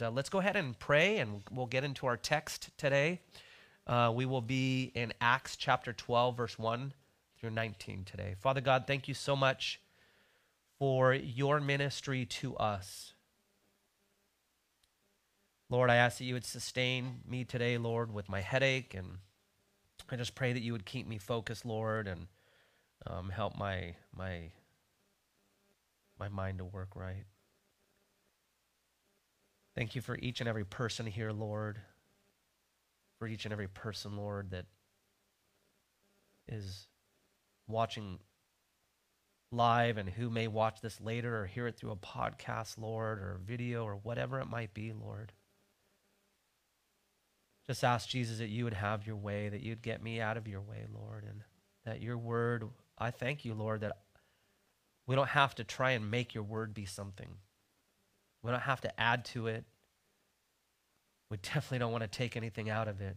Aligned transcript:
Uh, 0.00 0.10
let's 0.10 0.28
go 0.28 0.38
ahead 0.38 0.56
and 0.56 0.78
pray, 0.78 1.18
and 1.18 1.42
we'll 1.50 1.66
get 1.66 1.82
into 1.82 2.06
our 2.06 2.16
text 2.16 2.70
today. 2.78 3.20
Uh, 3.86 4.12
we 4.14 4.26
will 4.26 4.42
be 4.42 4.92
in 4.94 5.12
Acts 5.20 5.56
chapter 5.56 5.92
12, 5.92 6.36
verse 6.36 6.58
1 6.58 6.92
through 7.40 7.50
19 7.50 8.04
today. 8.04 8.36
Father 8.38 8.60
God, 8.60 8.84
thank 8.86 9.08
you 9.08 9.14
so 9.14 9.34
much 9.34 9.80
for 10.78 11.12
your 11.14 11.60
ministry 11.60 12.24
to 12.24 12.56
us. 12.56 13.14
Lord, 15.70 15.90
I 15.90 15.96
ask 15.96 16.18
that 16.18 16.24
you 16.24 16.34
would 16.34 16.46
sustain 16.46 17.20
me 17.28 17.44
today, 17.44 17.76
Lord, 17.76 18.12
with 18.12 18.28
my 18.28 18.40
headache. 18.40 18.94
And 18.94 19.18
I 20.10 20.16
just 20.16 20.34
pray 20.34 20.52
that 20.52 20.62
you 20.62 20.72
would 20.72 20.86
keep 20.86 21.06
me 21.06 21.18
focused, 21.18 21.66
Lord, 21.66 22.06
and 22.06 22.28
um, 23.06 23.30
help 23.30 23.58
my, 23.58 23.94
my, 24.16 24.50
my 26.18 26.28
mind 26.28 26.58
to 26.58 26.64
work 26.64 26.94
right. 26.94 27.24
Thank 29.78 29.94
you 29.94 30.00
for 30.00 30.18
each 30.20 30.40
and 30.40 30.48
every 30.48 30.64
person 30.64 31.06
here, 31.06 31.30
Lord. 31.30 31.78
For 33.20 33.28
each 33.28 33.44
and 33.44 33.52
every 33.52 33.68
person, 33.68 34.16
Lord, 34.16 34.50
that 34.50 34.64
is 36.48 36.88
watching 37.68 38.18
live 39.52 39.96
and 39.96 40.08
who 40.08 40.30
may 40.30 40.48
watch 40.48 40.80
this 40.80 41.00
later 41.00 41.40
or 41.40 41.46
hear 41.46 41.68
it 41.68 41.76
through 41.76 41.92
a 41.92 41.96
podcast, 41.96 42.76
Lord, 42.76 43.20
or 43.20 43.38
video 43.46 43.84
or 43.84 43.94
whatever 43.94 44.40
it 44.40 44.50
might 44.50 44.74
be, 44.74 44.92
Lord. 44.92 45.30
Just 47.68 47.84
ask 47.84 48.08
Jesus 48.08 48.38
that 48.38 48.48
you 48.48 48.64
would 48.64 48.74
have 48.74 49.06
your 49.06 49.14
way, 49.14 49.48
that 49.48 49.62
you'd 49.62 49.80
get 49.80 50.02
me 50.02 50.20
out 50.20 50.36
of 50.36 50.48
your 50.48 50.60
way, 50.60 50.86
Lord, 50.92 51.22
and 51.22 51.42
that 51.84 52.02
your 52.02 52.18
word, 52.18 52.64
I 52.98 53.12
thank 53.12 53.44
you, 53.44 53.54
Lord, 53.54 53.82
that 53.82 53.98
we 55.06 55.14
don't 55.14 55.28
have 55.28 55.54
to 55.54 55.62
try 55.62 55.92
and 55.92 56.10
make 56.10 56.34
your 56.34 56.42
word 56.42 56.74
be 56.74 56.84
something. 56.84 57.36
We 58.42 58.50
don't 58.50 58.60
have 58.60 58.80
to 58.82 59.00
add 59.00 59.24
to 59.26 59.48
it. 59.48 59.64
We 61.30 61.36
definitely 61.38 61.78
don't 61.78 61.92
want 61.92 62.02
to 62.02 62.08
take 62.08 62.36
anything 62.36 62.70
out 62.70 62.88
of 62.88 63.00
it. 63.00 63.16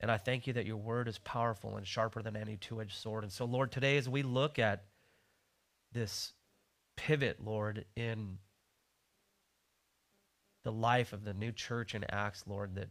And 0.00 0.10
I 0.10 0.18
thank 0.18 0.46
you 0.46 0.52
that 0.54 0.66
your 0.66 0.76
word 0.76 1.08
is 1.08 1.18
powerful 1.18 1.76
and 1.76 1.86
sharper 1.86 2.20
than 2.20 2.36
any 2.36 2.56
two 2.56 2.80
edged 2.80 2.98
sword. 2.98 3.24
And 3.24 3.32
so, 3.32 3.44
Lord, 3.44 3.72
today 3.72 3.96
as 3.96 4.08
we 4.08 4.22
look 4.22 4.58
at 4.58 4.84
this 5.92 6.32
pivot, 6.96 7.42
Lord, 7.42 7.84
in 7.96 8.38
the 10.64 10.72
life 10.72 11.12
of 11.12 11.24
the 11.24 11.32
new 11.32 11.52
church 11.52 11.94
in 11.94 12.04
Acts, 12.10 12.44
Lord, 12.46 12.74
that 12.74 12.88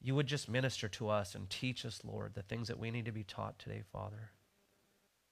you 0.00 0.14
would 0.14 0.26
just 0.26 0.48
minister 0.48 0.88
to 0.88 1.08
us 1.08 1.34
and 1.34 1.48
teach 1.50 1.84
us, 1.84 2.00
Lord, 2.04 2.34
the 2.34 2.42
things 2.42 2.68
that 2.68 2.78
we 2.78 2.90
need 2.90 3.04
to 3.04 3.12
be 3.12 3.24
taught 3.24 3.58
today, 3.58 3.82
Father. 3.92 4.30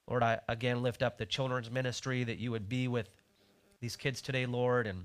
Lord, 0.09 0.23
I 0.23 0.41
again 0.49 0.83
lift 0.83 1.03
up 1.03 1.17
the 1.17 1.27
children's 1.27 1.71
ministry 1.71 2.25
that 2.25 2.39
you 2.39 2.51
would 2.51 2.69
be 2.69 2.89
with 2.89 3.09
these 3.85 3.97
kids 3.97 4.23
today, 4.23 4.47
Lord, 4.47 4.87
and 4.87 5.05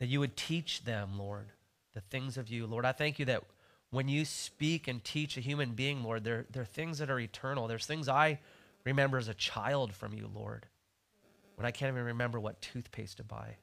that 0.00 0.08
you 0.08 0.20
would 0.20 0.36
teach 0.36 0.84
them, 0.84 1.18
Lord, 1.18 1.46
the 1.94 2.02
things 2.02 2.36
of 2.36 2.50
you. 2.50 2.66
Lord, 2.66 2.84
I 2.84 2.92
thank 2.92 3.18
you 3.18 3.24
that 3.24 3.42
when 3.88 4.06
you 4.06 4.26
speak 4.26 4.86
and 4.86 5.02
teach 5.02 5.38
a 5.38 5.40
human 5.40 5.72
being, 5.72 6.04
Lord, 6.04 6.24
there, 6.24 6.44
there 6.50 6.60
are 6.60 6.66
things 6.66 6.98
that 6.98 7.08
are 7.08 7.18
eternal. 7.18 7.68
There's 7.68 7.86
things 7.86 8.06
I 8.06 8.38
remember 8.84 9.16
as 9.16 9.28
a 9.28 9.34
child 9.34 9.94
from 9.94 10.12
you, 10.12 10.28
Lord, 10.34 10.66
when 11.56 11.64
I 11.64 11.70
can't 11.70 11.90
even 11.90 12.04
remember 12.04 12.38
what 12.38 12.60
toothpaste 12.60 13.16
to 13.16 13.24
buy. 13.24 13.56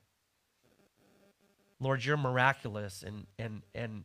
Lord, 1.80 2.04
you're 2.04 2.18
miraculous 2.18 3.04
and, 3.04 3.28
and, 3.38 3.62
and 3.76 4.04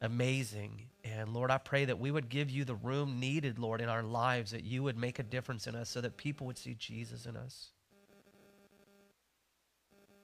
amazing. 0.00 0.82
And 1.04 1.32
Lord, 1.32 1.52
I 1.52 1.58
pray 1.58 1.84
that 1.84 2.00
we 2.00 2.10
would 2.10 2.28
give 2.28 2.50
you 2.50 2.64
the 2.64 2.74
room 2.74 3.20
needed, 3.20 3.60
Lord, 3.60 3.80
in 3.80 3.88
our 3.88 4.02
lives, 4.02 4.50
that 4.50 4.64
you 4.64 4.82
would 4.82 4.98
make 4.98 5.20
a 5.20 5.22
difference 5.22 5.68
in 5.68 5.76
us 5.76 5.88
so 5.88 6.00
that 6.00 6.16
people 6.16 6.48
would 6.48 6.58
see 6.58 6.74
Jesus 6.74 7.26
in 7.26 7.36
us. 7.36 7.70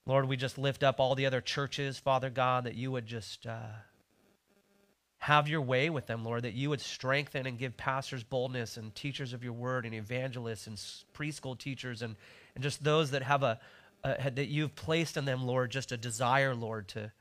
Lord, 0.05 0.28
we 0.28 0.36
just 0.36 0.58
lift 0.58 0.83
up 0.83 0.98
all 0.98 1.14
the 1.14 1.27
other 1.27 1.41
churches, 1.41 1.98
Father 1.98 2.31
God, 2.31 2.64
that 2.64 2.75
you 2.75 2.91
would 2.91 3.06
just 3.06 3.47
uh, 3.47 3.69
have 5.19 5.47
your 5.47 5.61
way 5.61 5.89
with 5.91 6.06
them, 6.06 6.25
Lord, 6.25 6.42
that 6.42 6.55
you 6.55 6.70
would 6.70 6.81
strengthen 6.81 7.47
and 7.47 7.56
give 7.56 7.77
pastors 7.77 8.25
boldness 8.25 8.77
and 8.77 8.92
teachers 8.95 9.33
of 9.33 9.45
your 9.45 9.52
word 9.52 9.86
and 9.86 9.95
evangelists 9.95 10.67
and 10.67 10.77
preschool 11.14 11.57
teachers 11.57 12.02
and, 12.02 12.17
and 12.57 12.64
just 12.64 12.83
those 12.83 13.12
that 13.12 13.23
have 13.23 13.45
a, 13.45 13.61
uh, 14.02 14.14
that 14.30 14.48
you've 14.48 14.74
placed 14.74 15.17
in 15.17 15.24
them, 15.24 15.46
Lord, 15.46 15.70
just 15.70 15.92
a 15.92 15.96
desire, 15.96 16.57
Lord, 16.57 16.89
to 16.89 17.12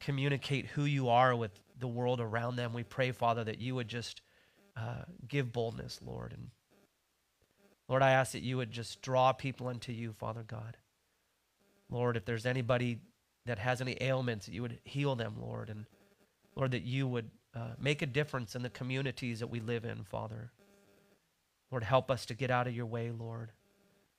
communicate 0.00 0.66
who 0.66 0.84
you 0.84 1.08
are 1.08 1.36
with 1.36 1.52
the 1.78 1.86
world 1.86 2.20
around 2.20 2.56
them. 2.56 2.72
We 2.72 2.82
pray, 2.82 3.12
Father, 3.12 3.44
that 3.44 3.60
you 3.60 3.76
would 3.76 3.88
just 3.88 4.20
uh, 4.76 5.04
give 5.28 5.52
boldness, 5.52 6.00
Lord. 6.04 6.32
And 6.32 6.50
Lord, 7.88 8.02
I 8.02 8.10
ask 8.10 8.32
that 8.32 8.42
you 8.42 8.56
would 8.56 8.72
just 8.72 9.02
draw 9.02 9.32
people 9.32 9.68
into 9.68 9.92
you, 9.92 10.12
Father 10.12 10.42
God. 10.42 10.76
Lord, 11.90 12.16
if 12.16 12.24
there's 12.24 12.46
anybody 12.46 12.98
that 13.46 13.58
has 13.58 13.80
any 13.80 13.96
ailments, 14.00 14.46
that 14.46 14.54
you 14.54 14.62
would 14.62 14.78
heal 14.84 15.14
them, 15.16 15.36
Lord. 15.40 15.68
And 15.68 15.86
Lord, 16.56 16.72
that 16.72 16.82
you 16.82 17.06
would 17.06 17.30
uh, 17.54 17.74
make 17.78 18.02
a 18.02 18.06
difference 18.06 18.56
in 18.56 18.62
the 18.62 18.70
communities 18.70 19.40
that 19.40 19.48
we 19.48 19.60
live 19.60 19.84
in, 19.84 20.04
Father. 20.04 20.50
Lord, 21.70 21.84
help 21.84 22.10
us 22.10 22.26
to 22.26 22.34
get 22.34 22.50
out 22.50 22.66
of 22.66 22.74
your 22.74 22.86
way, 22.86 23.10
Lord. 23.10 23.52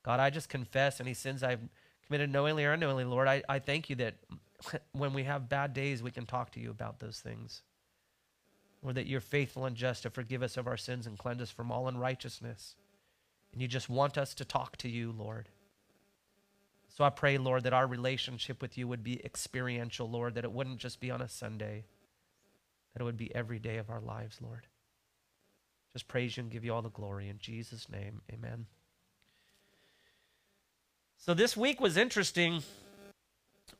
God, 0.03 0.19
I 0.19 0.29
just 0.29 0.49
confess 0.49 0.99
any 0.99 1.13
sins 1.13 1.41
I've 1.41 1.61
committed 2.05 2.31
knowingly 2.31 2.65
or 2.65 2.73
unknowingly, 2.73 3.05
Lord. 3.05 3.27
I, 3.27 3.41
I 3.49 3.59
thank 3.59 3.89
you 3.89 3.95
that 3.97 4.15
when 4.91 5.13
we 5.13 5.23
have 5.23 5.49
bad 5.49 5.73
days, 5.73 6.03
we 6.03 6.11
can 6.11 6.25
talk 6.25 6.51
to 6.51 6.59
you 6.59 6.69
about 6.69 6.99
those 6.99 7.19
things. 7.19 7.63
Lord, 8.83 8.95
that 8.95 9.07
you're 9.07 9.21
faithful 9.21 9.65
and 9.65 9.75
just 9.75 10.03
to 10.03 10.11
forgive 10.11 10.43
us 10.43 10.57
of 10.57 10.67
our 10.67 10.77
sins 10.77 11.07
and 11.07 11.17
cleanse 11.17 11.41
us 11.41 11.49
from 11.49 11.71
all 11.71 11.87
unrighteousness. 11.87 12.75
And 13.51 13.61
you 13.61 13.67
just 13.67 13.89
want 13.89 14.17
us 14.17 14.33
to 14.35 14.45
talk 14.45 14.77
to 14.77 14.89
you, 14.89 15.11
Lord. 15.11 15.49
So 16.95 17.03
I 17.03 17.09
pray, 17.09 17.37
Lord, 17.37 17.63
that 17.63 17.73
our 17.73 17.85
relationship 17.85 18.61
with 18.61 18.77
you 18.77 18.87
would 18.87 19.03
be 19.03 19.19
experiential, 19.25 20.09
Lord, 20.09 20.35
that 20.35 20.45
it 20.45 20.51
wouldn't 20.53 20.77
just 20.77 21.01
be 21.01 21.11
on 21.11 21.21
a 21.21 21.27
Sunday, 21.27 21.83
that 22.93 23.01
it 23.01 23.03
would 23.03 23.17
be 23.17 23.35
every 23.35 23.59
day 23.59 23.75
of 23.75 23.89
our 23.89 23.99
lives, 23.99 24.37
Lord. 24.41 24.65
Just 25.91 26.07
praise 26.07 26.37
you 26.37 26.43
and 26.43 26.51
give 26.51 26.63
you 26.63 26.73
all 26.73 26.81
the 26.81 26.89
glory. 26.89 27.27
In 27.27 27.37
Jesus' 27.37 27.89
name, 27.89 28.21
amen. 28.31 28.67
So 31.17 31.33
this 31.33 31.57
week 31.57 31.81
was 31.81 31.97
interesting. 31.97 32.63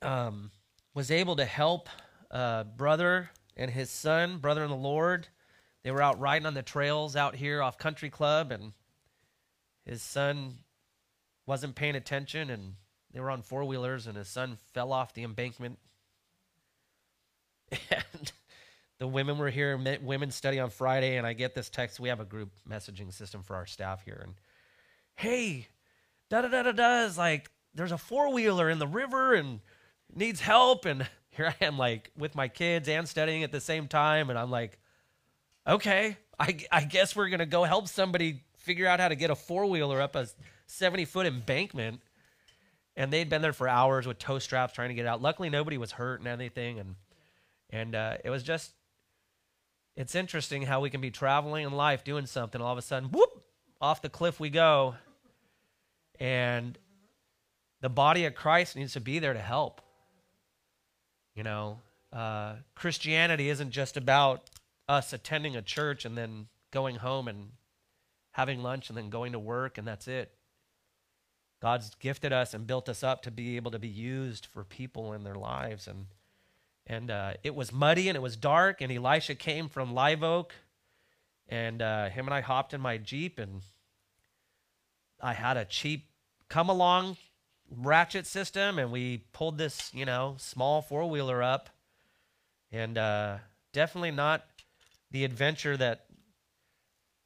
Um, 0.01 0.51
was 0.93 1.09
able 1.09 1.37
to 1.37 1.45
help 1.45 1.87
uh, 2.31 2.65
brother 2.65 3.29
and 3.55 3.71
his 3.71 3.89
son, 3.89 4.39
brother 4.39 4.65
in 4.65 4.69
the 4.69 4.75
Lord. 4.75 5.29
They 5.83 5.91
were 5.91 6.01
out 6.01 6.19
riding 6.19 6.45
on 6.45 6.53
the 6.53 6.63
trails 6.63 7.15
out 7.15 7.37
here 7.37 7.63
off 7.63 7.77
Country 7.77 8.09
Club, 8.09 8.51
and 8.51 8.73
his 9.85 10.01
son 10.01 10.55
wasn't 11.45 11.75
paying 11.75 11.95
attention, 11.95 12.49
and 12.49 12.73
they 13.15 13.21
were 13.21 13.31
on 13.31 13.41
four 13.41 13.63
wheelers, 13.63 14.07
and 14.07 14.17
his 14.17 14.27
son 14.27 14.57
fell 14.73 14.91
off 14.91 15.13
the 15.13 15.23
embankment. 15.23 15.79
And 17.89 18.31
the 18.99 19.07
women 19.07 19.37
were 19.37 19.49
here, 19.49 19.77
women 20.01 20.31
study 20.31 20.59
on 20.59 20.69
Friday, 20.69 21.17
and 21.17 21.27
I 21.27 21.33
get 21.33 21.53
this 21.53 21.69
text. 21.69 21.99
We 21.99 22.09
have 22.09 22.21
a 22.21 22.25
group 22.25 22.49
messaging 22.69 23.13
system 23.13 23.43
for 23.43 23.55
our 23.55 23.65
staff 23.65 24.03
here, 24.03 24.21
and 24.23 24.35
hey, 25.15 25.67
da 26.29 26.41
da 26.41 26.47
da 26.49 26.63
da 26.63 26.71
da 26.71 27.03
is 27.03 27.17
like 27.17 27.49
there's 27.73 27.91
a 27.91 27.97
four 27.97 28.33
wheeler 28.33 28.69
in 28.69 28.79
the 28.79 28.87
river 28.87 29.33
and 29.33 29.59
needs 30.13 30.41
help 30.41 30.85
and 30.85 31.07
here 31.29 31.53
I 31.59 31.65
am 31.65 31.77
like 31.77 32.11
with 32.17 32.35
my 32.35 32.47
kids 32.47 32.87
and 32.89 33.07
studying 33.07 33.43
at 33.43 33.51
the 33.51 33.61
same 33.61 33.87
time 33.87 34.29
and 34.29 34.39
I'm 34.39 34.51
like 34.51 34.79
okay 35.67 36.17
I, 36.39 36.57
I 36.71 36.83
guess 36.83 37.15
we're 37.15 37.29
gonna 37.29 37.45
go 37.45 37.63
help 37.63 37.87
somebody 37.87 38.43
figure 38.57 38.87
out 38.87 38.99
how 38.99 39.09
to 39.09 39.15
get 39.15 39.29
a 39.29 39.35
four 39.35 39.65
wheeler 39.65 40.01
up 40.01 40.15
a 40.15 40.27
70 40.67 41.05
foot 41.05 41.25
embankment 41.25 42.01
and 42.95 43.11
they'd 43.11 43.29
been 43.29 43.41
there 43.41 43.53
for 43.53 43.67
hours 43.67 44.07
with 44.07 44.17
tow 44.17 44.39
straps 44.39 44.73
trying 44.73 44.89
to 44.89 44.95
get 44.95 45.05
out 45.05 45.21
luckily 45.21 45.49
nobody 45.49 45.77
was 45.77 45.93
hurt 45.93 46.19
and 46.19 46.27
anything 46.27 46.79
and 46.79 46.95
and 47.69 47.95
uh, 47.95 48.17
it 48.23 48.29
was 48.29 48.43
just 48.43 48.71
it's 49.95 50.15
interesting 50.15 50.63
how 50.63 50.81
we 50.81 50.89
can 50.89 51.01
be 51.01 51.11
traveling 51.11 51.65
in 51.65 51.71
life 51.71 52.03
doing 52.03 52.25
something 52.25 52.61
all 52.61 52.71
of 52.71 52.77
a 52.77 52.81
sudden 52.81 53.09
whoop 53.09 53.43
off 53.81 54.01
the 54.01 54.09
cliff 54.09 54.39
we 54.39 54.49
go 54.49 54.95
and 56.19 56.77
the 57.81 57.89
body 57.89 58.25
of 58.25 58.35
Christ 58.35 58.75
needs 58.75 58.93
to 58.93 59.01
be 59.01 59.19
there 59.19 59.33
to 59.33 59.39
help. 59.39 59.81
You 61.35 61.43
know, 61.43 61.79
uh, 62.13 62.55
Christianity 62.73 63.49
isn't 63.49 63.71
just 63.71 63.97
about 63.97 64.49
us 64.87 65.13
attending 65.13 65.55
a 65.55 65.61
church 65.61 66.05
and 66.05 66.17
then 66.17 66.47
going 66.71 66.95
home 66.95 67.27
and 67.27 67.49
having 68.31 68.63
lunch 68.63 68.89
and 68.89 68.97
then 68.97 69.09
going 69.09 69.33
to 69.33 69.39
work 69.39 69.77
and 69.77 69.87
that's 69.87 70.07
it. 70.07 70.34
God's 71.65 71.95
gifted 71.95 72.31
us 72.31 72.53
and 72.53 72.67
built 72.67 72.87
us 72.89 73.01
up 73.01 73.23
to 73.23 73.31
be 73.31 73.55
able 73.55 73.71
to 73.71 73.79
be 73.79 73.87
used 73.87 74.45
for 74.45 74.63
people 74.63 75.13
in 75.13 75.23
their 75.23 75.33
lives. 75.33 75.87
And 75.87 76.05
and 76.85 77.09
uh, 77.09 77.33
it 77.43 77.55
was 77.55 77.73
muddy 77.73 78.07
and 78.07 78.15
it 78.15 78.21
was 78.21 78.37
dark. 78.37 78.81
And 78.81 78.91
Elisha 78.91 79.33
came 79.33 79.67
from 79.67 79.95
Live 79.95 80.21
Oak, 80.21 80.53
and 81.49 81.81
uh, 81.81 82.09
him 82.09 82.27
and 82.27 82.35
I 82.35 82.41
hopped 82.41 82.75
in 82.75 82.81
my 82.81 82.99
jeep 82.99 83.39
and 83.39 83.63
I 85.19 85.33
had 85.33 85.57
a 85.57 85.65
cheap 85.65 86.05
come 86.49 86.69
along 86.69 87.17
ratchet 87.71 88.27
system 88.27 88.77
and 88.77 88.91
we 88.91 89.25
pulled 89.33 89.57
this, 89.57 89.91
you 89.91 90.05
know, 90.05 90.35
small 90.37 90.83
four 90.83 91.09
wheeler 91.09 91.41
up. 91.41 91.71
And 92.71 92.95
uh, 92.95 93.37
definitely 93.73 94.11
not 94.11 94.45
the 95.09 95.25
adventure 95.25 95.75
that 95.77 96.05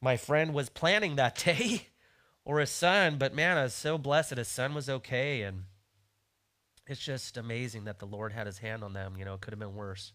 my 0.00 0.16
friend 0.16 0.54
was 0.54 0.70
planning 0.70 1.16
that 1.16 1.34
day 1.44 1.89
or 2.50 2.58
his 2.58 2.70
son. 2.70 3.16
But 3.16 3.32
man, 3.32 3.56
I 3.56 3.62
was 3.62 3.74
so 3.74 3.96
blessed 3.96 4.30
that 4.30 4.38
his 4.38 4.48
son 4.48 4.74
was 4.74 4.90
okay. 4.90 5.42
And 5.42 5.66
it's 6.88 7.00
just 7.00 7.36
amazing 7.36 7.84
that 7.84 8.00
the 8.00 8.06
Lord 8.06 8.32
had 8.32 8.48
his 8.48 8.58
hand 8.58 8.82
on 8.82 8.92
them. 8.92 9.14
You 9.16 9.24
know, 9.24 9.34
it 9.34 9.40
could 9.40 9.52
have 9.52 9.60
been 9.60 9.76
worse. 9.76 10.12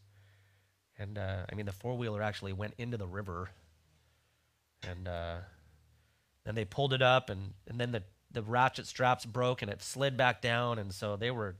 And 1.00 1.18
uh, 1.18 1.46
I 1.50 1.56
mean, 1.56 1.66
the 1.66 1.72
four 1.72 1.98
wheeler 1.98 2.22
actually 2.22 2.52
went 2.52 2.74
into 2.78 2.98
the 2.98 3.08
river. 3.08 3.52
And 4.86 5.08
uh, 5.08 5.38
then 6.44 6.56
they 6.56 6.66
pulled 6.66 6.92
it 6.92 7.02
up, 7.02 7.30
and, 7.30 7.54
and 7.68 7.80
then 7.80 7.94
the, 7.94 8.04
the 8.32 8.42
ratchet 8.42 8.86
straps 8.86 9.26
broke 9.26 9.62
and 9.62 9.72
it 9.72 9.82
slid 9.82 10.18
back 10.18 10.42
down. 10.42 10.78
And 10.78 10.94
so 10.94 11.16
they 11.16 11.32
were 11.32 11.56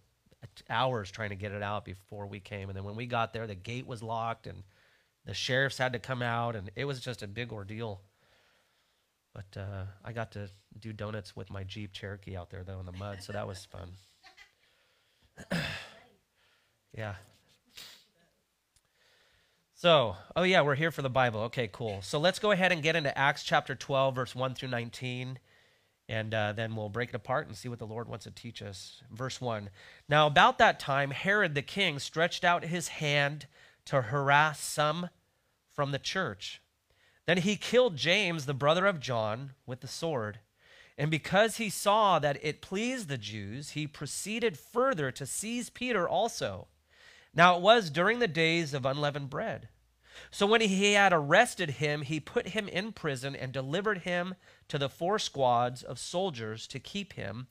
hours 0.70 1.10
trying 1.10 1.30
to 1.30 1.36
get 1.36 1.54
it 1.54 1.64
out 1.64 1.86
before 1.86 2.28
we 2.28 2.42
came. 2.42 2.70
And 2.70 2.76
then 2.76 2.84
when 2.84 2.98
we 2.98 3.06
got 3.06 3.32
there, 3.32 3.48
the 3.48 3.56
gate 3.56 3.88
was 3.88 4.04
locked 4.04 4.46
and 4.46 4.64
the 5.24 5.34
sheriffs 5.34 5.78
had 5.78 5.94
to 5.94 6.00
come 6.00 6.22
out, 6.22 6.58
and 6.58 6.70
it 6.76 6.84
was 6.84 7.00
just 7.00 7.24
a 7.24 7.28
big 7.28 7.54
ordeal. 7.54 8.02
But 9.36 9.60
uh, 9.60 9.84
I 10.06 10.14
got 10.14 10.32
to 10.32 10.50
do 10.80 10.94
donuts 10.94 11.36
with 11.36 11.52
my 11.52 11.66
Jeep 11.66 11.92
Cherokee 11.92 12.38
out 12.38 12.50
there, 12.50 12.64
though, 12.64 12.80
in 12.80 12.86
the 12.86 12.94
mud, 12.94 13.22
so 13.22 13.34
that 13.34 13.46
was 13.46 13.66
fun. 13.66 13.90
yeah. 16.98 17.16
So, 19.74 20.16
oh 20.38 20.44
yeah, 20.44 20.62
we're 20.62 20.76
here 20.76 20.90
for 20.90 21.02
the 21.02 21.10
Bible. 21.10 21.42
Okay, 21.42 21.70
cool. 21.70 22.02
So 22.02 22.18
let's 22.18 22.40
go 22.40 22.52
ahead 22.52 22.72
and 22.72 22.82
get 22.82 22.96
into 22.96 23.16
Acts 23.18 23.44
chapter 23.44 23.76
12, 23.76 24.16
verse 24.16 24.34
1 24.34 24.56
through 24.56 24.70
19, 24.70 25.38
and 26.08 26.34
uh, 26.34 26.54
then 26.54 26.74
we'll 26.74 26.88
break 26.88 27.10
it 27.10 27.16
apart 27.16 27.48
and 27.48 27.58
see 27.58 27.68
what 27.68 27.80
the 27.80 27.86
Lord 27.86 28.08
wants 28.08 28.24
to 28.24 28.32
teach 28.32 28.62
us. 28.62 29.02
Verse 29.12 29.42
1 29.42 29.70
Now, 30.08 30.28
about 30.28 30.60
that 30.60 30.80
time, 30.80 31.12
Herod 31.12 31.56
the 31.56 31.62
king 31.62 32.00
stretched 32.00 32.46
out 32.46 32.64
his 32.64 32.88
hand 32.88 33.48
to 33.84 34.02
harass 34.02 34.62
some 34.62 35.10
from 35.74 35.92
the 35.92 36.00
church. 36.00 36.62
Then 37.26 37.38
he 37.40 37.56
killed 37.56 37.98
James, 37.98 38.46
the 38.46 38.54
brother 38.54 38.86
of 38.86 39.00
John, 39.00 39.52
with 39.66 39.82
the 39.82 39.88
sword. 39.88 40.40
And 40.98 41.12
because 41.12 41.58
he 41.58 41.70
saw 41.70 42.20
that 42.20 42.40
it 42.42 42.62
pleased 42.62 43.10
the 43.10 43.18
Jews, 43.18 43.72
he 43.72 43.88
proceeded 43.88 44.58
further 44.58 45.12
to 45.12 45.26
seize 45.26 45.70
Peter 45.70 46.08
also. 46.08 46.68
Now 47.34 47.58
it 47.58 47.62
was 47.62 47.90
during 47.90 48.20
the 48.20 48.28
days 48.28 48.74
of 48.74 48.86
unleavened 48.86 49.30
bread. 49.30 49.68
So 50.32 50.46
when 50.46 50.62
he 50.62 50.94
had 50.94 51.12
arrested 51.12 51.72
him, 51.72 52.04
he 52.04 52.20
put 52.22 52.50
him 52.50 52.70
in 52.70 52.94
prison 52.94 53.36
and 53.36 53.52
delivered 53.52 54.00
him 54.00 54.36
to 54.70 54.78
the 54.78 54.88
four 54.88 55.20
squads 55.20 55.84
of 55.84 56.00
soldiers 56.00 56.68
to 56.68 56.80
keep 56.80 57.14
him, 57.14 57.48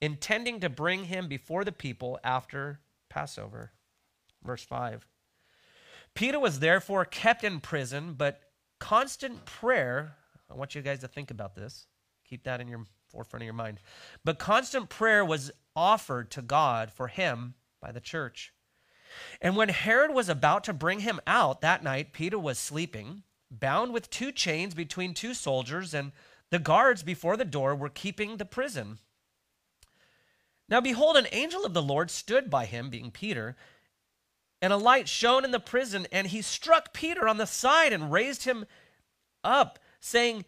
intending 0.00 0.58
to 0.60 0.68
bring 0.68 1.04
him 1.04 1.28
before 1.28 1.64
the 1.64 1.72
people 1.72 2.18
after 2.24 2.80
Passover. 3.08 3.72
Verse 4.42 4.64
5. 4.64 5.06
Peter 6.18 6.40
was 6.40 6.58
therefore 6.58 7.04
kept 7.04 7.44
in 7.44 7.60
prison, 7.60 8.12
but 8.18 8.40
constant 8.80 9.44
prayer, 9.44 10.16
I 10.50 10.54
want 10.54 10.74
you 10.74 10.82
guys 10.82 10.98
to 11.02 11.06
think 11.06 11.30
about 11.30 11.54
this. 11.54 11.86
Keep 12.28 12.42
that 12.42 12.60
in 12.60 12.66
your 12.66 12.86
forefront 13.08 13.42
of 13.42 13.44
your 13.44 13.54
mind. 13.54 13.78
But 14.24 14.40
constant 14.40 14.88
prayer 14.88 15.24
was 15.24 15.52
offered 15.76 16.32
to 16.32 16.42
God 16.42 16.90
for 16.90 17.06
him 17.06 17.54
by 17.80 17.92
the 17.92 18.00
church. 18.00 18.52
And 19.40 19.54
when 19.54 19.68
Herod 19.68 20.12
was 20.12 20.28
about 20.28 20.64
to 20.64 20.72
bring 20.72 21.00
him 21.00 21.20
out 21.24 21.60
that 21.60 21.84
night, 21.84 22.12
Peter 22.12 22.36
was 22.36 22.58
sleeping, 22.58 23.22
bound 23.48 23.92
with 23.92 24.10
two 24.10 24.32
chains 24.32 24.74
between 24.74 25.14
two 25.14 25.34
soldiers, 25.34 25.94
and 25.94 26.10
the 26.50 26.58
guards 26.58 27.04
before 27.04 27.36
the 27.36 27.44
door 27.44 27.76
were 27.76 27.88
keeping 27.88 28.38
the 28.38 28.44
prison. 28.44 28.98
Now, 30.68 30.80
behold, 30.80 31.16
an 31.16 31.28
angel 31.30 31.64
of 31.64 31.74
the 31.74 31.80
Lord 31.80 32.10
stood 32.10 32.50
by 32.50 32.64
him, 32.64 32.90
being 32.90 33.12
Peter, 33.12 33.56
and 34.60 34.72
a 34.72 34.76
light 34.76 35.08
shone 35.08 35.44
in 35.44 35.50
the 35.50 35.60
prison, 35.60 36.06
and 36.10 36.26
he 36.26 36.42
struck 36.42 36.92
Peter 36.92 37.28
on 37.28 37.36
the 37.36 37.46
side 37.46 37.92
and 37.92 38.12
raised 38.12 38.44
him 38.44 38.66
up, 39.44 39.78
saying, 40.00 40.44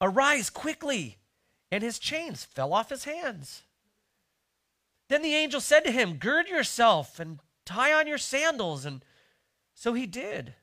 Arise 0.00 0.50
quickly. 0.50 1.18
And 1.70 1.82
his 1.82 1.98
chains 1.98 2.44
fell 2.44 2.72
off 2.72 2.90
his 2.90 3.04
hands. 3.04 3.62
Then 5.08 5.22
the 5.22 5.34
angel 5.34 5.60
said 5.60 5.80
to 5.84 5.90
him, 5.90 6.14
Gird 6.14 6.48
yourself 6.48 7.18
and 7.18 7.40
tie 7.64 7.92
on 7.92 8.06
your 8.06 8.18
sandals. 8.18 8.84
And 8.84 9.04
so 9.74 9.92
he 9.94 10.06
did. 10.06 10.54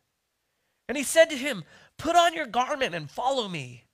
And 0.88 0.98
he 0.98 1.04
said 1.04 1.30
to 1.30 1.38
him, 1.38 1.64
Put 1.98 2.16
on 2.16 2.34
your 2.34 2.46
garment 2.46 2.96
and 2.96 3.10
follow 3.10 3.48
me. 3.48 3.86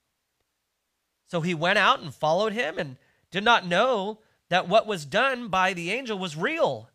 So 1.27 1.41
he 1.41 1.53
went 1.53 1.79
out 1.79 2.01
and 2.01 2.13
followed 2.13 2.53
him 2.53 2.77
and 2.77 2.97
did 3.31 3.44
not 3.44 3.68
know 3.68 4.19
that 4.50 4.69
what 4.69 4.88
was 4.88 5.06
done 5.06 5.50
by 5.50 5.74
the 5.74 5.91
angel 5.91 6.18
was 6.18 6.38
real, 6.38 6.89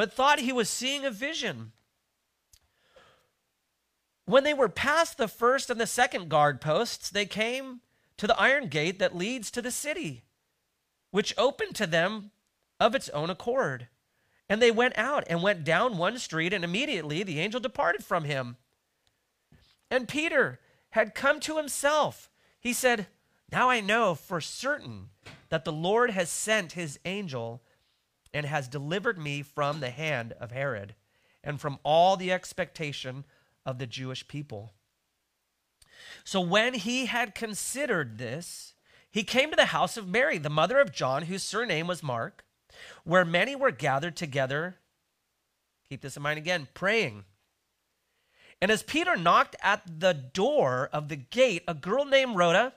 but 0.00 0.14
thought 0.14 0.38
he 0.38 0.50
was 0.50 0.70
seeing 0.70 1.04
a 1.04 1.10
vision. 1.10 1.72
When 4.24 4.44
they 4.44 4.54
were 4.54 4.70
past 4.70 5.18
the 5.18 5.28
first 5.28 5.68
and 5.68 5.78
the 5.78 5.86
second 5.86 6.30
guard 6.30 6.58
posts, 6.58 7.10
they 7.10 7.26
came 7.26 7.82
to 8.16 8.26
the 8.26 8.40
iron 8.40 8.68
gate 8.68 8.98
that 8.98 9.14
leads 9.14 9.50
to 9.50 9.60
the 9.60 9.70
city, 9.70 10.22
which 11.10 11.34
opened 11.36 11.74
to 11.74 11.86
them 11.86 12.30
of 12.80 12.94
its 12.94 13.10
own 13.10 13.28
accord. 13.28 13.88
And 14.48 14.62
they 14.62 14.70
went 14.70 14.96
out 14.96 15.24
and 15.28 15.42
went 15.42 15.64
down 15.64 15.98
one 15.98 16.16
street, 16.16 16.54
and 16.54 16.64
immediately 16.64 17.22
the 17.22 17.38
angel 17.38 17.60
departed 17.60 18.02
from 18.02 18.24
him. 18.24 18.56
And 19.90 20.08
Peter 20.08 20.60
had 20.92 21.14
come 21.14 21.40
to 21.40 21.58
himself. 21.58 22.30
He 22.58 22.72
said, 22.72 23.06
Now 23.52 23.68
I 23.68 23.82
know 23.82 24.14
for 24.14 24.40
certain 24.40 25.10
that 25.50 25.66
the 25.66 25.72
Lord 25.72 26.08
has 26.12 26.30
sent 26.30 26.72
his 26.72 26.98
angel 27.04 27.60
and 28.32 28.46
has 28.46 28.68
delivered 28.68 29.18
me 29.18 29.42
from 29.42 29.80
the 29.80 29.90
hand 29.90 30.32
of 30.40 30.52
Herod 30.52 30.94
and 31.42 31.60
from 31.60 31.78
all 31.82 32.16
the 32.16 32.32
expectation 32.32 33.24
of 33.66 33.78
the 33.78 33.86
Jewish 33.86 34.28
people. 34.28 34.72
So 36.24 36.40
when 36.40 36.74
he 36.74 37.06
had 37.06 37.34
considered 37.34 38.18
this, 38.18 38.74
he 39.10 39.22
came 39.22 39.50
to 39.50 39.56
the 39.56 39.66
house 39.66 39.96
of 39.96 40.08
Mary, 40.08 40.38
the 40.38 40.48
mother 40.48 40.78
of 40.78 40.92
John, 40.92 41.22
whose 41.22 41.42
surname 41.42 41.86
was 41.86 42.02
Mark 42.02 42.44
where 43.04 43.24
many 43.24 43.56
were 43.56 43.70
gathered 43.70 44.16
together. 44.16 44.76
Keep 45.88 46.02
this 46.02 46.16
in 46.16 46.22
mind 46.22 46.38
again, 46.38 46.68
praying. 46.74 47.24
And 48.60 48.70
as 48.70 48.82
Peter 48.82 49.16
knocked 49.16 49.56
at 49.62 49.82
the 50.00 50.12
door 50.12 50.88
of 50.92 51.08
the 51.08 51.16
gate, 51.16 51.64
a 51.66 51.74
girl 51.74 52.04
named 52.04 52.36
Rhoda 52.36 52.74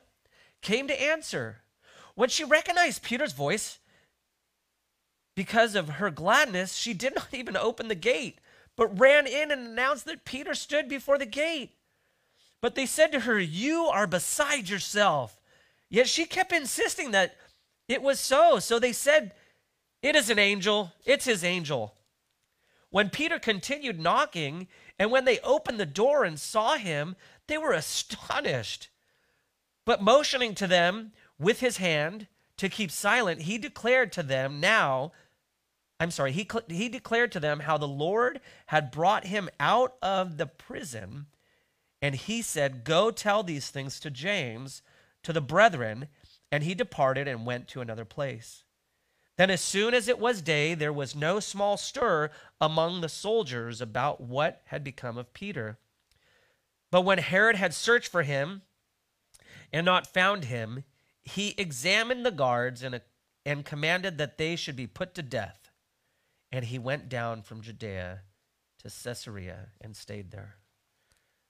came 0.62 0.88
to 0.88 1.02
answer. 1.02 1.62
When 2.16 2.30
she 2.30 2.44
recognized 2.44 3.04
Peter's 3.04 3.34
voice, 3.34 3.80
because 5.35 5.75
of 5.75 5.89
her 5.89 6.09
gladness, 6.09 6.75
she 6.75 6.94
did 6.94 7.15
not 7.15 7.33
even 7.33 7.57
open 7.57 7.88
the 7.88 7.95
gate, 7.95 8.39
but 8.75 9.00
ran 9.00 9.27
in 9.27 9.51
and 9.51 9.68
announced 9.68 10.06
that 10.06 10.25
Peter 10.25 10.53
stood 10.53 10.88
before 10.88 11.18
the 11.18 11.25
gate. 11.25 11.71
But 12.62 12.75
they 12.75 12.85
said 12.85 13.12
to 13.12 13.21
her, 13.21 13.39
You 13.39 13.85
are 13.85 14.07
beside 14.07 14.69
yourself. 14.69 15.39
Yet 15.89 16.07
she 16.07 16.25
kept 16.25 16.51
insisting 16.51 17.12
that 17.12 17.35
it 17.88 18.01
was 18.01 18.19
so. 18.19 18.59
So 18.59 18.80
they 18.80 18.94
said, 18.94 19.33
it 20.03 20.18
is 20.18 20.30
an 20.30 20.38
angel. 20.38 20.91
It's 21.06 21.25
his 21.25 21.45
angel. 21.45 21.95
When 22.90 23.09
Peter 23.09 23.40
continued 23.40 23.99
knocking, 23.99 24.68
and 24.99 25.09
when 25.09 25.25
they 25.25 25.40
opened 25.40 25.80
the 25.80 25.85
door 25.85 26.25
and 26.25 26.40
saw 26.40 26.75
him, 26.75 27.16
they 27.47 27.57
were 27.57 27.71
astonished. 27.71 28.90
But 29.85 30.04
motioning 30.04 30.54
to 30.56 30.68
them 30.68 31.13
with 31.40 31.61
his 31.61 31.78
hand 31.78 32.28
to 32.57 32.69
keep 32.69 32.92
silent, 32.92 33.44
he 33.44 33.57
declared 33.57 34.11
to 34.11 34.23
them 34.23 34.59
now, 34.59 35.13
I'm 36.04 36.12
sorry, 36.12 36.33
he, 36.33 36.45
he 36.68 36.90
declared 36.90 37.31
to 37.31 37.40
them 37.40 37.62
how 37.62 37.78
the 37.78 37.88
Lord 37.88 38.42
had 38.66 38.92
brought 38.92 39.28
him 39.28 39.50
out 39.57 39.95
of 40.02 40.36
the 40.36 40.45
prison. 40.45 41.28
And 42.02 42.14
he 42.14 42.42
said, 42.42 42.83
Go 42.83 43.10
tell 43.10 43.42
these 43.42 43.69
things 43.69 44.02
to 44.02 44.12
James, 44.12 44.81
to 45.24 45.31
the 45.31 45.40
brethren. 45.40 46.10
And 46.52 46.66
he 46.66 46.76
departed 46.76 47.26
and 47.30 47.45
went 47.45 47.69
to 47.69 47.80
another 47.80 48.04
place. 48.04 48.66
Then, 49.38 49.50
as 49.50 49.62
soon 49.62 49.94
as 49.94 50.10
it 50.10 50.19
was 50.19 50.42
day, 50.42 50.74
there 50.74 50.92
was 50.92 51.16
no 51.16 51.40
small 51.40 51.78
stir 51.78 52.31
among 52.60 53.00
the 53.00 53.07
soldiers 53.07 53.80
about 53.80 54.19
what 54.19 54.62
had 54.66 54.83
become 54.83 55.18
of 55.18 55.33
Peter. 55.33 55.78
But 56.92 57.04
when 57.04 57.19
Herod 57.19 57.56
had 57.56 57.74
searched 57.74 58.12
for 58.12 58.24
him 58.24 58.64
and 59.72 59.86
not 59.86 60.06
found 60.06 60.44
him, 60.44 60.83
he 61.22 61.56
examined 61.57 62.26
the 62.26 62.31
guards 62.31 62.83
and, 62.83 63.00
and 63.45 63.64
commanded 63.64 64.18
that 64.18 64.38
they 64.38 64.57
should 64.57 64.76
be 64.76 64.86
put 64.86 65.16
to 65.16 65.22
death. 65.22 65.63
And 66.54 66.66
he 66.66 66.78
went 66.78 67.10
down 67.10 67.42
from 67.42 67.62
Judea 67.62 68.22
to 68.83 68.83
Caesarea 68.83 69.69
and 69.81 69.95
stayed 69.95 70.30
there. 70.31 70.57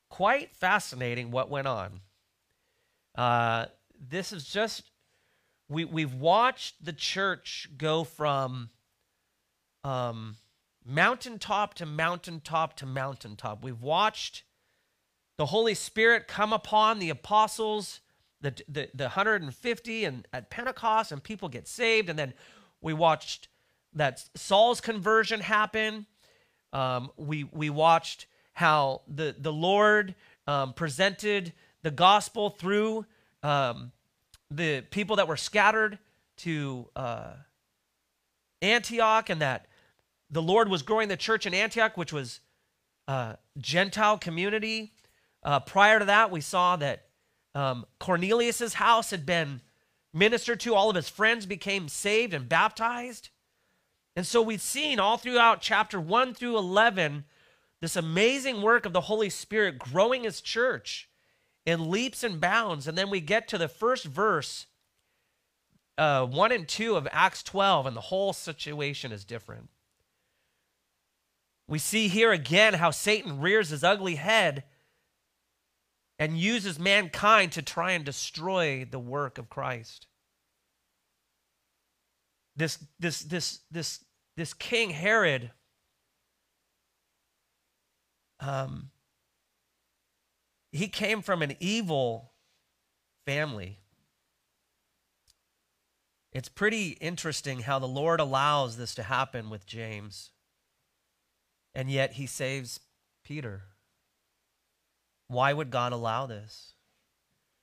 Quite 0.09 0.55
fascinating 0.55 1.29
what 1.29 1.49
went 1.49 1.67
on. 1.67 1.99
Uh, 3.15 3.65
this 3.99 4.31
is 4.31 4.45
just 4.45 4.83
we 5.67 5.83
we've 5.83 6.13
watched 6.13 6.83
the 6.83 6.93
church 6.93 7.67
go 7.77 8.05
from 8.05 8.69
um, 9.83 10.37
mountaintop 10.85 11.73
to 11.75 11.85
mountaintop 11.85 12.77
to 12.77 12.85
mountaintop. 12.85 13.61
We've 13.61 13.81
watched 13.81 14.43
the 15.37 15.47
Holy 15.47 15.73
Spirit 15.73 16.27
come 16.29 16.53
upon 16.53 16.99
the 16.99 17.09
apostles, 17.09 17.99
the, 18.39 18.53
the, 18.69 18.89
the 18.93 19.05
150 19.05 20.05
and 20.05 20.27
at 20.31 20.49
Pentecost, 20.49 21.11
and 21.11 21.21
people 21.21 21.49
get 21.49 21.67
saved. 21.67 22.09
And 22.09 22.17
then 22.17 22.33
we 22.81 22.93
watched 22.93 23.49
that 23.95 24.23
Saul's 24.35 24.81
conversion 24.81 25.39
happen. 25.39 26.05
Um, 26.71 27.11
we, 27.17 27.43
we 27.43 27.69
watched 27.69 28.27
how 28.53 29.01
the, 29.07 29.35
the 29.37 29.53
Lord 29.53 30.15
um, 30.47 30.73
presented 30.73 31.53
the 31.83 31.91
gospel 31.91 32.49
through 32.49 33.05
um, 33.43 33.91
the 34.49 34.81
people 34.89 35.17
that 35.17 35.27
were 35.27 35.37
scattered 35.37 35.99
to 36.37 36.87
uh, 36.95 37.33
Antioch 38.61 39.29
and 39.29 39.41
that 39.41 39.67
the 40.29 40.41
Lord 40.41 40.69
was 40.69 40.81
growing 40.81 41.09
the 41.09 41.17
church 41.17 41.45
in 41.45 41.53
Antioch, 41.53 41.97
which 41.97 42.13
was 42.13 42.39
a 43.07 43.37
Gentile 43.57 44.17
community. 44.17 44.93
Uh, 45.43 45.59
prior 45.59 45.99
to 45.99 46.05
that, 46.05 46.31
we 46.31 46.41
saw 46.41 46.75
that 46.77 47.07
um, 47.53 47.85
Cornelius's 47.99 48.75
house 48.75 49.11
had 49.11 49.25
been 49.25 49.61
ministered 50.13 50.59
to. 50.61 50.73
All 50.73 50.89
of 50.89 50.95
his 50.95 51.09
friends 51.09 51.45
became 51.45 51.87
saved 51.87 52.33
and 52.33 52.47
baptized. 52.47 53.29
And 54.15 54.27
so 54.27 54.41
we've 54.41 54.61
seen 54.61 54.99
all 54.99 55.17
throughout 55.17 55.61
chapter 55.61 55.99
1 55.99 56.33
through 56.35 56.57
11 56.57 57.25
this 57.81 57.95
amazing 57.95 58.61
work 58.61 58.85
of 58.85 58.93
the 58.93 59.01
Holy 59.01 59.29
Spirit 59.29 59.77
growing 59.79 60.23
his 60.23 60.39
church 60.39 61.09
in 61.65 61.89
leaps 61.89 62.23
and 62.23 62.39
bounds. 62.39 62.87
And 62.87 62.97
then 62.97 63.09
we 63.09 63.19
get 63.19 63.47
to 63.49 63.57
the 63.57 63.67
first 63.67 64.05
verse, 64.05 64.67
uh, 65.97 66.25
1 66.25 66.51
and 66.51 66.67
2 66.67 66.95
of 66.95 67.07
Acts 67.11 67.43
12, 67.43 67.87
and 67.87 67.95
the 67.95 68.01
whole 68.01 68.33
situation 68.33 69.11
is 69.11 69.25
different. 69.25 69.69
We 71.67 71.79
see 71.79 72.07
here 72.07 72.31
again 72.31 72.75
how 72.75 72.91
Satan 72.91 73.39
rears 73.41 73.69
his 73.69 73.83
ugly 73.83 74.15
head 74.15 74.63
and 76.19 76.37
uses 76.37 76.77
mankind 76.77 77.51
to 77.53 77.61
try 77.61 77.91
and 77.91 78.05
destroy 78.05 78.85
the 78.89 78.99
work 78.99 79.37
of 79.37 79.49
Christ. 79.49 80.07
This, 82.55 82.77
this, 82.99 83.21
this, 83.21 83.59
this, 83.71 84.03
this 84.37 84.53
King 84.53 84.91
Herod, 84.91 85.51
um, 88.39 88.89
he 90.71 90.87
came 90.87 91.21
from 91.21 91.41
an 91.41 91.55
evil 91.59 92.31
family. 93.25 93.79
It's 96.31 96.49
pretty 96.49 96.89
interesting 96.99 97.59
how 97.59 97.77
the 97.79 97.87
Lord 97.87 98.19
allows 98.19 98.75
this 98.77 98.95
to 98.95 99.03
happen 99.03 99.49
with 99.49 99.67
James, 99.67 100.31
and 101.75 101.91
yet 101.91 102.13
he 102.13 102.25
saves 102.25 102.79
Peter. 103.23 103.63
Why 105.27 105.53
would 105.53 105.69
God 105.69 105.93
allow 105.93 106.25
this? 106.25 106.73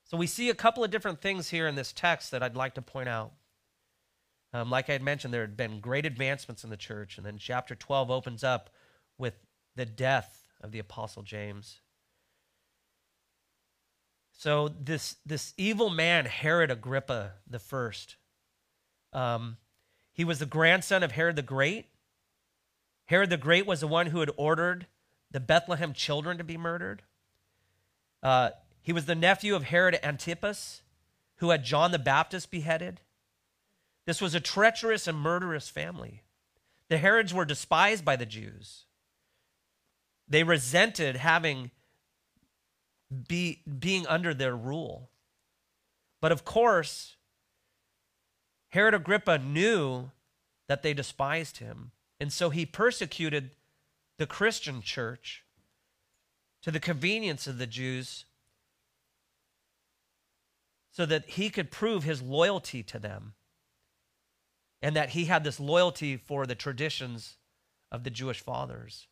So 0.05 0.17
we 0.17 0.27
see 0.27 0.51
a 0.51 0.55
couple 0.55 0.83
of 0.83 0.91
different 0.91 1.21
things 1.21 1.51
here 1.51 1.69
in 1.69 1.75
this 1.75 1.93
text 1.93 2.31
that 2.31 2.43
I'd 2.43 2.57
like 2.57 2.75
to 2.75 2.83
point 2.83 3.09
out. 3.09 3.33
Um, 4.53 4.71
like 4.71 4.89
I 4.89 4.93
had 4.93 5.03
mentioned, 5.03 5.33
there 5.33 5.43
had 5.43 5.57
been 5.57 5.81
great 5.81 6.05
advancements 6.05 6.65
in 6.65 6.71
the 6.71 6.77
church, 6.77 7.17
and 7.17 7.25
then 7.25 7.39
chapter 7.39 7.75
12 7.75 8.11
opens 8.11 8.43
up 8.43 8.71
with 9.17 9.35
the 9.77 9.87
death 9.87 10.49
of 10.61 10.73
the 10.73 10.79
Apostle 10.79 11.23
James. 11.23 11.81
So 14.33 14.69
this 14.69 15.17
this 15.27 15.53
evil 15.57 15.91
man, 15.91 16.25
Herod 16.25 16.71
Agrippa 16.71 17.35
the 17.47 17.59
first, 17.59 18.17
um, 19.13 19.59
he 20.13 20.25
was 20.25 20.39
the 20.39 20.47
grandson 20.47 21.03
of 21.03 21.13
Herod 21.13 21.37
the 21.37 21.43
Great. 21.43 21.87
Herod 23.07 23.31
the 23.31 23.37
Great 23.37 23.67
was 23.67 23.81
the 23.81 23.87
one 23.87 24.07
who 24.07 24.21
had 24.21 24.31
ordered 24.37 24.87
the 25.31 25.41
Bethlehem 25.41 25.93
children 25.93 26.39
to 26.39 26.45
be 26.45 26.57
murdered. 26.57 27.03
Uh, 28.23 28.51
he 28.83 28.93
was 28.93 29.07
the 29.07 29.15
nephew 29.15 29.55
of 29.55 29.65
Herod 29.65 29.99
Antipas, 30.03 30.83
who 31.37 31.51
had 31.51 31.65
John 31.65 31.93
the 31.93 31.99
Baptist 31.99 32.51
beheaded. 32.51 33.01
This 34.11 34.21
was 34.21 34.35
a 34.35 34.41
treacherous 34.41 35.07
and 35.07 35.17
murderous 35.17 35.69
family. 35.69 36.25
The 36.89 36.99
Herods 36.99 37.33
were 37.33 37.45
despised 37.45 38.05
by 38.05 38.17
the 38.17 38.27
Jews. 38.27 38.87
They 40.27 40.43
resented 40.43 41.15
having 41.15 41.71
be, 43.29 43.63
being 43.79 44.09
under 44.09 44.35
their 44.35 44.57
rule. 44.57 45.11
But 46.21 46.33
of 46.33 46.45
course, 46.45 47.19
Herod 48.71 48.95
Agrippa 48.95 49.39
knew 49.39 50.11
that 50.67 50.83
they 50.83 50.93
despised 50.93 51.59
him, 51.59 51.93
and 52.19 52.33
so 52.33 52.51
he 52.51 52.67
persecuted 52.67 53.53
the 54.19 54.27
Christian 54.27 54.83
church 54.83 55.45
to 56.63 56.73
the 56.73 56.81
convenience 56.81 57.47
of 57.47 57.59
the 57.59 57.67
Jews 57.69 58.25
so 60.91 61.07
that 61.07 61.29
he 61.29 61.49
could 61.49 61.71
prove 61.71 62.03
his 62.03 62.21
loyalty 62.21 62.83
to 62.83 62.99
them 62.99 63.35
and 64.83 64.97
that 64.97 65.11
he 65.11 65.27
had 65.27 65.45
this 65.45 65.61
loyalty 65.61 66.17
for 66.17 66.47
the 66.47 66.55
traditions 66.55 67.37
of 67.93 68.05
the 68.05 68.11
Jewish 68.11 68.41
fathers. 68.41 69.09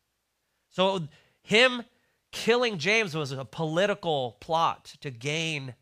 So, 0.69 1.07
him 1.43 1.83
killing 2.31 2.77
James 2.77 3.15
was 3.15 3.31
a 3.31 3.45
political 3.45 4.37
plot 4.39 4.95
to 5.01 5.09
gain 5.09 5.75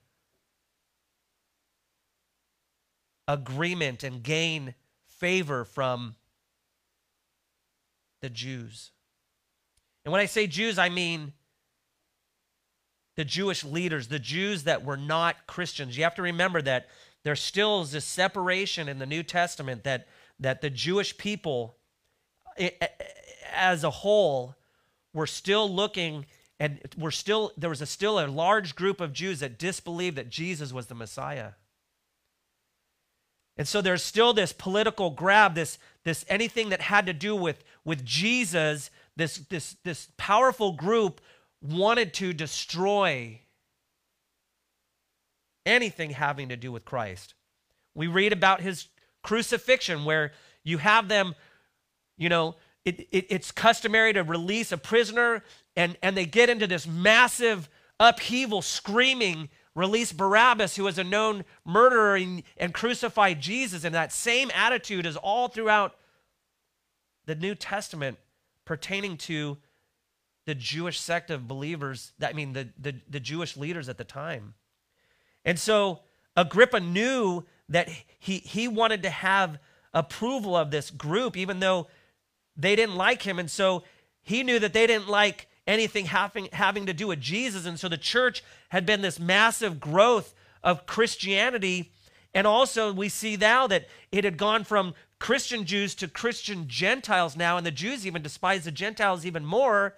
agreement 3.27 4.03
and 4.03 4.23
gain 4.23 4.73
favor 5.07 5.65
from 5.65 6.15
the 8.21 8.29
Jews. 8.29 8.91
And 10.05 10.11
when 10.11 10.21
I 10.21 10.25
say 10.25 10.47
Jews, 10.47 10.79
I 10.79 10.89
mean 10.89 11.33
the 13.15 13.25
Jewish 13.25 13.63
leaders, 13.63 14.07
the 14.07 14.19
Jews 14.19 14.63
that 14.63 14.85
were 14.85 14.95
not 14.95 15.47
Christians. 15.47 15.97
You 15.97 16.03
have 16.03 16.15
to 16.15 16.21
remember 16.21 16.61
that 16.61 16.87
there 17.27 17.35
still 17.35 17.81
is 17.81 17.91
this 17.91 18.05
separation 18.05 18.87
in 18.87 18.99
the 18.99 19.05
New 19.05 19.21
Testament 19.21 19.83
that, 19.83 20.07
that 20.39 20.61
the 20.61 20.69
Jewish 20.69 21.17
people 21.17 21.75
as 23.53 23.83
a 23.83 23.89
whole 23.89 24.55
were 25.13 25.27
still 25.27 25.69
looking 25.69 26.25
and 26.57 26.79
we're 26.97 27.11
still 27.11 27.51
there 27.57 27.69
was 27.69 27.81
a 27.81 27.85
still 27.85 28.17
a 28.17 28.27
large 28.27 28.77
group 28.77 29.01
of 29.01 29.11
Jews 29.11 29.41
that 29.41 29.59
disbelieved 29.59 30.15
that 30.15 30.29
Jesus 30.29 30.71
was 30.71 30.87
the 30.87 30.95
Messiah. 30.95 31.51
And 33.57 33.67
so 33.67 33.81
there's 33.81 34.03
still 34.03 34.31
this 34.31 34.53
political 34.53 35.09
grab, 35.09 35.53
this, 35.53 35.79
this 36.05 36.23
anything 36.29 36.69
that 36.69 36.79
had 36.79 37.05
to 37.07 37.13
do 37.13 37.35
with, 37.35 37.61
with 37.83 38.05
Jesus, 38.05 38.89
this, 39.17 39.39
this, 39.49 39.75
this 39.83 40.07
powerful 40.15 40.71
group 40.71 41.19
wanted 41.61 42.13
to 42.13 42.31
destroy 42.31 43.41
anything 45.67 46.11
having 46.11 46.49
to 46.49 46.57
do 46.57 46.71
with 46.71 46.85
Christ. 46.85 47.35
We 47.93 48.07
read 48.07 48.33
about 48.33 48.61
his 48.61 48.87
crucifixion 49.21 50.05
where 50.05 50.31
you 50.63 50.77
have 50.77 51.07
them, 51.07 51.35
you 52.17 52.29
know, 52.29 52.55
it, 52.85 53.01
it, 53.11 53.25
it's 53.29 53.51
customary 53.51 54.13
to 54.13 54.23
release 54.23 54.71
a 54.71 54.77
prisoner 54.77 55.43
and, 55.75 55.97
and 56.01 56.15
they 56.15 56.25
get 56.25 56.49
into 56.49 56.67
this 56.67 56.87
massive 56.87 57.69
upheaval 57.99 58.61
screaming, 58.61 59.49
release 59.75 60.11
Barabbas, 60.11 60.75
who 60.75 60.83
was 60.83 60.97
a 60.97 61.03
known 61.03 61.43
murderer, 61.65 62.15
and, 62.15 62.43
and 62.57 62.73
crucify 62.73 63.33
Jesus. 63.33 63.83
And 63.83 63.93
that 63.93 64.11
same 64.11 64.49
attitude 64.55 65.05
is 65.05 65.17
all 65.17 65.49
throughout 65.49 65.95
the 67.25 67.35
New 67.35 67.55
Testament 67.55 68.17
pertaining 68.65 69.17
to 69.17 69.57
the 70.45 70.55
Jewish 70.55 70.99
sect 70.99 71.29
of 71.29 71.47
believers, 71.47 72.13
I 72.21 72.31
mean, 72.31 72.53
the, 72.53 72.69
the, 72.79 72.95
the 73.09 73.19
Jewish 73.19 73.57
leaders 73.57 73.89
at 73.89 73.97
the 73.97 74.05
time. 74.05 74.53
And 75.47 75.57
so 75.57 76.01
Agrippa 76.35 76.81
knew 76.81 77.45
that 77.69 77.89
he, 78.19 78.39
he 78.39 78.67
wanted 78.67 79.01
to 79.03 79.09
have 79.09 79.57
approval 79.93 80.55
of 80.55 80.69
this 80.69 80.91
group, 80.91 81.37
even 81.37 81.61
though 81.61 81.87
they 82.57 82.75
didn't 82.75 82.97
like 82.97 83.23
him. 83.23 83.39
And 83.39 83.49
so 83.49 83.83
he 84.21 84.43
knew 84.43 84.59
that 84.59 84.73
they 84.73 84.85
didn't 84.85 85.07
like 85.07 85.47
anything 85.65 86.05
having, 86.05 86.49
having 86.51 86.85
to 86.85 86.93
do 86.93 87.07
with 87.07 87.21
Jesus. 87.21 87.65
And 87.65 87.79
so 87.79 87.87
the 87.87 87.97
church 87.97 88.43
had 88.69 88.85
been 88.85 89.01
this 89.01 89.19
massive 89.19 89.79
growth 89.79 90.35
of 90.63 90.85
Christianity. 90.85 91.93
And 92.33 92.45
also, 92.45 92.91
we 92.91 93.07
see 93.07 93.37
now 93.37 93.67
that 93.67 93.87
it 94.11 94.25
had 94.25 94.37
gone 94.37 94.65
from 94.65 94.93
Christian 95.17 95.63
Jews 95.63 95.95
to 95.95 96.09
Christian 96.09 96.67
Gentiles 96.67 97.37
now, 97.37 97.57
and 97.57 97.65
the 97.65 97.71
Jews 97.71 98.05
even 98.05 98.21
despise 98.21 98.65
the 98.65 98.71
Gentiles 98.71 99.25
even 99.25 99.45
more 99.45 99.95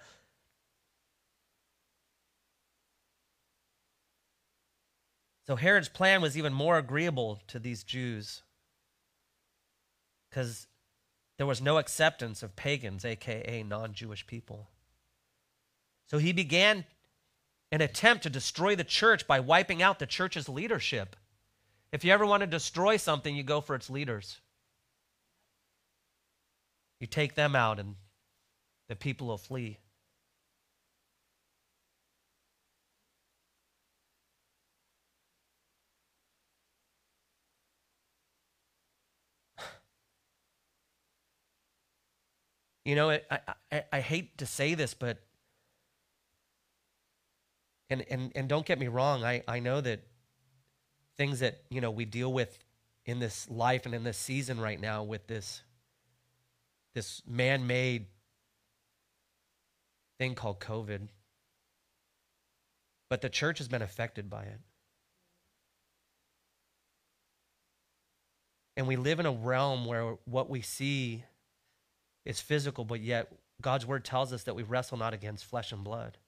So 5.50 5.56
Herod's 5.56 5.88
plan 5.88 6.22
was 6.22 6.38
even 6.38 6.52
more 6.52 6.78
agreeable 6.78 7.40
to 7.48 7.58
these 7.58 7.82
Jews 7.82 8.42
because 10.30 10.68
there 11.38 11.46
was 11.46 11.60
no 11.60 11.78
acceptance 11.78 12.44
of 12.44 12.54
pagans, 12.54 13.04
aka 13.04 13.64
non 13.64 13.92
Jewish 13.92 14.24
people. 14.28 14.68
So 16.06 16.18
he 16.18 16.32
began 16.32 16.84
an 17.72 17.80
attempt 17.80 18.22
to 18.22 18.30
destroy 18.30 18.76
the 18.76 18.84
church 18.84 19.26
by 19.26 19.40
wiping 19.40 19.82
out 19.82 19.98
the 19.98 20.06
church's 20.06 20.48
leadership. 20.48 21.16
If 21.90 22.04
you 22.04 22.12
ever 22.12 22.24
want 22.24 22.42
to 22.42 22.46
destroy 22.46 22.96
something, 22.96 23.34
you 23.34 23.42
go 23.42 23.60
for 23.60 23.74
its 23.74 23.90
leaders. 23.90 24.38
You 27.00 27.08
take 27.08 27.34
them 27.34 27.56
out, 27.56 27.80
and 27.80 27.96
the 28.88 28.94
people 28.94 29.26
will 29.26 29.36
flee. 29.36 29.78
You 42.90 42.96
know, 42.96 43.10
I, 43.10 43.20
I, 43.70 43.84
I 43.92 44.00
hate 44.00 44.38
to 44.38 44.46
say 44.46 44.74
this, 44.74 44.94
but 44.94 45.18
and, 47.88 48.04
and, 48.10 48.32
and 48.34 48.48
don't 48.48 48.66
get 48.66 48.80
me 48.80 48.88
wrong, 48.88 49.22
I, 49.22 49.44
I 49.46 49.60
know 49.60 49.80
that 49.80 50.00
things 51.16 51.38
that, 51.38 51.62
you 51.70 51.80
know, 51.80 51.92
we 51.92 52.04
deal 52.04 52.32
with 52.32 52.58
in 53.06 53.20
this 53.20 53.48
life 53.48 53.86
and 53.86 53.94
in 53.94 54.02
this 54.02 54.18
season 54.18 54.58
right 54.58 54.80
now 54.80 55.04
with 55.04 55.28
this 55.28 55.62
this 56.96 57.22
man 57.28 57.68
made 57.68 58.06
thing 60.18 60.34
called 60.34 60.58
COVID. 60.58 61.10
But 63.08 63.20
the 63.20 63.28
church 63.28 63.58
has 63.58 63.68
been 63.68 63.82
affected 63.82 64.28
by 64.28 64.42
it. 64.42 64.60
And 68.76 68.88
we 68.88 68.96
live 68.96 69.20
in 69.20 69.26
a 69.26 69.32
realm 69.32 69.84
where 69.84 70.16
what 70.24 70.50
we 70.50 70.60
see 70.60 71.22
is 72.24 72.40
physical, 72.40 72.84
but 72.84 73.00
yet 73.00 73.32
God's 73.60 73.86
word 73.86 74.04
tells 74.04 74.32
us 74.32 74.44
that 74.44 74.54
we 74.54 74.62
wrestle 74.62 74.98
not 74.98 75.14
against 75.14 75.44
flesh 75.44 75.72
and 75.72 75.84
blood. 75.84 76.18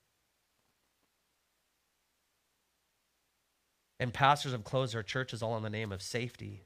And 4.00 4.12
pastors 4.12 4.52
have 4.52 4.64
closed 4.64 4.94
their 4.94 5.02
churches 5.02 5.42
all 5.42 5.56
in 5.56 5.62
the 5.62 5.70
name 5.70 5.92
of 5.92 6.02
safety. 6.02 6.64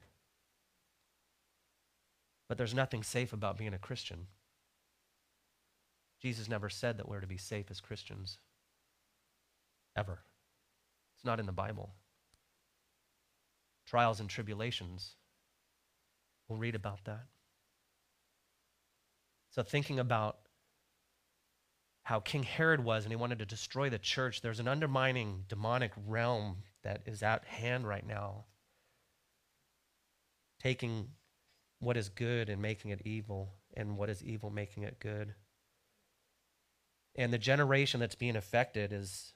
But 2.49 2.57
there's 2.57 2.73
nothing 2.73 3.03
safe 3.03 3.33
about 3.33 3.57
being 3.57 3.73
a 3.73 3.79
Christian. 3.79 4.27
Jesus 6.21 6.49
never 6.49 6.69
said 6.69 6.97
that 6.97 7.07
we're 7.07 7.21
to 7.21 7.27
be 7.27 7.37
safe 7.37 7.69
as 7.69 7.79
Christians. 7.79 8.39
Ever. 9.95 10.19
It's 11.15 11.25
not 11.25 11.39
in 11.39 11.45
the 11.45 11.51
Bible. 11.51 11.91
Trials 13.85 14.19
and 14.19 14.29
tribulations. 14.29 15.13
We'll 16.47 16.59
read 16.59 16.75
about 16.75 17.05
that. 17.05 17.25
So, 19.51 19.63
thinking 19.63 19.99
about 19.99 20.37
how 22.03 22.19
King 22.19 22.43
Herod 22.43 22.83
was 22.83 23.03
and 23.03 23.11
he 23.11 23.17
wanted 23.17 23.39
to 23.39 23.45
destroy 23.45 23.89
the 23.89 23.99
church, 23.99 24.41
there's 24.41 24.59
an 24.59 24.67
undermining 24.67 25.43
demonic 25.49 25.91
realm 26.05 26.57
that 26.83 27.01
is 27.05 27.21
at 27.21 27.43
hand 27.45 27.87
right 27.87 28.05
now, 28.05 28.45
taking 30.61 31.09
what 31.79 31.97
is 31.97 32.09
good 32.09 32.49
and 32.49 32.61
making 32.61 32.91
it 32.91 33.01
evil, 33.03 33.53
and 33.75 33.97
what 33.97 34.09
is 34.09 34.23
evil 34.23 34.49
making 34.49 34.83
it 34.83 34.99
good. 34.99 35.33
And 37.15 37.33
the 37.33 37.37
generation 37.37 37.99
that's 37.99 38.15
being 38.15 38.35
affected 38.35 38.93
is 38.93 39.33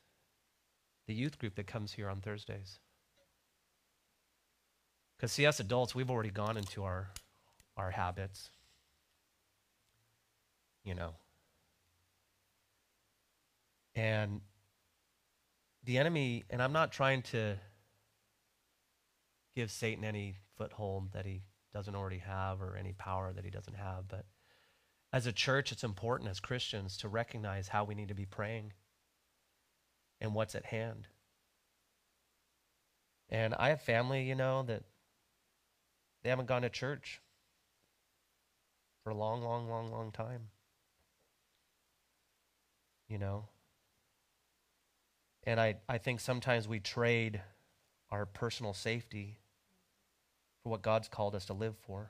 the 1.07 1.13
youth 1.13 1.39
group 1.39 1.55
that 1.55 1.67
comes 1.67 1.93
here 1.93 2.09
on 2.09 2.21
Thursdays. 2.21 2.79
Because, 5.17 5.31
see, 5.31 5.45
us 5.45 5.59
adults, 5.59 5.93
we've 5.93 6.09
already 6.09 6.29
gone 6.29 6.57
into 6.57 6.83
our, 6.83 7.09
our 7.75 7.91
habits. 7.91 8.49
You 10.83 10.95
know. 10.95 11.15
And 13.95 14.41
the 15.83 15.97
enemy, 15.97 16.43
and 16.49 16.61
I'm 16.61 16.73
not 16.73 16.91
trying 16.91 17.23
to 17.23 17.57
give 19.55 19.71
Satan 19.71 20.03
any 20.03 20.35
foothold 20.57 21.13
that 21.13 21.25
he 21.25 21.41
doesn't 21.73 21.95
already 21.95 22.19
have 22.19 22.61
or 22.61 22.77
any 22.77 22.93
power 22.93 23.33
that 23.33 23.43
he 23.43 23.51
doesn't 23.51 23.75
have. 23.75 24.07
But 24.07 24.25
as 25.11 25.25
a 25.25 25.33
church, 25.33 25.71
it's 25.71 25.83
important 25.83 26.29
as 26.29 26.39
Christians 26.39 26.97
to 26.97 27.07
recognize 27.07 27.67
how 27.67 27.83
we 27.83 27.95
need 27.95 28.09
to 28.09 28.13
be 28.13 28.25
praying 28.25 28.73
and 30.19 30.33
what's 30.33 30.55
at 30.55 30.65
hand. 30.65 31.07
And 33.29 33.53
I 33.55 33.69
have 33.69 33.81
family, 33.81 34.23
you 34.23 34.35
know, 34.35 34.63
that 34.63 34.83
they 36.23 36.29
haven't 36.29 36.47
gone 36.47 36.61
to 36.61 36.69
church 36.69 37.21
for 39.03 39.09
a 39.09 39.15
long, 39.15 39.41
long, 39.41 39.69
long, 39.69 39.91
long 39.91 40.11
time. 40.11 40.49
You 43.11 43.17
know? 43.17 43.43
And 45.43 45.59
I, 45.59 45.75
I 45.89 45.97
think 45.97 46.21
sometimes 46.21 46.65
we 46.65 46.79
trade 46.79 47.41
our 48.09 48.25
personal 48.25 48.73
safety 48.73 49.37
for 50.63 50.69
what 50.69 50.81
God's 50.81 51.09
called 51.09 51.35
us 51.35 51.45
to 51.47 51.53
live 51.53 51.75
for. 51.85 52.09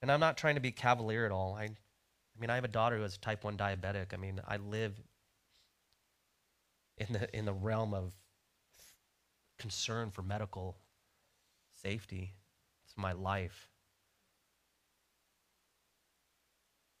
And 0.00 0.10
I'm 0.10 0.20
not 0.20 0.38
trying 0.38 0.54
to 0.54 0.60
be 0.62 0.70
cavalier 0.70 1.26
at 1.26 1.32
all. 1.32 1.54
I, 1.54 1.64
I 1.64 2.40
mean, 2.40 2.48
I 2.48 2.54
have 2.54 2.64
a 2.64 2.68
daughter 2.68 2.96
who 2.96 3.04
is 3.04 3.18
type 3.18 3.44
1 3.44 3.58
diabetic. 3.58 4.14
I 4.14 4.16
mean, 4.16 4.40
I 4.48 4.56
live 4.56 4.94
in 6.96 7.08
the, 7.10 7.36
in 7.36 7.44
the 7.44 7.52
realm 7.52 7.92
of 7.92 8.14
concern 9.58 10.10
for 10.10 10.22
medical 10.22 10.78
safety. 11.82 12.32
It's 12.86 12.96
my 12.96 13.12
life. 13.12 13.68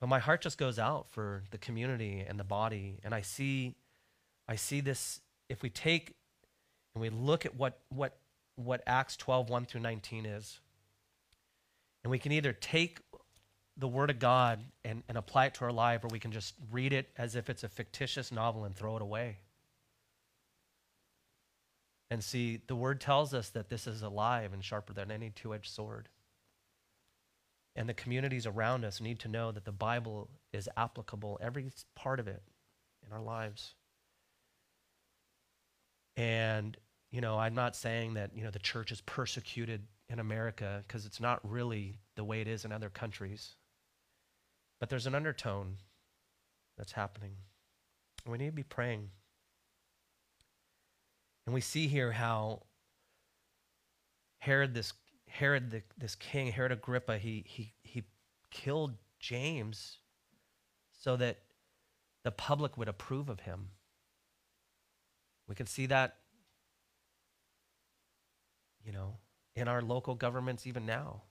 But 0.00 0.08
my 0.08 0.18
heart 0.18 0.42
just 0.42 0.58
goes 0.58 0.78
out 0.78 1.06
for 1.10 1.42
the 1.50 1.58
community 1.58 2.24
and 2.26 2.38
the 2.38 2.44
body. 2.44 2.98
And 3.02 3.14
I 3.14 3.22
see, 3.22 3.74
I 4.48 4.56
see 4.56 4.80
this, 4.80 5.20
if 5.48 5.62
we 5.62 5.70
take 5.70 6.14
and 6.94 7.02
we 7.02 7.08
look 7.08 7.46
at 7.46 7.56
what, 7.56 7.78
what 7.88 8.18
what 8.56 8.82
Acts 8.86 9.16
12, 9.16 9.48
1 9.50 9.66
through 9.66 9.82
19 9.82 10.26
is. 10.26 10.60
And 12.02 12.10
we 12.10 12.18
can 12.18 12.32
either 12.32 12.52
take 12.52 13.00
the 13.76 13.88
Word 13.88 14.10
of 14.10 14.18
God 14.18 14.60
and, 14.84 15.02
and 15.08 15.18
apply 15.18 15.46
it 15.46 15.54
to 15.54 15.64
our 15.66 15.72
life, 15.72 16.02
or 16.02 16.08
we 16.08 16.18
can 16.18 16.32
just 16.32 16.54
read 16.72 16.92
it 16.92 17.10
as 17.18 17.36
if 17.36 17.50
it's 17.50 17.62
a 17.62 17.68
fictitious 17.68 18.32
novel 18.32 18.64
and 18.64 18.74
throw 18.74 18.96
it 18.96 19.02
away. 19.02 19.38
And 22.10 22.24
see, 22.24 22.60
the 22.66 22.76
Word 22.76 23.00
tells 23.00 23.34
us 23.34 23.50
that 23.50 23.68
this 23.68 23.86
is 23.86 24.02
alive 24.02 24.52
and 24.52 24.64
sharper 24.64 24.92
than 24.92 25.10
any 25.10 25.30
two 25.30 25.54
edged 25.54 25.70
sword. 25.70 26.08
And 27.76 27.88
the 27.88 27.94
communities 27.94 28.46
around 28.46 28.84
us 28.84 29.00
need 29.00 29.20
to 29.20 29.28
know 29.28 29.52
that 29.52 29.64
the 29.64 29.72
Bible 29.72 30.30
is 30.52 30.68
applicable, 30.76 31.38
every 31.40 31.70
part 31.94 32.18
of 32.18 32.26
it 32.26 32.42
in 33.06 33.12
our 33.12 33.22
lives. 33.22 33.74
And 36.16 36.76
you 37.10 37.20
know, 37.20 37.38
I'm 37.38 37.54
not 37.54 37.76
saying 37.76 38.14
that, 38.14 38.32
you 38.34 38.44
know, 38.44 38.50
the 38.50 38.58
church 38.58 38.90
is 38.92 39.00
persecuted 39.02 39.82
in 40.08 40.18
America 40.18 40.84
because 40.86 41.06
it's 41.06 41.20
not 41.20 41.40
really 41.48 41.98
the 42.16 42.24
way 42.24 42.40
it 42.40 42.48
is 42.48 42.64
in 42.64 42.72
other 42.72 42.90
countries. 42.90 43.54
But 44.80 44.90
there's 44.90 45.06
an 45.06 45.14
undertone 45.14 45.76
that's 46.76 46.92
happening. 46.92 47.32
We 48.26 48.38
need 48.38 48.46
to 48.46 48.52
be 48.52 48.62
praying. 48.62 49.10
And 51.46 51.54
we 51.54 51.60
see 51.60 51.86
here 51.86 52.12
how 52.12 52.62
Herod, 54.40 54.74
this 54.74 54.92
Herod, 55.38 55.70
the, 55.70 55.82
this 55.98 56.14
king, 56.14 56.52
Herod 56.52 56.72
Agrippa, 56.72 57.18
he, 57.18 57.44
he, 57.46 57.74
he 57.82 58.04
killed 58.50 58.94
James 59.20 59.98
so 60.98 61.16
that 61.16 61.38
the 62.24 62.30
public 62.30 62.76
would 62.76 62.88
approve 62.88 63.28
of 63.28 63.40
him. 63.40 63.68
We 65.48 65.54
can 65.54 65.66
see 65.66 65.86
that 65.86 66.16
you 68.86 68.92
know, 68.92 69.16
in 69.56 69.66
our 69.66 69.82
local 69.82 70.14
governments 70.14 70.66
even 70.66 70.86
now, 70.86 71.22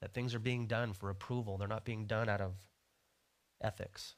that 0.00 0.12
things 0.12 0.34
are 0.34 0.38
being 0.38 0.66
done 0.66 0.92
for 0.92 1.08
approval. 1.08 1.56
They're 1.56 1.66
not 1.66 1.86
being 1.86 2.04
done 2.06 2.28
out 2.28 2.42
of 2.42 2.52
ethics. 3.62 4.14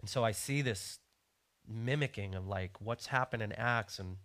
And 0.00 0.10
so 0.10 0.24
I 0.24 0.32
see 0.32 0.60
this 0.60 0.98
mimicking 1.66 2.34
of 2.34 2.46
like 2.46 2.80
what's 2.80 3.06
happened 3.06 3.42
in 3.42 3.52
Acts 3.52 3.98
and 3.98 4.16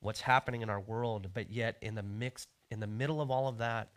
what's 0.00 0.20
happening 0.20 0.62
in 0.62 0.70
our 0.70 0.80
world, 0.80 1.28
but 1.34 1.50
yet 1.50 1.76
in 1.82 1.94
the 1.94 2.02
mix, 2.02 2.46
in 2.70 2.80
the 2.80 2.86
middle 2.86 3.20
of 3.20 3.30
all 3.30 3.48
of 3.48 3.58
that, 3.58 3.90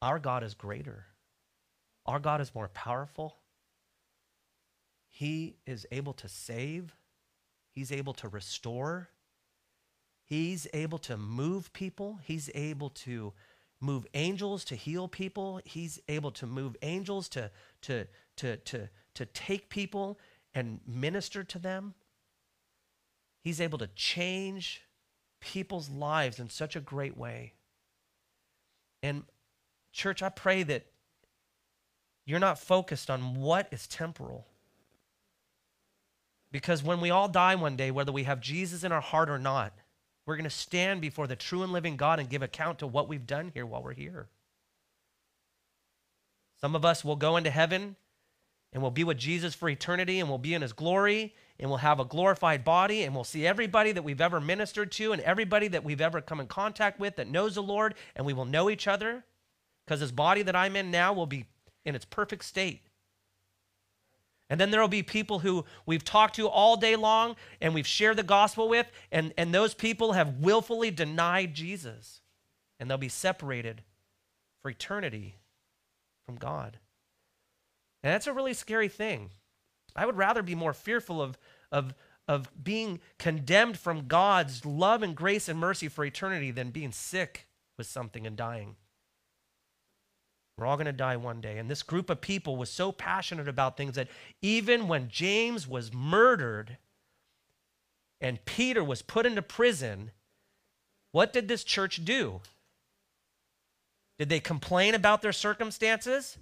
our 0.00 0.18
God 0.18 0.42
is 0.42 0.54
greater. 0.54 1.06
Our 2.06 2.18
God 2.18 2.40
is 2.40 2.54
more 2.54 2.68
powerful. 2.68 3.36
He 5.08 5.56
is 5.66 5.86
able 5.92 6.12
to 6.14 6.28
save. 6.28 6.94
He's 7.70 7.92
able 7.92 8.12
to 8.14 8.28
restore. 8.28 9.08
He's 10.24 10.66
able 10.72 10.98
to 10.98 11.16
move 11.16 11.72
people. 11.72 12.18
He's 12.24 12.50
able 12.54 12.90
to 12.90 13.32
move 13.80 14.06
angels 14.14 14.64
to 14.66 14.76
heal 14.76 15.08
people. 15.08 15.60
He's 15.64 16.00
able 16.08 16.30
to 16.32 16.46
move 16.46 16.76
angels 16.82 17.28
to, 17.30 17.50
to, 17.82 18.06
to, 18.36 18.56
to, 18.56 18.88
to 19.14 19.26
take 19.26 19.68
people 19.68 20.18
and 20.54 20.80
minister 20.86 21.44
to 21.44 21.58
them. 21.58 21.94
He's 23.42 23.60
able 23.60 23.78
to 23.78 23.88
change 23.88 24.82
people's 25.40 25.90
lives 25.90 26.38
in 26.38 26.48
such 26.48 26.76
a 26.76 26.80
great 26.80 27.16
way. 27.16 27.54
And, 29.02 29.24
church, 29.92 30.22
I 30.22 30.28
pray 30.28 30.62
that 30.62 30.86
you're 32.24 32.38
not 32.38 32.58
focused 32.58 33.10
on 33.10 33.40
what 33.40 33.66
is 33.72 33.86
temporal. 33.88 34.46
Because 36.52 36.82
when 36.82 37.00
we 37.00 37.10
all 37.10 37.28
die 37.28 37.56
one 37.56 37.76
day, 37.76 37.90
whether 37.90 38.12
we 38.12 38.24
have 38.24 38.40
Jesus 38.40 38.84
in 38.84 38.92
our 38.92 39.00
heart 39.00 39.28
or 39.28 39.38
not, 39.38 39.72
we're 40.24 40.36
going 40.36 40.44
to 40.44 40.50
stand 40.50 41.00
before 41.00 41.26
the 41.26 41.34
true 41.34 41.64
and 41.64 41.72
living 41.72 41.96
God 41.96 42.20
and 42.20 42.30
give 42.30 42.42
account 42.42 42.78
to 42.78 42.86
what 42.86 43.08
we've 43.08 43.26
done 43.26 43.50
here 43.54 43.66
while 43.66 43.82
we're 43.82 43.94
here. 43.94 44.28
Some 46.60 46.76
of 46.76 46.84
us 46.84 47.04
will 47.04 47.16
go 47.16 47.36
into 47.36 47.50
heaven 47.50 47.96
and 48.72 48.80
we'll 48.82 48.90
be 48.90 49.04
with 49.04 49.18
Jesus 49.18 49.54
for 49.54 49.68
eternity 49.68 50.20
and 50.20 50.28
we'll 50.28 50.38
be 50.38 50.54
in 50.54 50.62
his 50.62 50.72
glory 50.72 51.34
and 51.58 51.68
we'll 51.68 51.78
have 51.78 52.00
a 52.00 52.04
glorified 52.04 52.64
body 52.64 53.02
and 53.02 53.14
we'll 53.14 53.24
see 53.24 53.46
everybody 53.46 53.92
that 53.92 54.02
we've 54.02 54.20
ever 54.20 54.40
ministered 54.40 54.90
to 54.92 55.12
and 55.12 55.20
everybody 55.22 55.68
that 55.68 55.84
we've 55.84 56.00
ever 56.00 56.20
come 56.20 56.40
in 56.40 56.46
contact 56.46 56.98
with 56.98 57.16
that 57.16 57.28
knows 57.28 57.54
the 57.54 57.62
Lord 57.62 57.94
and 58.16 58.24
we 58.24 58.32
will 58.32 58.44
know 58.44 58.70
each 58.70 58.88
other 58.88 59.24
because 59.84 60.00
this 60.00 60.10
body 60.10 60.42
that 60.42 60.56
I'm 60.56 60.76
in 60.76 60.90
now 60.90 61.12
will 61.12 61.26
be 61.26 61.46
in 61.84 61.94
its 61.94 62.04
perfect 62.04 62.44
state. 62.44 62.82
And 64.48 64.60
then 64.60 64.70
there 64.70 64.80
will 64.80 64.88
be 64.88 65.02
people 65.02 65.38
who 65.38 65.64
we've 65.86 66.04
talked 66.04 66.36
to 66.36 66.46
all 66.46 66.76
day 66.76 66.96
long 66.96 67.36
and 67.60 67.74
we've 67.74 67.86
shared 67.86 68.18
the 68.18 68.22
gospel 68.22 68.68
with, 68.68 68.86
and, 69.10 69.32
and 69.38 69.54
those 69.54 69.72
people 69.72 70.12
have 70.12 70.40
willfully 70.40 70.90
denied 70.90 71.54
Jesus. 71.54 72.20
And 72.78 72.90
they'll 72.90 72.98
be 72.98 73.08
separated 73.08 73.82
for 74.60 74.70
eternity 74.70 75.36
from 76.26 76.36
God. 76.36 76.78
And 78.02 78.12
that's 78.12 78.26
a 78.26 78.32
really 78.32 78.54
scary 78.54 78.88
thing. 78.88 79.30
I 79.94 80.06
would 80.06 80.16
rather 80.16 80.42
be 80.42 80.54
more 80.54 80.72
fearful 80.72 81.20
of, 81.20 81.38
of, 81.70 81.94
of 82.26 82.50
being 82.62 83.00
condemned 83.18 83.78
from 83.78 84.08
God's 84.08 84.64
love 84.64 85.02
and 85.02 85.14
grace 85.14 85.48
and 85.48 85.58
mercy 85.58 85.88
for 85.88 86.04
eternity 86.04 86.50
than 86.50 86.70
being 86.70 86.92
sick 86.92 87.46
with 87.78 87.86
something 87.86 88.26
and 88.26 88.36
dying. 88.36 88.76
We're 90.58 90.66
all 90.66 90.76
going 90.76 90.86
to 90.86 90.92
die 90.92 91.16
one 91.16 91.40
day. 91.40 91.58
And 91.58 91.70
this 91.70 91.82
group 91.82 92.10
of 92.10 92.20
people 92.20 92.56
was 92.56 92.70
so 92.70 92.92
passionate 92.92 93.48
about 93.48 93.76
things 93.76 93.94
that 93.94 94.08
even 94.40 94.88
when 94.88 95.08
James 95.08 95.66
was 95.66 95.92
murdered 95.92 96.76
and 98.20 98.44
Peter 98.44 98.84
was 98.84 99.02
put 99.02 99.26
into 99.26 99.42
prison, 99.42 100.12
what 101.10 101.32
did 101.32 101.48
this 101.48 101.64
church 101.64 102.04
do? 102.04 102.40
Did 104.18 104.28
they 104.28 104.40
complain 104.40 104.94
about 104.94 105.22
their 105.22 105.32
circumstances? 105.32 106.38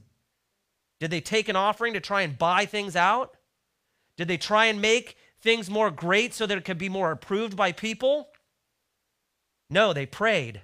Did 1.00 1.10
they 1.10 1.20
take 1.20 1.48
an 1.48 1.56
offering 1.56 1.94
to 1.94 2.00
try 2.00 2.22
and 2.22 2.38
buy 2.38 2.66
things 2.66 2.94
out? 2.94 3.36
Did 4.16 4.28
they 4.28 4.36
try 4.36 4.66
and 4.66 4.80
make 4.80 5.16
things 5.40 5.70
more 5.70 5.90
great 5.90 6.34
so 6.34 6.46
that 6.46 6.58
it 6.58 6.64
could 6.64 6.78
be 6.78 6.90
more 6.90 7.10
approved 7.10 7.56
by 7.56 7.72
people? 7.72 8.28
No, 9.70 9.92
they 9.92 10.04
prayed. 10.04 10.60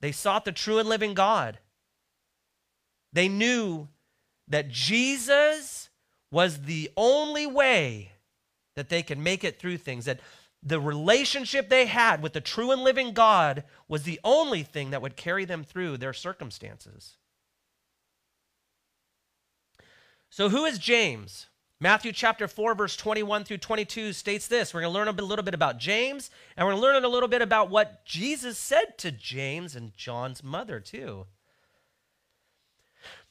They 0.00 0.12
sought 0.12 0.44
the 0.44 0.52
true 0.52 0.78
and 0.78 0.88
living 0.88 1.12
God. 1.12 1.58
They 3.12 3.28
knew 3.28 3.88
that 4.46 4.70
Jesus 4.70 5.90
was 6.30 6.62
the 6.62 6.90
only 6.96 7.46
way 7.46 8.12
that 8.76 8.88
they 8.88 9.02
could 9.02 9.18
make 9.18 9.42
it 9.42 9.58
through 9.58 9.78
things, 9.78 10.04
that 10.04 10.20
the 10.62 10.80
relationship 10.80 11.68
they 11.68 11.86
had 11.86 12.22
with 12.22 12.32
the 12.32 12.40
true 12.40 12.70
and 12.70 12.82
living 12.82 13.12
God 13.12 13.64
was 13.88 14.04
the 14.04 14.20
only 14.22 14.62
thing 14.62 14.90
that 14.90 15.02
would 15.02 15.16
carry 15.16 15.44
them 15.44 15.64
through 15.64 15.96
their 15.96 16.12
circumstances. 16.12 17.16
So, 20.30 20.48
who 20.48 20.64
is 20.64 20.78
James? 20.78 21.48
Matthew 21.80 22.12
chapter 22.12 22.46
4, 22.46 22.76
verse 22.76 22.96
21 22.96 23.42
through 23.42 23.58
22 23.58 24.12
states 24.12 24.46
this. 24.46 24.72
We're 24.72 24.82
going 24.82 24.92
to 24.92 24.98
learn 24.98 25.08
a 25.08 25.22
little 25.22 25.44
bit 25.44 25.54
about 25.54 25.78
James, 25.78 26.30
and 26.56 26.64
we're 26.64 26.72
going 26.72 26.80
to 26.80 26.86
learn 26.86 27.04
a 27.04 27.08
little 27.08 27.28
bit 27.28 27.42
about 27.42 27.68
what 27.68 28.04
Jesus 28.04 28.56
said 28.56 28.96
to 28.98 29.10
James 29.10 29.74
and 29.74 29.92
John's 29.96 30.44
mother, 30.44 30.78
too. 30.78 31.26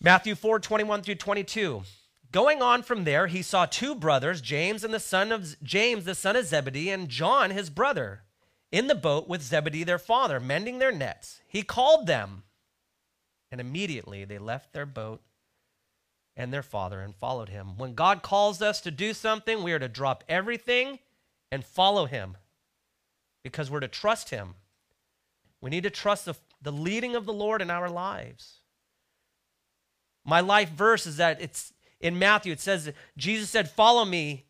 Matthew 0.02 0.36
4, 0.36 0.60
21 0.60 1.04
through 1.04 1.16
22. 1.16 1.84
Going 2.34 2.62
on 2.62 2.84
from 2.84 3.06
there, 3.06 3.28
he 3.28 3.42
saw 3.44 3.66
two 3.66 3.96
brothers, 3.96 4.42
James 4.42 4.84
and 4.84 4.94
the 4.94 5.00
son 5.00 5.32
of 5.32 5.62
James, 5.64 6.04
the 6.04 6.16
son 6.16 6.36
of 6.36 6.46
Zebedee, 6.46 6.90
and 6.90 7.08
John, 7.08 7.52
his 7.52 7.70
brother, 7.70 8.24
in 8.74 8.88
the 8.88 8.96
boat 8.96 9.30
with 9.30 9.42
Zebedee, 9.42 9.86
their 9.86 10.00
father, 10.00 10.40
mending 10.40 10.80
their 10.80 10.92
nets. 10.92 11.42
He 11.48 11.64
called 11.64 12.08
them, 12.08 12.44
and 13.52 13.62
immediately 13.62 14.26
they 14.26 14.38
left 14.38 14.74
their 14.74 14.86
boat 14.86 15.22
and 16.40 16.54
their 16.54 16.64
father 16.64 17.02
and 17.02 17.14
followed 17.14 17.50
him. 17.50 17.78
When 17.78 17.94
God 17.94 18.24
calls 18.24 18.62
us 18.62 18.80
to 18.82 18.92
do 18.92 19.14
something, 19.14 19.62
we 19.62 19.74
are 19.74 19.80
to 19.80 19.90
drop 19.90 20.24
everything 20.30 21.00
and 21.52 21.66
follow 21.66 22.06
him 22.06 22.38
because 23.44 23.70
we're 23.70 23.82
to 23.82 23.90
trust 23.90 24.30
him. 24.30 24.56
We 25.60 25.70
need 25.70 25.84
to 25.84 25.90
trust 25.90 26.24
the, 26.24 26.36
the 26.62 26.72
leading 26.72 27.14
of 27.14 27.26
the 27.26 27.34
Lord 27.34 27.62
in 27.62 27.70
our 27.70 27.90
lives. 27.90 28.62
My 30.24 30.40
life 30.40 30.70
verse 30.70 31.06
is 31.06 31.18
that 31.18 31.42
it's 31.42 31.74
in 32.00 32.18
Matthew, 32.18 32.54
it 32.54 32.62
says, 32.62 32.90
Jesus 33.18 33.50
said, 33.50 33.70
Follow 33.70 34.06
me, 34.06 34.46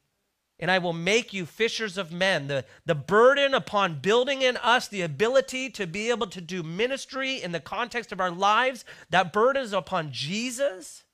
and 0.59 0.69
I 0.69 0.77
will 0.77 0.93
make 0.93 1.33
you 1.33 1.47
fishers 1.47 1.97
of 1.97 2.11
men. 2.11 2.45
The, 2.45 2.65
the 2.85 2.93
burden 2.93 3.55
upon 3.55 3.99
building 3.99 4.43
in 4.43 4.57
us 4.57 4.87
the 4.87 5.01
ability 5.01 5.71
to 5.71 5.87
be 5.87 6.11
able 6.11 6.27
to 6.27 6.41
do 6.41 6.61
ministry 6.61 7.41
in 7.41 7.51
the 7.51 7.59
context 7.59 8.11
of 8.11 8.21
our 8.21 8.29
lives, 8.29 8.85
that 9.09 9.33
burden 9.33 9.63
is 9.63 9.73
upon 9.73 10.11
Jesus. 10.11 11.05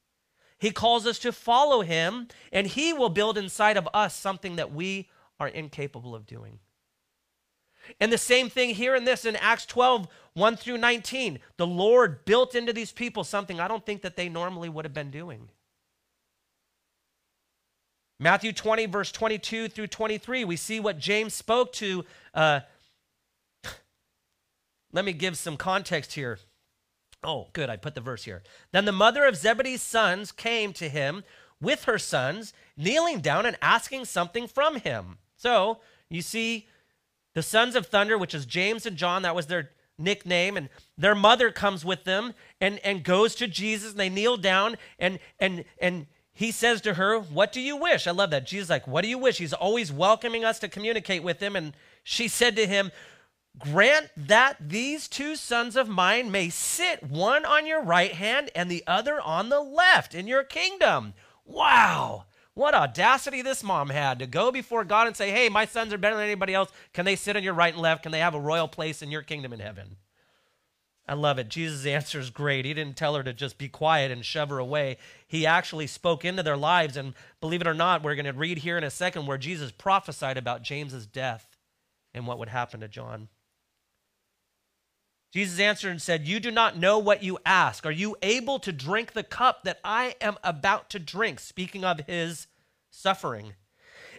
He 0.60 0.72
calls 0.72 1.06
us 1.06 1.20
to 1.20 1.32
follow 1.32 1.82
him, 1.82 2.28
and 2.52 2.66
he 2.66 2.94
will 2.94 3.10
build 3.10 3.38
inside 3.38 3.78
of 3.78 3.88
us 3.94 4.16
something 4.16 4.56
that 4.56 4.74
we 4.74 5.10
are 5.40 5.48
incapable 5.48 6.16
of 6.16 6.26
doing. 6.26 6.60
And 8.00 8.12
the 8.12 8.18
same 8.18 8.50
thing 8.50 8.74
here 8.74 8.96
in 8.96 9.06
this 9.06 9.26
in 9.26 9.36
Acts 9.36 9.66
12, 9.66 10.08
1 10.34 10.56
through 10.58 10.78
19. 10.78 11.40
The 11.58 11.68
Lord 11.68 12.26
built 12.26 12.56
into 12.56 12.74
these 12.74 12.92
people 12.92 13.24
something 13.24 13.60
I 13.60 13.68
don't 13.68 13.86
think 13.86 14.02
that 14.02 14.16
they 14.16 14.30
normally 14.30 14.70
would 14.70 14.86
have 14.86 14.94
been 14.94 15.12
doing. 15.12 15.50
Matthew 18.20 18.54
20, 18.54 18.86
verse 18.86 19.12
22 19.12 19.68
through 19.68 19.88
23, 19.88 20.46
we 20.46 20.56
see 20.56 20.80
what 20.80 20.98
James 20.98 21.34
spoke 21.34 21.74
to. 21.74 22.06
Uh, 22.34 22.62
let 24.94 25.04
me 25.04 25.12
give 25.12 25.38
some 25.38 25.58
context 25.58 26.14
here. 26.14 26.40
Oh, 27.26 27.48
good, 27.54 27.70
I 27.70 27.78
put 27.78 27.96
the 27.96 28.02
verse 28.02 28.24
here. 28.24 28.44
Then 28.72 28.86
the 28.86 28.92
mother 28.92 29.26
of 29.26 29.36
Zebedee's 29.36 29.82
sons 29.82 30.32
came 30.32 30.74
to 30.74 30.88
him 30.90 31.24
with 31.62 31.86
her 31.86 31.98
sons, 31.98 32.54
kneeling 32.78 33.20
down 33.20 33.46
and 33.46 33.58
asking 33.62 34.06
something 34.06 34.48
from 34.48 34.78
him. 34.78 35.18
So 35.36 35.80
you 36.10 36.22
see, 36.22 36.68
the 37.34 37.44
sons 37.44 37.76
of 37.76 37.88
thunder, 37.88 38.18
which 38.18 38.34
is 38.34 38.46
James 38.46 38.86
and 38.86 38.96
John, 38.96 39.24
that 39.24 39.36
was 39.36 39.48
their 39.48 39.72
nickname, 39.98 40.58
and 40.58 40.70
their 40.98 41.16
mother 41.16 41.52
comes 41.52 41.84
with 41.84 42.04
them 42.04 42.34
and, 42.62 42.80
and 42.80 43.04
goes 43.04 43.36
to 43.36 43.48
Jesus, 43.48 43.92
and 43.92 44.00
they 44.00 44.10
kneel 44.10 44.38
down, 44.38 44.78
and 45.00 45.20
and 45.40 45.66
and 45.80 46.08
he 46.36 46.52
says 46.52 46.82
to 46.82 46.96
her, 46.96 47.18
What 47.18 47.54
do 47.54 47.62
you 47.62 47.78
wish? 47.78 48.08
I 48.08 48.12
love 48.12 48.30
that. 48.32 48.46
Jesus 48.46 48.70
like, 48.70 48.88
What 48.88 49.04
do 49.04 49.08
you 49.08 49.18
wish? 49.18 49.38
He's 49.38 49.54
always 49.54 49.92
welcoming 49.92 50.44
us 50.44 50.60
to 50.60 50.68
communicate 50.68 51.24
with 51.24 51.40
him. 51.40 51.56
And 51.56 51.74
she 52.04 52.28
said 52.28 52.58
to 52.58 52.68
him, 52.68 52.92
Grant 53.58 54.10
that 54.18 54.58
these 54.60 55.08
two 55.08 55.36
sons 55.36 55.76
of 55.76 55.88
mine 55.88 56.30
may 56.30 56.50
sit 56.50 57.04
one 57.04 57.46
on 57.46 57.66
your 57.66 57.82
right 57.82 58.12
hand 58.12 58.52
and 58.54 58.70
the 58.70 58.84
other 58.86 59.22
on 59.22 59.50
the 59.50 59.62
left 59.62 60.14
in 60.14 60.28
your 60.28 60.44
kingdom. 60.44 61.14
Wow. 61.46 62.26
What 62.54 62.74
audacity 62.74 63.42
this 63.42 63.64
mom 63.64 63.90
had 63.90 64.20
to 64.20 64.28
go 64.28 64.52
before 64.52 64.84
God 64.84 65.08
and 65.08 65.16
say, 65.16 65.32
Hey, 65.32 65.50
my 65.50 65.66
sons 65.66 65.94
are 65.94 65.98
better 65.98 66.16
than 66.16 66.26
anybody 66.26 66.54
else. 66.54 66.72
Can 66.94 67.06
they 67.06 67.16
sit 67.16 67.36
on 67.36 67.44
your 67.44 67.54
right 67.54 67.74
and 67.74 67.82
left? 67.82 68.04
Can 68.04 68.12
they 68.12 68.20
have 68.20 68.36
a 68.36 68.40
royal 68.40 68.68
place 68.68 69.02
in 69.02 69.12
your 69.12 69.22
kingdom 69.22 69.54
in 69.54 69.60
heaven? 69.60 69.98
I 71.08 71.14
love 71.14 71.38
it. 71.38 71.50
Jesus' 71.50 71.86
answer 71.86 72.20
is 72.20 72.32
great. 72.32 72.66
He 72.66 72.74
didn't 72.74 72.98
tell 72.98 73.16
her 73.16 73.24
to 73.24 73.34
just 73.34 73.58
be 73.58 73.68
quiet 73.68 74.10
and 74.10 74.26
shove 74.26 74.50
her 74.50 74.58
away. 74.58 74.98
He 75.28 75.46
actually 75.46 75.86
spoke 75.86 76.26
into 76.26 76.42
their 76.42 76.58
lives. 76.58 76.98
And 76.98 77.14
believe 77.42 77.62
it 77.62 77.68
or 77.68 77.76
not, 77.76 78.04
we're 78.04 78.16
going 78.16 78.26
to 78.26 78.34
read 78.34 78.60
here 78.60 78.78
in 78.78 78.84
a 78.84 78.90
second 78.90 79.28
where 79.28 79.38
Jesus 79.38 79.72
prophesied 79.72 80.38
about 80.38 80.64
James's 80.64 81.06
death 81.06 81.58
and 82.14 82.26
what 82.26 82.40
would 82.40 82.50
happen 82.50 82.80
to 82.80 82.88
John. 82.88 83.28
Jesus 85.36 85.60
answered 85.60 85.90
and 85.90 86.02
said, 86.02 86.30
You 86.30 86.40
do 86.40 86.50
not 86.50 86.78
know 86.78 86.98
what 86.98 87.22
you 87.22 87.38
ask. 87.46 87.86
Are 87.86 87.92
you 87.92 88.16
able 88.22 88.58
to 88.60 88.72
drink 88.72 89.12
the 89.12 89.22
cup 89.22 89.66
that 89.66 89.82
I 89.84 90.16
am 90.22 90.38
about 90.46 90.90
to 90.92 91.00
drink? 91.00 91.42
Speaking 91.42 91.84
of 91.84 92.00
his 92.08 92.48
suffering. 92.90 93.56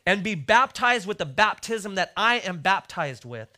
And 0.05 0.23
be 0.23 0.35
baptized 0.35 1.07
with 1.07 1.17
the 1.17 1.25
baptism 1.25 1.95
that 1.95 2.13
I 2.19 2.41
am 2.41 2.59
baptized 2.59 3.25
with. 3.25 3.49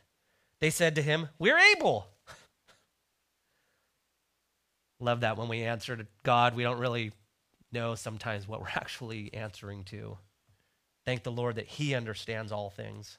They 0.60 0.70
said 0.70 0.94
to 0.94 1.02
him, 1.02 1.30
We're 1.40 1.58
able. 1.58 2.06
Love 5.00 5.22
that 5.22 5.36
when 5.36 5.48
we 5.48 5.62
answer 5.62 5.96
to 5.96 6.06
God, 6.22 6.54
we 6.54 6.62
don't 6.62 6.78
really 6.78 7.10
know 7.72 7.96
sometimes 7.96 8.46
what 8.46 8.60
we're 8.60 8.68
actually 8.76 9.34
answering 9.34 9.82
to. 9.86 10.16
Thank 11.04 11.24
the 11.24 11.32
Lord 11.32 11.56
that 11.56 11.66
He 11.66 11.96
understands 11.96 12.52
all 12.52 12.70
things 12.70 13.18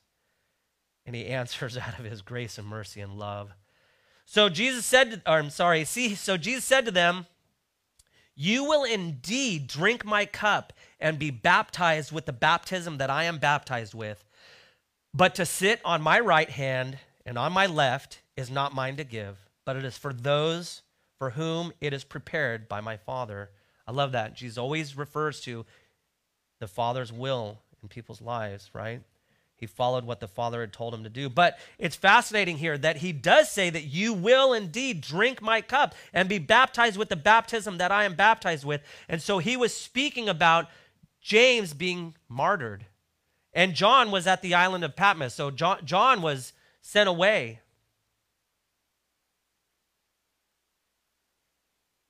and 1.06 1.13
He 1.13 1.25
answers 1.25 1.75
out 1.75 1.99
of 1.99 2.06
His 2.06 2.21
grace 2.21 2.58
and 2.58 2.65
mercy 2.65 3.02
and 3.02 3.19
love. 3.19 3.52
So 4.32 4.48
Jesus 4.48 4.86
said, 4.86 5.10
to, 5.10 5.22
or 5.26 5.39
I'm 5.39 5.50
sorry, 5.50 5.84
see, 5.86 6.13
so 6.13 6.38
Jesus 6.38 6.63
said 6.63 6.86
to 6.86 6.92
them, 6.92 7.26
You 8.36 8.63
will 8.63 8.84
indeed 8.84 9.65
drink 9.65 10.06
my 10.06 10.28
cup 10.28 10.72
and 11.00 11.18
be 11.18 11.32
baptized 11.32 12.12
with 12.12 12.28
the 12.28 12.32
baptism 12.32 13.00
that 13.00 13.10
I 13.10 13.24
am 13.24 13.39
baptized 13.39 13.96
with. 13.96 14.24
But 15.15 15.34
to 15.34 15.48
sit 15.48 15.82
on 15.84 16.04
my 16.04 16.20
right 16.20 16.52
hand 16.52 17.00
and 17.26 17.39
on 17.39 17.52
my 17.52 17.65
left 17.65 18.20
is 18.38 18.52
not 18.52 18.76
mine 18.76 18.98
to 18.98 19.04
give, 19.04 19.39
but 19.65 19.76
it 19.76 19.84
is 19.84 19.98
for 19.98 20.13
those 20.13 20.84
for 21.18 21.32
whom 21.32 21.74
it 21.82 21.92
is 21.92 22.04
prepared 22.04 22.70
by 22.70 22.82
my 22.82 22.98
Father. 22.98 23.50
I 23.88 23.94
love 23.94 24.12
that. 24.12 24.36
Jesus 24.36 24.60
always 24.60 24.96
refers 24.96 25.42
to 25.42 25.65
the 26.60 26.68
Father's 26.68 27.12
will 27.12 27.58
in 27.82 27.89
people's 27.89 28.22
lives, 28.22 28.70
right? 28.74 29.02
He 29.60 29.65
followed 29.65 30.06
what 30.06 30.22
the 30.22 30.28
Father 30.28 30.62
had 30.62 30.72
told 30.72 30.93
him 30.93 31.04
to 31.04 31.10
do. 31.10 31.30
But 31.30 31.60
it's 31.78 31.95
fascinating 31.95 32.58
here 32.58 32.78
that 32.78 32.98
he 32.98 33.12
does 33.12 33.52
say 33.52 33.69
that 33.69 33.84
you 33.84 34.13
will 34.13 34.54
indeed 34.54 35.02
drink 35.02 35.41
my 35.41 35.60
cup 35.60 35.93
and 36.13 36.30
be 36.30 36.39
baptized 36.39 36.98
with 36.98 37.10
the 37.10 37.17
baptism 37.17 37.78
that 37.78 37.91
I 37.91 38.06
am 38.06 38.15
baptized 38.15 38.63
with. 38.63 38.82
And 39.10 39.22
so 39.22 39.39
he 39.39 39.58
was 39.58 39.74
speaking 39.74 40.30
about 40.30 40.67
James 41.22 41.74
being 41.74 42.15
martyred. 42.30 42.86
And 43.54 43.76
John 43.76 44.12
was 44.12 44.28
at 44.28 44.41
the 44.41 44.54
island 44.54 44.86
of 44.86 44.95
Patmos. 44.95 45.34
So 45.34 45.52
John, 45.52 45.86
John 45.86 46.22
was 46.22 46.54
sent 46.82 47.10
away 47.10 47.60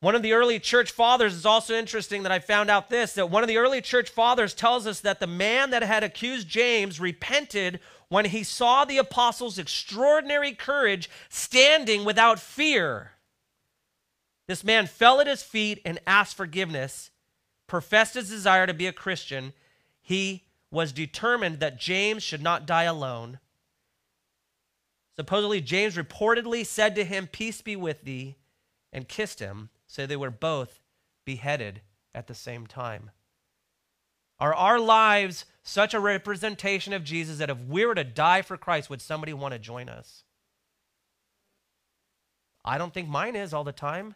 One 0.02 0.16
of 0.16 0.22
the 0.22 0.32
early 0.34 0.60
church 0.60 0.92
fathers 0.92 1.34
is 1.34 1.46
also 1.46 1.74
interesting 1.74 2.24
that 2.24 2.32
I 2.32 2.40
found 2.40 2.70
out 2.70 2.90
this 2.90 3.14
that 3.14 3.30
one 3.30 3.44
of 3.44 3.50
the 3.50 3.58
early 3.58 3.82
church 3.82 4.10
fathers 4.10 4.54
tells 4.54 4.88
us 4.88 5.02
that 5.02 5.20
the 5.20 5.28
man 5.28 5.72
that 5.72 5.84
had 5.84 6.04
accused 6.04 6.48
James 6.48 7.02
repented 7.02 7.82
when 8.08 8.26
he 8.26 8.44
saw 8.44 8.86
the 8.86 8.98
apostles' 8.98 9.60
extraordinary 9.60 10.54
courage 10.54 11.10
standing 11.30 12.06
without 12.06 12.40
fear 12.40 13.12
This 14.48 14.64
man 14.64 14.88
fell 14.88 15.20
at 15.20 15.28
his 15.28 15.44
feet 15.44 15.82
and 15.86 16.00
asked 16.08 16.36
forgiveness, 16.36 17.12
professed 17.68 18.16
his 18.16 18.30
desire 18.30 18.66
to 18.66 18.74
be 18.74 18.88
a 18.88 18.94
Christian. 18.94 19.54
He 20.02 20.46
was 20.72 20.92
determined 20.92 21.60
that 21.60 21.80
James 21.80 22.24
should 22.24 22.42
not 22.42 22.66
die 22.66 22.84
alone. 22.84 23.40
Supposedly, 25.18 25.62
James 25.62 25.98
reportedly 25.98 26.66
said 26.66 26.96
to 26.96 27.04
him, 27.04 27.28
Peace 27.28 27.62
be 27.62 27.76
with 27.76 28.04
thee, 28.04 28.38
and 28.94 29.08
kissed 29.08 29.40
him. 29.40 29.70
So 29.90 30.06
they 30.06 30.16
were 30.16 30.30
both 30.30 30.80
beheaded 31.26 31.82
at 32.14 32.28
the 32.28 32.36
same 32.36 32.68
time. 32.68 33.10
Are 34.40 34.54
our 34.54 34.80
lives 34.80 35.46
such 35.64 35.96
a 35.96 36.00
representation 36.00 36.94
of 36.94 37.04
Jesus 37.04 37.40
that 37.40 37.50
if 37.50 37.58
we 37.68 37.86
were 37.86 37.96
to 37.96 38.04
die 38.04 38.44
for 38.44 38.56
Christ, 38.56 38.92
would 38.92 39.02
somebody 39.02 39.34
want 39.34 39.54
to 39.54 39.60
join 39.60 39.90
us? 39.90 40.24
I 42.64 42.78
don't 42.78 42.94
think 42.94 43.10
mine 43.10 43.36
is 43.36 43.52
all 43.52 43.64
the 43.64 43.72
time. 43.72 44.14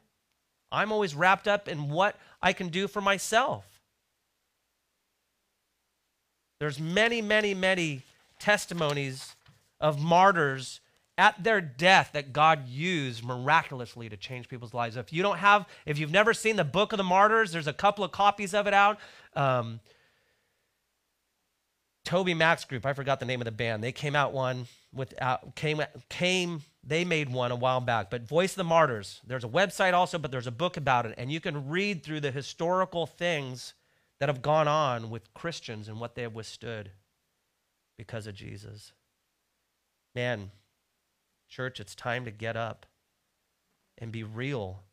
I'm 0.72 0.92
always 0.92 1.16
wrapped 1.16 1.48
up 1.48 1.68
in 1.68 1.90
what 1.90 2.18
I 2.40 2.54
can 2.54 2.70
do 2.70 2.88
for 2.88 3.02
myself. 3.02 3.66
There's 6.60 6.80
many, 6.80 7.20
many, 7.20 7.56
many 7.56 8.04
testimonies 8.38 9.36
of 9.82 10.00
martyrs 10.00 10.82
at 11.18 11.44
their 11.44 11.62
death 11.62 12.12
that 12.14 12.34
God 12.34 12.68
used 12.68 13.24
miraculously 13.24 14.10
to 14.10 14.18
change 14.18 14.50
people's 14.50 14.74
lives. 14.74 14.98
If 14.98 15.14
you 15.14 15.22
don't 15.22 15.38
have, 15.38 15.68
if 15.86 16.00
you've 16.00 16.12
never 16.12 16.34
seen 16.34 16.56
the 16.56 16.64
Book 16.64 16.92
of 16.92 16.98
the 16.98 17.04
Martyrs, 17.04 17.52
there's 17.52 17.68
a 17.68 17.74
couple 17.74 18.04
of 18.04 18.12
copies 18.12 18.54
of 18.54 18.66
it 18.68 18.74
out. 18.74 19.00
Um, 19.36 19.80
TobyMac's 22.06 22.66
Group, 22.66 22.86
I 22.86 22.94
forgot 22.94 23.20
the 23.20 23.26
name 23.26 23.42
of 23.42 23.46
the 23.46 23.52
band. 23.52 23.84
They 23.84 23.92
came 23.92 24.16
out 24.16 24.34
one 24.34 24.68
with 24.94 25.14
came 25.56 25.82
came 26.10 26.62
they 26.84 27.06
made 27.06 27.32
one 27.32 27.52
a 27.52 27.56
while 27.56 27.80
back. 27.80 28.10
But 28.10 28.28
Voice 28.28 28.52
of 28.52 28.58
the 28.58 28.64
Martyrs, 28.66 29.22
there's 29.26 29.46
a 29.46 29.50
website 29.50 29.94
also, 29.94 30.18
but 30.18 30.32
there's 30.32 30.48
a 30.48 30.52
book 30.52 30.76
about 30.76 31.06
it, 31.06 31.16
and 31.18 31.32
you 31.32 31.40
can 31.40 31.70
read 31.70 32.04
through 32.04 32.20
the 32.20 32.32
historical 32.32 33.06
things 33.06 33.74
that 34.20 34.30
have 34.30 34.42
gone 34.42 34.68
on 34.68 35.10
with 35.10 35.34
Christians 35.34 35.88
and 35.88 36.00
what 36.00 36.16
they 36.16 36.24
have 36.24 36.36
withstood 36.36 36.92
because 37.98 38.28
of 38.28 38.36
Jesus. 38.36 38.92
Man, 40.14 40.52
church, 41.54 41.80
it's 41.80 41.96
time 41.96 42.26
to 42.26 42.32
get 42.32 42.58
up 42.58 42.86
and 43.98 44.12
be 44.12 44.24
real 44.24 44.84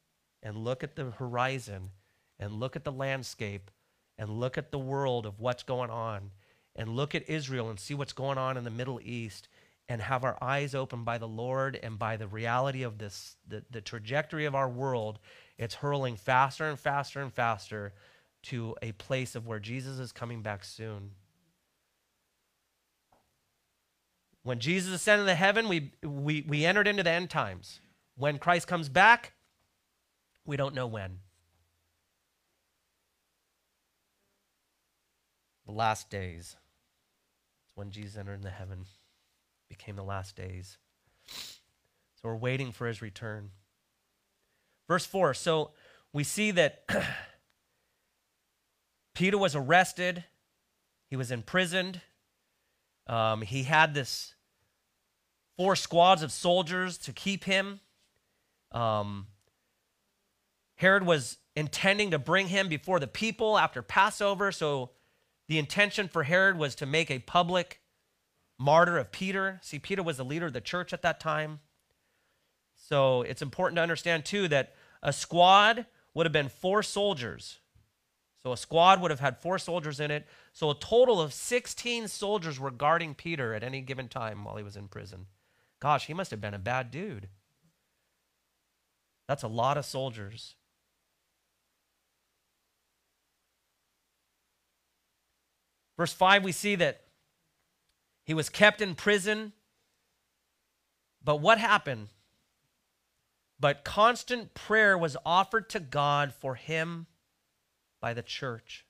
and 0.42 0.56
look 0.56 0.84
at 0.84 0.94
the 0.94 1.10
horizon 1.12 1.90
and 2.38 2.52
look 2.52 2.76
at 2.76 2.84
the 2.84 2.92
landscape 2.92 3.70
and 4.18 4.28
look 4.28 4.58
at 4.58 4.70
the 4.70 4.78
world 4.78 5.24
of 5.24 5.40
what's 5.40 5.62
going 5.62 5.90
on 5.90 6.30
and 6.76 6.96
look 6.96 7.14
at 7.14 7.28
Israel 7.28 7.70
and 7.70 7.80
see 7.80 7.94
what's 7.94 8.12
going 8.12 8.38
on 8.38 8.56
in 8.56 8.64
the 8.64 8.70
Middle 8.70 9.00
East 9.02 9.48
and 9.88 10.02
have 10.02 10.22
our 10.22 10.38
eyes 10.42 10.74
open 10.74 11.02
by 11.02 11.18
the 11.18 11.26
Lord 11.26 11.78
and 11.82 11.98
by 11.98 12.16
the 12.16 12.28
reality 12.28 12.82
of 12.82 12.98
this, 12.98 13.36
the, 13.48 13.64
the 13.70 13.80
trajectory 13.80 14.44
of 14.44 14.54
our 14.54 14.68
world, 14.68 15.18
it's 15.58 15.76
hurling 15.76 16.16
faster 16.16 16.68
and 16.68 16.78
faster 16.78 17.20
and 17.20 17.32
faster 17.32 17.92
to 18.42 18.76
a 18.82 18.92
place 18.92 19.34
of 19.34 19.46
where 19.46 19.58
Jesus 19.58 19.98
is 19.98 20.12
coming 20.12 20.42
back 20.42 20.64
soon. 20.64 21.12
When 24.42 24.58
Jesus 24.58 24.94
ascended 24.94 25.26
to 25.26 25.34
heaven, 25.34 25.68
we, 25.68 25.92
we, 26.02 26.44
we 26.48 26.64
entered 26.64 26.88
into 26.88 27.02
the 27.02 27.10
end 27.10 27.30
times. 27.30 27.80
When 28.16 28.38
Christ 28.38 28.66
comes 28.66 28.88
back, 28.88 29.32
we 30.46 30.56
don't 30.56 30.74
know 30.74 30.86
when. 30.86 31.18
The 35.66 35.72
last 35.72 36.10
days. 36.10 36.56
It's 37.66 37.76
when 37.76 37.90
Jesus 37.90 38.16
entered 38.16 38.34
into 38.34 38.50
heaven 38.50 38.86
became 39.70 39.96
the 39.96 40.02
last 40.02 40.36
days. 40.36 40.76
So 41.26 42.24
we're 42.24 42.36
waiting 42.36 42.72
for 42.72 42.86
his 42.86 43.00
return. 43.00 43.50
Verse 44.86 45.06
4 45.06 45.32
so 45.32 45.70
we 46.12 46.24
see 46.24 46.50
that 46.50 46.82
Peter 49.14 49.38
was 49.38 49.54
arrested, 49.54 50.24
he 51.08 51.16
was 51.16 51.30
imprisoned. 51.30 52.00
Um, 53.10 53.42
he 53.42 53.64
had 53.64 53.92
this 53.92 54.34
four 55.56 55.74
squads 55.74 56.22
of 56.22 56.30
soldiers 56.30 56.96
to 56.98 57.12
keep 57.12 57.42
him. 57.42 57.80
Um, 58.70 59.26
Herod 60.76 61.04
was 61.04 61.38
intending 61.56 62.12
to 62.12 62.20
bring 62.20 62.46
him 62.46 62.68
before 62.68 63.00
the 63.00 63.08
people 63.08 63.58
after 63.58 63.82
Passover, 63.82 64.52
so 64.52 64.90
the 65.48 65.58
intention 65.58 66.06
for 66.06 66.22
Herod 66.22 66.56
was 66.56 66.76
to 66.76 66.86
make 66.86 67.10
a 67.10 67.18
public 67.18 67.80
martyr 68.58 68.96
of 68.96 69.10
Peter. 69.10 69.58
See, 69.60 69.80
Peter 69.80 70.04
was 70.04 70.16
the 70.18 70.24
leader 70.24 70.46
of 70.46 70.52
the 70.52 70.60
church 70.60 70.92
at 70.92 71.02
that 71.02 71.18
time. 71.18 71.58
So 72.76 73.22
it's 73.22 73.42
important 73.42 73.76
to 73.76 73.82
understand, 73.82 74.24
too, 74.24 74.46
that 74.48 74.74
a 75.02 75.12
squad 75.12 75.86
would 76.14 76.26
have 76.26 76.32
been 76.32 76.48
four 76.48 76.84
soldiers. 76.84 77.58
So 78.42 78.52
a 78.52 78.56
squad 78.56 79.00
would 79.00 79.10
have 79.10 79.20
had 79.20 79.38
four 79.38 79.58
soldiers 79.58 80.00
in 80.00 80.10
it. 80.10 80.26
So 80.52 80.70
a 80.70 80.74
total 80.74 81.20
of 81.20 81.34
16 81.34 82.08
soldiers 82.08 82.58
were 82.58 82.70
guarding 82.70 83.14
Peter 83.14 83.54
at 83.54 83.62
any 83.62 83.82
given 83.82 84.08
time 84.08 84.44
while 84.44 84.56
he 84.56 84.62
was 84.62 84.76
in 84.76 84.88
prison. 84.88 85.26
Gosh, 85.78 86.06
he 86.06 86.14
must 86.14 86.30
have 86.30 86.40
been 86.40 86.54
a 86.54 86.58
bad 86.58 86.90
dude. 86.90 87.28
That's 89.28 89.42
a 89.42 89.48
lot 89.48 89.76
of 89.76 89.84
soldiers. 89.84 90.54
Verse 95.96 96.12
5, 96.14 96.42
we 96.44 96.52
see 96.52 96.76
that 96.76 97.02
he 98.24 98.32
was 98.32 98.48
kept 98.48 98.80
in 98.80 98.94
prison. 98.94 99.52
But 101.22 101.36
what 101.36 101.58
happened? 101.58 102.08
But 103.58 103.84
constant 103.84 104.54
prayer 104.54 104.96
was 104.96 105.18
offered 105.26 105.68
to 105.70 105.80
God 105.80 106.32
for 106.32 106.54
him 106.54 107.06
by 108.00 108.14
the 108.14 108.22
church. 108.22 108.84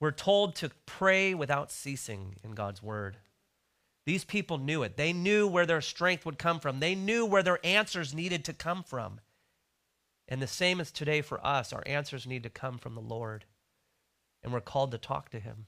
We're 0.00 0.12
told 0.12 0.54
to 0.56 0.70
pray 0.86 1.34
without 1.34 1.72
ceasing 1.72 2.36
in 2.44 2.52
God's 2.52 2.82
word. 2.82 3.16
These 4.06 4.24
people 4.24 4.58
knew 4.58 4.82
it. 4.82 4.96
They 4.96 5.12
knew 5.12 5.46
where 5.46 5.66
their 5.66 5.80
strength 5.80 6.24
would 6.24 6.38
come 6.38 6.60
from, 6.60 6.80
they 6.80 6.94
knew 6.94 7.26
where 7.26 7.42
their 7.42 7.58
answers 7.64 8.14
needed 8.14 8.44
to 8.46 8.52
come 8.52 8.82
from. 8.82 9.20
And 10.28 10.42
the 10.42 10.46
same 10.46 10.78
is 10.80 10.90
today 10.90 11.22
for 11.22 11.44
us. 11.44 11.72
Our 11.72 11.82
answers 11.86 12.26
need 12.26 12.42
to 12.42 12.50
come 12.50 12.78
from 12.78 12.94
the 12.94 13.00
Lord, 13.00 13.44
and 14.42 14.52
we're 14.52 14.60
called 14.60 14.90
to 14.92 14.98
talk 14.98 15.30
to 15.30 15.40
Him. 15.40 15.66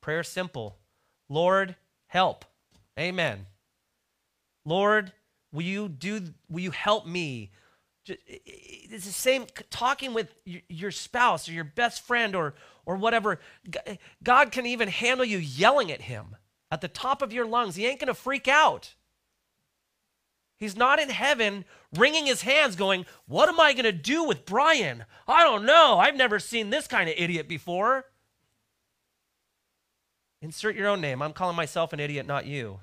Prayer 0.00 0.22
simple 0.22 0.78
Lord, 1.28 1.76
help. 2.06 2.44
Amen. 2.98 3.46
Lord, 4.64 5.12
will 5.52 5.62
you 5.62 5.88
do 5.88 6.22
will 6.48 6.60
you 6.60 6.70
help 6.70 7.06
me? 7.06 7.50
It's 8.06 9.06
the 9.06 9.12
same 9.12 9.46
talking 9.70 10.14
with 10.14 10.34
your 10.44 10.90
spouse 10.90 11.48
or 11.48 11.52
your 11.52 11.64
best 11.64 12.02
friend 12.02 12.34
or 12.34 12.54
or 12.86 12.96
whatever. 12.96 13.40
Eh, 13.86 13.96
God 14.22 14.52
can 14.52 14.66
even 14.66 14.88
handle 14.88 15.24
you 15.24 15.38
yelling 15.38 15.90
at 15.90 16.02
him 16.02 16.36
at 16.70 16.80
the 16.80 16.88
top 16.88 17.22
of 17.22 17.32
your 17.32 17.46
lungs. 17.46 17.76
He 17.76 17.86
ain't 17.86 18.00
going 18.00 18.08
to 18.08 18.14
freak 18.14 18.46
out. 18.46 18.94
He's 20.58 20.76
not 20.76 20.98
in 20.98 21.08
heaven 21.08 21.64
wringing 21.96 22.26
his 22.26 22.42
hands 22.42 22.76
going, 22.76 23.06
"What 23.26 23.48
am 23.48 23.58
I 23.58 23.72
going 23.72 23.84
to 23.84 23.92
do 23.92 24.24
with 24.24 24.44
Brian? 24.44 25.04
I 25.26 25.42
don't 25.42 25.64
know. 25.64 25.98
I've 25.98 26.16
never 26.16 26.38
seen 26.38 26.70
this 26.70 26.86
kind 26.86 27.08
of 27.08 27.14
idiot 27.18 27.48
before." 27.48 28.06
Insert 30.42 30.76
your 30.76 30.88
own 30.88 31.00
name. 31.00 31.22
I'm 31.22 31.32
calling 31.32 31.56
myself 31.56 31.94
an 31.94 32.00
idiot, 32.00 32.26
not 32.26 32.44
you. 32.44 32.80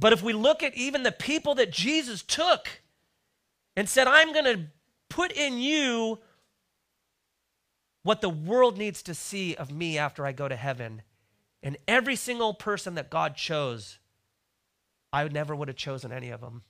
But 0.00 0.14
if 0.14 0.22
we 0.22 0.32
look 0.32 0.62
at 0.62 0.74
even 0.74 1.02
the 1.02 1.12
people 1.12 1.54
that 1.56 1.70
Jesus 1.70 2.22
took 2.22 2.80
and 3.76 3.86
said, 3.86 4.06
I'm 4.06 4.32
going 4.32 4.46
to 4.46 4.60
put 5.10 5.30
in 5.30 5.58
you 5.58 6.18
what 8.02 8.22
the 8.22 8.30
world 8.30 8.78
needs 8.78 9.02
to 9.02 9.14
see 9.14 9.54
of 9.54 9.70
me 9.70 9.98
after 9.98 10.24
I 10.24 10.32
go 10.32 10.48
to 10.48 10.56
heaven. 10.56 11.02
And 11.62 11.76
every 11.86 12.16
single 12.16 12.54
person 12.54 12.94
that 12.94 13.10
God 13.10 13.36
chose, 13.36 13.98
I 15.12 15.28
never 15.28 15.54
would 15.54 15.68
have 15.68 15.76
chosen 15.76 16.12
any 16.12 16.30
of 16.30 16.40
them. 16.40 16.62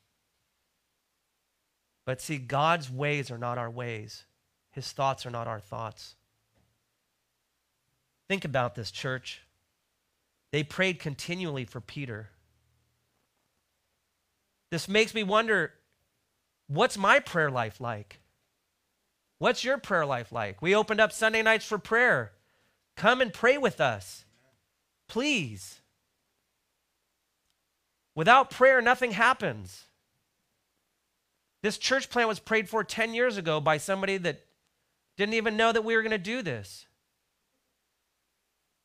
But 2.04 2.20
see, 2.20 2.36
God's 2.36 2.90
ways 2.90 3.30
are 3.30 3.38
not 3.38 3.58
our 3.58 3.70
ways. 3.70 4.24
His 4.72 4.90
thoughts 4.90 5.24
are 5.24 5.30
not 5.30 5.46
our 5.46 5.60
thoughts. 5.60 6.16
Think 8.28 8.44
about 8.44 8.74
this, 8.74 8.90
church. 8.90 9.42
They 10.50 10.64
prayed 10.64 10.98
continually 10.98 11.64
for 11.64 11.80
Peter. 11.80 12.30
This 14.70 14.88
makes 14.88 15.14
me 15.14 15.22
wonder 15.22 15.72
what's 16.68 16.96
my 16.96 17.18
prayer 17.18 17.50
life 17.50 17.80
like? 17.80 18.20
What's 19.38 19.64
your 19.64 19.78
prayer 19.78 20.06
life 20.06 20.33
like? 20.33 20.61
We 20.62 20.74
opened 20.74 21.00
up 21.00 21.12
Sunday 21.12 21.42
nights 21.42 21.64
for 21.64 21.78
prayer. 21.78 22.33
Come 22.96 23.20
and 23.20 23.33
pray 23.33 23.59
with 23.59 23.80
us. 23.80 24.24
Please. 25.09 25.80
Without 28.14 28.50
prayer, 28.50 28.83
nothing 28.83 29.12
happens. 29.12 29.87
This 31.62 31.78
church 31.78 32.11
plant 32.11 32.28
was 32.28 32.38
prayed 32.38 32.68
for 32.68 32.85
10 32.85 33.14
years 33.14 33.37
ago 33.37 33.61
by 33.61 33.78
somebody 33.78 34.18
that 34.18 34.44
didn't 35.16 35.35
even 35.35 35.56
know 35.56 35.72
that 35.72 35.85
we 35.85 35.96
were 35.96 36.02
going 36.02 36.11
to 36.11 36.18
do 36.18 36.42
this. 36.42 36.87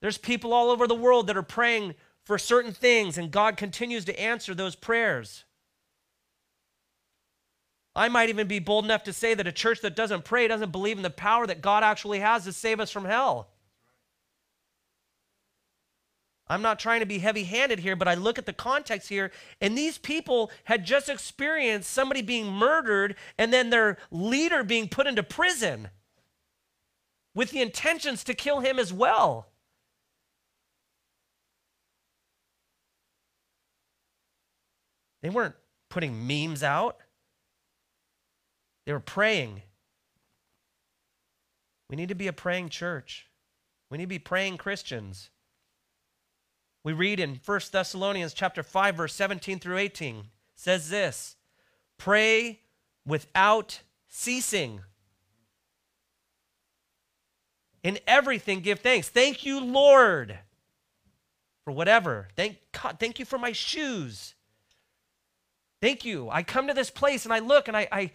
There's 0.02 0.18
people 0.18 0.54
all 0.54 0.70
over 0.70 0.88
the 0.88 0.96
world 0.96 1.28
that 1.28 1.38
are 1.38 1.44
praying 1.44 1.96
for 2.24 2.38
certain 2.38 2.72
things, 2.72 3.18
and 3.18 3.32
God 3.32 3.56
continues 3.58 4.06
to 4.06 4.20
answer 4.20 4.54
those 4.54 4.76
prayers. 4.76 5.46
I 7.96 8.10
might 8.10 8.30
even 8.30 8.48
be 8.48 8.60
bold 8.60 8.84
enough 8.84 9.04
to 9.04 9.14
say 9.14 9.34
that 9.34 9.48
a 9.48 9.52
church 9.52 9.82
that 9.82 9.96
doesn't 9.96 10.26
pray 10.26 10.48
doesn't 10.48 10.72
believe 10.72 10.98
in 10.98 11.04
the 11.04 11.10
power 11.10 11.48
that 11.48 11.62
God 11.62 11.84
actually 11.84 12.20
has 12.20 12.44
to 12.44 12.52
save 12.52 12.80
us 12.80 12.92
from 12.92 13.06
hell. 13.06 13.48
I'm 16.48 16.62
not 16.62 16.78
trying 16.78 17.00
to 17.00 17.06
be 17.06 17.20
heavy 17.20 17.46
handed 17.46 17.80
here, 17.80 17.96
but 17.96 18.08
I 18.08 18.14
look 18.14 18.38
at 18.38 18.46
the 18.46 18.54
context 18.54 19.10
here, 19.10 19.32
and 19.62 19.76
these 19.76 19.98
people 19.98 20.52
had 20.66 20.86
just 20.86 21.10
experienced 21.10 21.90
somebody 21.90 22.22
being 22.22 22.52
murdered 22.52 23.16
and 23.38 23.52
then 23.52 23.70
their 23.70 23.98
leader 24.12 24.64
being 24.64 24.88
put 24.88 25.08
into 25.08 25.24
prison 25.24 25.90
with 27.34 27.52
the 27.52 27.62
intentions 27.62 28.24
to 28.26 28.34
kill 28.34 28.60
him 28.60 28.78
as 28.78 28.94
well. 28.94 29.48
They 35.22 35.32
weren't 35.32 35.56
putting 35.90 36.28
memes 36.28 36.62
out. 36.62 36.98
They 38.86 38.94
were 38.94 39.00
praying. 39.00 39.64
We 41.90 41.96
need 41.96 42.10
to 42.10 42.16
be 42.16 42.28
a 42.28 42.34
praying 42.34 42.70
church. 42.70 43.28
We 43.90 43.98
need 43.98 44.06
to 44.06 44.10
be 44.10 44.20
praying 44.20 44.58
Christians. 44.58 45.30
We 46.84 46.94
read 46.94 47.20
in 47.20 47.40
1 47.44 47.60
Thessalonians 47.72 48.34
chapter 48.34 48.64
5 48.64 48.96
verse 48.96 49.14
17 49.14 49.60
through 49.60 49.78
18 49.78 50.26
says 50.56 50.90
this, 50.90 51.36
pray 51.98 52.60
without 53.06 53.82
ceasing. 54.08 54.82
In 57.84 58.00
everything 58.08 58.62
give 58.62 58.80
thanks. 58.80 59.10
Thank 59.10 59.46
you, 59.46 59.60
Lord, 59.60 60.40
for 61.64 61.72
whatever. 61.72 62.30
Thank 62.36 62.58
God, 62.72 62.98
thank 63.00 63.20
you 63.20 63.26
for 63.26 63.38
my 63.38 63.52
shoes. 63.52 64.34
Thank 65.82 66.04
you. 66.04 66.30
I 66.30 66.42
come 66.42 66.68
to 66.68 66.74
this 66.74 66.90
place 66.90 67.26
and 67.26 67.34
I 67.34 67.40
look 67.40 67.68
and 67.68 67.78
I, 67.78 67.88
I 67.92 68.12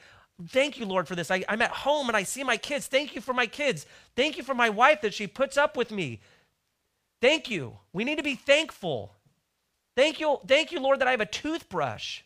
Thank 0.48 0.78
you, 0.78 0.86
Lord, 0.86 1.06
for 1.06 1.14
this. 1.14 1.30
I, 1.30 1.44
am 1.48 1.62
at 1.62 1.70
home 1.70 2.08
and 2.08 2.16
I 2.16 2.22
see 2.22 2.44
my 2.44 2.56
kids. 2.56 2.86
Thank 2.86 3.14
you 3.14 3.20
for 3.20 3.34
my 3.34 3.46
kids. 3.46 3.86
Thank 4.16 4.36
you 4.38 4.42
for 4.42 4.54
my 4.54 4.70
wife 4.70 5.02
that 5.02 5.14
she 5.14 5.26
puts 5.26 5.56
up 5.56 5.76
with 5.76 5.90
me. 5.90 6.20
Thank 7.20 7.50
you. 7.50 7.78
We 7.92 8.04
need 8.04 8.16
to 8.16 8.22
be 8.22 8.36
thankful. 8.36 9.14
Thank 9.96 10.20
you, 10.20 10.38
thank 10.46 10.72
you, 10.72 10.80
Lord, 10.80 11.00
that 11.00 11.08
I 11.08 11.10
have 11.10 11.20
a 11.20 11.26
toothbrush. 11.26 12.22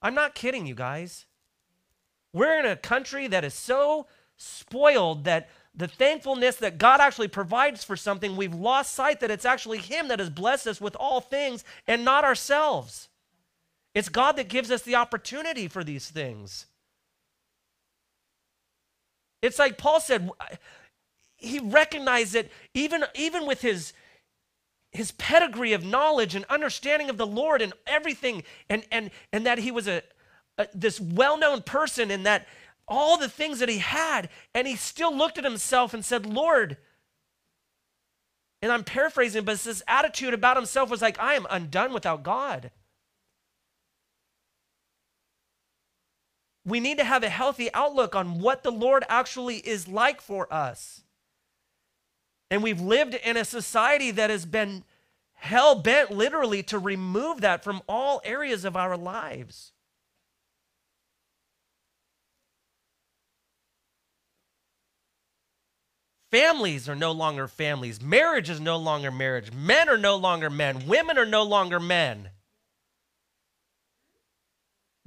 I'm 0.00 0.14
not 0.14 0.34
kidding 0.34 0.66
you 0.66 0.74
guys. 0.74 1.26
We're 2.32 2.58
in 2.58 2.66
a 2.66 2.76
country 2.76 3.26
that 3.28 3.44
is 3.44 3.54
so 3.54 4.06
spoiled 4.36 5.24
that 5.24 5.50
the 5.74 5.88
thankfulness 5.88 6.56
that 6.56 6.78
God 6.78 7.00
actually 7.00 7.28
provides 7.28 7.84
for 7.84 7.96
something, 7.96 8.36
we've 8.36 8.54
lost 8.54 8.94
sight 8.94 9.20
that 9.20 9.30
it's 9.30 9.44
actually 9.44 9.78
Him 9.78 10.08
that 10.08 10.20
has 10.20 10.30
blessed 10.30 10.66
us 10.66 10.80
with 10.80 10.96
all 10.96 11.20
things 11.20 11.64
and 11.86 12.04
not 12.04 12.24
ourselves. 12.24 13.08
It's 13.94 14.08
God 14.08 14.36
that 14.36 14.48
gives 14.48 14.70
us 14.70 14.82
the 14.82 14.94
opportunity 14.94 15.68
for 15.68 15.84
these 15.84 16.08
things. 16.08 16.66
It's 19.44 19.58
like 19.58 19.76
Paul 19.76 20.00
said, 20.00 20.30
he 21.36 21.58
recognized 21.58 22.32
that 22.32 22.48
even, 22.72 23.04
even 23.14 23.46
with 23.46 23.60
his, 23.60 23.92
his 24.90 25.12
pedigree 25.12 25.74
of 25.74 25.84
knowledge 25.84 26.34
and 26.34 26.46
understanding 26.46 27.10
of 27.10 27.18
the 27.18 27.26
Lord 27.26 27.60
and 27.60 27.74
everything, 27.86 28.42
and, 28.70 28.84
and, 28.90 29.10
and 29.34 29.44
that 29.44 29.58
he 29.58 29.70
was 29.70 29.86
a, 29.86 30.02
a 30.56 30.66
this 30.74 30.98
well 30.98 31.36
known 31.36 31.60
person 31.60 32.10
and 32.10 32.24
that 32.24 32.46
all 32.88 33.18
the 33.18 33.28
things 33.28 33.58
that 33.58 33.68
he 33.68 33.78
had, 33.78 34.30
and 34.54 34.66
he 34.66 34.76
still 34.76 35.14
looked 35.14 35.36
at 35.36 35.44
himself 35.44 35.92
and 35.92 36.02
said, 36.02 36.24
Lord, 36.24 36.78
and 38.62 38.72
I'm 38.72 38.84
paraphrasing, 38.84 39.44
but 39.44 39.58
this 39.58 39.82
attitude 39.86 40.32
about 40.32 40.56
himself 40.56 40.88
was 40.88 41.02
like, 41.02 41.18
I 41.20 41.34
am 41.34 41.46
undone 41.50 41.92
without 41.92 42.22
God. 42.22 42.70
We 46.64 46.80
need 46.80 46.98
to 46.98 47.04
have 47.04 47.22
a 47.22 47.28
healthy 47.28 47.72
outlook 47.74 48.14
on 48.14 48.40
what 48.40 48.62
the 48.62 48.72
Lord 48.72 49.04
actually 49.08 49.56
is 49.56 49.86
like 49.86 50.20
for 50.20 50.52
us. 50.52 51.02
And 52.50 52.62
we've 52.62 52.80
lived 52.80 53.14
in 53.14 53.36
a 53.36 53.44
society 53.44 54.10
that 54.12 54.30
has 54.30 54.46
been 54.46 54.84
hell 55.34 55.74
bent 55.74 56.10
literally 56.10 56.62
to 56.62 56.78
remove 56.78 57.42
that 57.42 57.62
from 57.62 57.82
all 57.86 58.22
areas 58.24 58.64
of 58.64 58.76
our 58.76 58.96
lives. 58.96 59.72
Families 66.30 66.88
are 66.88 66.96
no 66.96 67.12
longer 67.12 67.46
families. 67.46 68.02
Marriage 68.02 68.50
is 68.50 68.60
no 68.60 68.76
longer 68.76 69.12
marriage. 69.12 69.52
Men 69.52 69.88
are 69.88 69.98
no 69.98 70.16
longer 70.16 70.50
men. 70.50 70.86
Women 70.88 71.16
are 71.16 71.26
no 71.26 71.44
longer 71.44 71.78
men. 71.78 72.30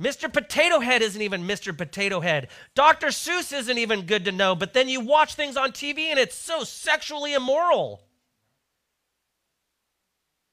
Mr. 0.02 0.32
Potato 0.32 0.80
Head 0.80 1.02
isn't 1.02 1.22
even 1.22 1.44
Mr. 1.44 1.76
Potato 1.76 2.20
Head. 2.20 2.50
Dr. 2.76 3.08
Seuss 3.08 3.52
isn't 3.52 3.78
even 3.78 4.06
good 4.06 4.26
to 4.26 4.32
know, 4.32 4.56
but 4.56 4.74
then 4.74 4.90
you 4.90 5.02
watch 5.02 5.34
things 5.34 5.58
on 5.58 5.72
TV 5.72 6.06
and 6.06 6.20
it's 6.20 6.36
so 6.36 6.64
sexually 6.64 7.34
immoral. 7.34 8.04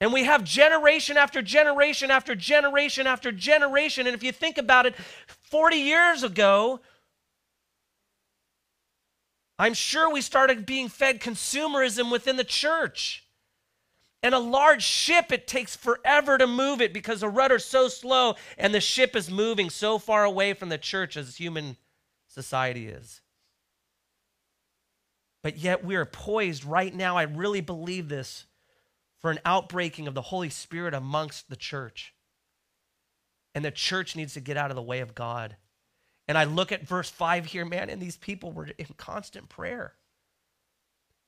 And 0.01 0.13
we 0.13 0.25
have 0.25 0.45
generation 0.45 1.17
after 1.17 1.43
generation 1.43 2.11
after 2.11 2.35
generation 2.35 3.07
after 3.07 3.33
generation. 3.33 4.07
And 4.07 4.15
if 4.15 4.23
you 4.23 4.33
think 4.33 4.59
about 4.59 4.87
it, 4.87 4.95
40 5.43 5.77
years 5.77 6.23
ago, 6.23 6.81
I'm 9.59 9.75
sure 9.75 10.11
we 10.11 10.21
started 10.21 10.67
being 10.67 10.89
fed 10.89 11.21
consumerism 11.21 12.11
within 12.11 12.37
the 12.37 12.45
church. 12.45 13.24
And 14.25 14.35
a 14.35 14.39
large 14.39 14.83
ship, 14.83 15.33
it 15.33 15.47
takes 15.47 15.77
forever 15.77 16.39
to 16.39 16.47
move 16.47 16.81
it 16.81 16.95
because 16.95 17.21
the 17.21 17.29
rudder's 17.29 17.67
so 17.67 17.89
slow 17.89 18.37
and 18.57 18.75
the 18.75 18.81
ship 18.81 19.15
is 19.15 19.31
moving 19.31 19.69
so 19.69 19.99
far 19.99 20.25
away 20.25 20.55
from 20.55 20.71
the 20.71 20.79
church 20.79 21.19
as 21.19 21.37
human 21.37 21.77
society 22.27 22.87
is. 22.87 23.21
But 25.43 25.59
yet 25.59 25.85
we 25.85 25.95
are 25.97 26.07
poised 26.07 26.65
right 26.65 26.95
now, 26.95 27.19
I 27.19 27.25
really 27.25 27.61
believe 27.61 28.09
this, 28.09 28.47
for 29.21 29.31
an 29.31 29.41
outbreaking 29.45 30.09
of 30.09 30.15
the 30.15 30.23
Holy 30.23 30.49
Spirit 30.49 30.95
amongst 30.95 31.51
the 31.51 31.57
church. 31.57 32.15
And 33.55 33.63
the 33.63 33.71
church 33.71 34.17
needs 34.17 34.33
to 34.33 34.41
get 34.41 34.57
out 34.57 34.71
of 34.71 34.77
the 34.77 34.83
way 34.83 35.01
of 35.01 35.15
God. 35.15 35.57
And 36.27 36.39
I 36.39 36.45
look 36.45 36.73
at 36.73 36.89
verse 36.89 37.11
5 37.11 37.45
here, 37.45 37.67
man, 37.67 37.91
and 37.91 38.01
these 38.01 38.17
people 38.17 38.53
were 38.53 38.71
in 38.79 38.87
constant 38.97 39.51
prayer. 39.51 39.97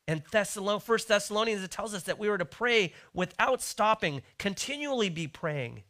And 0.09 0.25
Thessalon- 0.25 0.83
First 0.83 1.09
Thessalonians, 1.09 1.63
it 1.63 1.71
tells 1.71 1.95
us 1.95 2.05
that 2.05 2.19
we 2.19 2.29
were 2.29 2.39
to 2.39 2.45
pray 2.45 2.93
without 3.13 3.61
stopping, 3.61 4.23
continually 4.39 5.09
be 5.09 5.27
praying. 5.27 5.83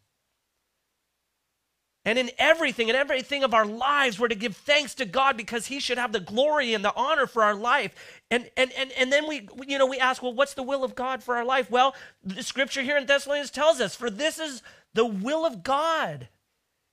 And 2.07 2.20
in 2.20 2.31
everything, 2.38 2.88
in 2.88 2.94
everything 2.94 3.42
of 3.42 3.52
our 3.52 3.66
lives, 3.66 4.18
we're 4.18 4.29
to 4.29 4.37
give 4.37 4.57
thanks 4.57 4.94
to 4.94 5.05
God 5.05 5.37
because 5.37 5.66
He 5.66 5.81
should 5.81 5.98
have 5.98 6.12
the 6.12 6.20
glory 6.20 6.72
and 6.72 6.85
the 6.85 6.94
honor 6.94 7.26
for 7.26 7.42
our 7.42 7.55
life. 7.55 8.22
And 8.31 8.48
and 8.57 8.70
and, 8.72 8.92
and 8.92 9.12
then 9.12 9.26
we, 9.26 9.48
you 9.66 9.76
know, 9.76 9.87
we 9.87 9.98
ask, 9.98 10.22
well, 10.22 10.33
what's 10.33 10.55
the 10.55 10.62
will 10.62 10.85
of 10.85 10.94
God 10.94 11.24
for 11.24 11.37
our 11.37 11.44
life? 11.44 11.68
Well, 11.68 11.96
the 12.22 12.44
scripture 12.44 12.83
here 12.83 12.96
in 12.96 13.07
Thessalonians 13.07 13.50
tells 13.50 13.81
us, 13.81 13.96
for 13.96 14.09
this 14.09 14.38
is 14.38 14.62
the 14.94 15.05
will 15.05 15.44
of 15.44 15.64
God 15.64 16.29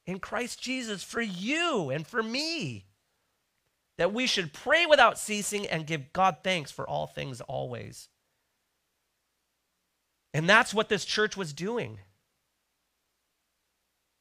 in 0.07 0.19
Christ 0.19 0.59
Jesus 0.59 1.03
for 1.03 1.21
you 1.21 1.91
and 1.91 2.07
for 2.07 2.23
me 2.23 2.85
that 4.03 4.13
we 4.13 4.27
should 4.27 4.51
pray 4.51 4.85
without 4.85 5.17
ceasing 5.17 5.65
and 5.65 5.87
give 5.87 6.11
God 6.11 6.39
thanks 6.43 6.71
for 6.71 6.85
all 6.85 7.07
things 7.07 7.39
always. 7.39 8.09
And 10.33 10.49
that's 10.49 10.73
what 10.73 10.89
this 10.89 11.05
church 11.05 11.37
was 11.37 11.53
doing. 11.53 11.99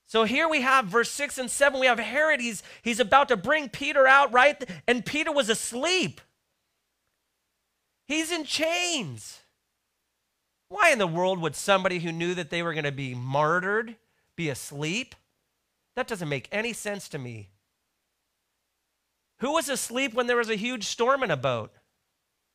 So 0.06 0.22
here 0.22 0.48
we 0.48 0.60
have 0.60 0.84
verse 0.84 1.10
6 1.10 1.36
and 1.36 1.50
7. 1.50 1.80
We 1.80 1.88
have 1.88 1.98
Herod. 1.98 2.40
He's, 2.40 2.62
he's 2.82 3.00
about 3.00 3.26
to 3.26 3.36
bring 3.36 3.68
Peter 3.68 4.06
out, 4.06 4.32
right? 4.32 4.62
And 4.86 5.04
Peter 5.04 5.32
was 5.32 5.48
asleep. 5.48 6.20
He's 8.06 8.30
in 8.30 8.44
chains. 8.44 9.40
Why 10.68 10.90
in 10.90 11.00
the 11.00 11.08
world 11.08 11.40
would 11.40 11.56
somebody 11.56 11.98
who 11.98 12.12
knew 12.12 12.34
that 12.34 12.50
they 12.50 12.62
were 12.62 12.72
going 12.72 12.84
to 12.84 12.92
be 12.92 13.16
martyred 13.16 13.96
be 14.36 14.48
asleep? 14.48 15.16
That 15.96 16.06
doesn't 16.06 16.28
make 16.28 16.48
any 16.52 16.72
sense 16.72 17.08
to 17.08 17.18
me. 17.18 17.48
Who 19.42 19.54
was 19.54 19.68
asleep 19.68 20.14
when 20.14 20.28
there 20.28 20.36
was 20.36 20.50
a 20.50 20.54
huge 20.54 20.84
storm 20.84 21.24
in 21.24 21.30
a 21.32 21.36
boat? 21.36 21.72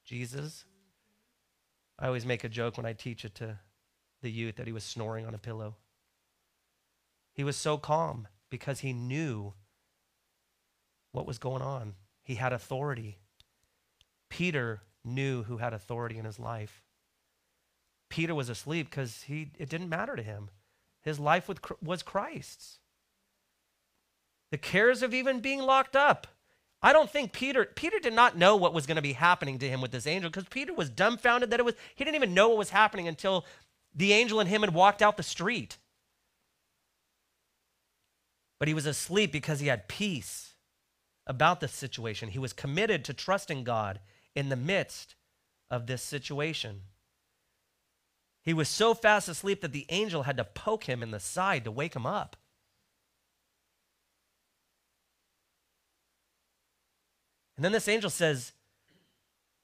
Jesus. 0.06 0.64
I 2.00 2.08
always 2.08 2.26
make 2.26 2.46
a 2.46 2.50
joke 2.50 2.78
when 2.78 2.86
I 2.86 2.94
teach 2.94 3.26
it 3.26 3.36
to 3.36 3.60
the 4.22 4.32
youth 4.32 4.56
that 4.56 4.68
he 4.68 4.72
was 4.72 4.86
snoring 4.86 5.26
on 5.26 5.36
a 5.36 5.38
pillow. 5.38 5.76
He 7.34 7.44
was 7.44 7.58
so 7.58 7.78
calm 7.78 8.30
because 8.50 8.80
he 8.80 8.94
knew 8.94 9.52
what 11.12 11.28
was 11.28 11.40
going 11.40 11.62
on. 11.62 11.96
He 12.24 12.36
had 12.36 12.54
authority. 12.54 13.18
Peter 14.30 14.82
knew 15.04 15.44
who 15.44 15.58
had 15.58 15.74
authority 15.74 16.18
in 16.18 16.24
his 16.24 16.40
life. 16.40 16.84
Peter 18.10 18.34
was 18.34 18.48
asleep 18.48 18.90
because 18.90 19.24
he 19.24 19.52
it 19.60 19.68
didn't 19.68 19.90
matter 19.90 20.16
to 20.16 20.24
him. 20.24 20.52
His 21.02 21.20
life 21.20 21.50
was 21.84 22.02
Christ's. 22.02 22.80
The 24.52 24.58
cares 24.58 25.04
of 25.04 25.14
even 25.14 25.42
being 25.42 25.60
locked 25.60 25.98
up 25.98 26.28
I 26.82 26.94
don't 26.94 27.10
think 27.10 27.34
Peter 27.34 27.66
Peter 27.66 28.00
did 28.00 28.14
not 28.14 28.38
know 28.38 28.56
what 28.56 28.74
was 28.74 28.86
going 28.86 28.98
to 28.98 29.02
be 29.02 29.14
happening 29.14 29.58
to 29.60 29.70
him 29.70 29.82
with 29.82 29.92
this 29.92 30.08
angel 30.08 30.30
because 30.30 30.46
Peter 30.50 30.74
was 30.74 30.90
dumbfounded 30.90 31.50
that 31.50 31.60
it 31.60 31.66
was 31.66 31.76
he 31.96 32.04
didn't 32.04 32.16
even 32.16 32.34
know 32.34 32.50
what 32.50 32.58
was 32.58 32.70
happening 32.70 33.08
until 33.08 33.46
the 33.96 34.14
angel 34.14 34.40
and 34.40 34.50
him 34.50 34.62
had 34.62 34.74
walked 34.74 35.02
out 35.02 35.18
the 35.18 35.24
street. 35.24 35.78
But 38.60 38.68
he 38.68 38.74
was 38.74 38.86
asleep 38.86 39.32
because 39.32 39.60
he 39.60 39.68
had 39.68 39.88
peace 39.88 40.56
about 41.26 41.60
the 41.60 41.68
situation. 41.68 42.30
He 42.30 42.40
was 42.40 42.54
committed 42.54 43.04
to 43.06 43.14
trusting 43.14 43.64
God 43.64 44.00
in 44.36 44.50
the 44.50 44.56
midst 44.56 45.16
of 45.70 45.88
this 45.88 46.02
situation. 46.02 46.82
He 48.44 48.54
was 48.54 48.70
so 48.70 48.94
fast 48.94 49.28
asleep 49.28 49.62
that 49.62 49.74
the 49.74 49.86
angel 49.90 50.24
had 50.24 50.38
to 50.38 50.44
poke 50.46 50.86
him 50.86 51.04
in 51.04 51.12
the 51.12 51.20
side 51.20 51.66
to 51.66 51.72
wake 51.72 51.96
him 51.96 52.06
up. 52.06 52.38
And 57.58 57.66
then 57.66 57.72
this 57.72 57.88
angel 57.88 58.10
says, 58.10 58.54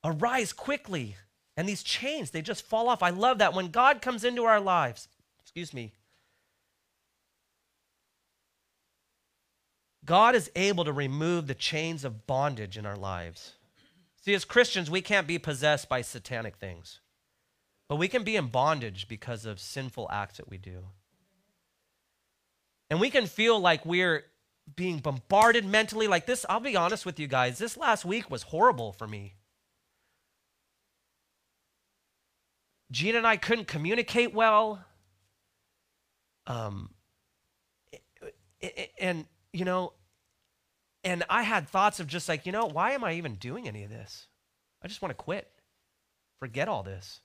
Arise 0.04 0.52
quickly. 0.52 1.16
And 1.56 1.70
these 1.70 1.84
chains, 1.84 2.32
they 2.32 2.42
just 2.42 2.66
fall 2.66 2.90
off. 2.90 3.04
I 3.04 3.12
love 3.12 3.38
that. 3.38 3.54
When 3.54 3.70
God 3.70 4.02
comes 4.02 4.24
into 4.24 4.44
our 4.44 4.60
lives, 4.60 5.08
excuse 5.40 5.74
me, 5.74 5.94
God 10.04 10.36
is 10.36 10.52
able 10.56 10.84
to 10.84 10.92
remove 10.92 11.48
the 11.48 11.54
chains 11.54 12.04
of 12.04 12.28
bondage 12.28 12.78
in 12.78 12.86
our 12.86 12.98
lives. 12.98 13.54
See, 14.22 14.34
as 14.34 14.46
Christians, 14.46 14.90
we 14.90 15.02
can't 15.02 15.28
be 15.28 15.38
possessed 15.38 15.88
by 15.88 16.02
satanic 16.02 16.58
things, 16.58 17.00
but 17.88 17.98
we 17.98 18.08
can 18.08 18.24
be 18.24 18.36
in 18.36 18.48
bondage 18.48 19.08
because 19.08 19.46
of 19.46 19.60
sinful 19.60 20.10
acts 20.12 20.38
that 20.38 20.50
we 20.50 20.58
do. 20.58 20.86
And 22.90 23.00
we 23.00 23.10
can 23.10 23.28
feel 23.28 23.60
like 23.60 23.86
we're 23.86 24.26
being 24.76 25.00
bombarded 25.00 25.66
mentally. 25.66 26.08
Like 26.08 26.26
this, 26.26 26.46
I'll 26.50 26.60
be 26.60 26.76
honest 26.76 27.06
with 27.06 27.20
you 27.20 27.28
guys, 27.28 27.58
this 27.58 27.78
last 27.78 28.06
week 28.06 28.30
was 28.30 28.44
horrible 28.44 28.94
for 28.94 29.08
me. 29.08 29.36
Gina 32.92 33.18
and 33.18 33.28
I 33.28 33.38
couldn't 33.38 33.68
communicate 33.68 34.34
well. 34.34 34.86
Um, 36.46 36.92
and, 39.00 39.26
you 39.52 39.66
know, 39.66 39.94
and 41.04 41.24
I 41.30 41.44
had 41.44 41.68
thoughts 41.68 42.00
of 42.00 42.08
just 42.08 42.30
like, 42.30 42.46
you 42.46 42.52
know, 42.52 42.66
why 42.66 42.92
am 42.92 43.04
I 43.04 43.14
even 43.14 43.36
doing 43.36 43.68
any 43.68 43.84
of 43.84 43.90
this? 43.90 44.28
I 44.82 44.88
just 44.88 45.02
want 45.02 45.10
to 45.12 45.16
quit. 45.16 45.50
Forget 46.40 46.68
all 46.68 46.84
this. 46.84 47.22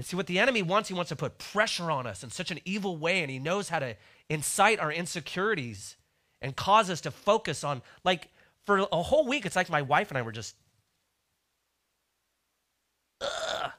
And 0.00 0.06
see 0.06 0.16
what 0.16 0.28
the 0.28 0.38
enemy 0.38 0.62
wants, 0.62 0.88
he 0.88 0.94
wants 0.94 1.10
to 1.10 1.14
put 1.14 1.36
pressure 1.36 1.90
on 1.90 2.06
us 2.06 2.24
in 2.24 2.30
such 2.30 2.50
an 2.50 2.58
evil 2.64 2.96
way, 2.96 3.20
and 3.20 3.30
he 3.30 3.38
knows 3.38 3.68
how 3.68 3.80
to 3.80 3.96
incite 4.30 4.80
our 4.80 4.90
insecurities 4.90 5.96
and 6.40 6.56
cause 6.56 6.88
us 6.88 7.02
to 7.02 7.10
focus 7.10 7.62
on, 7.64 7.82
like, 8.02 8.30
for 8.64 8.88
a 8.90 9.02
whole 9.02 9.26
week, 9.28 9.44
it's 9.44 9.56
like 9.56 9.68
my 9.68 9.82
wife 9.82 10.10
and 10.10 10.16
I 10.16 10.22
were 10.22 10.32
just, 10.32 10.56
ugh. 13.20 13.72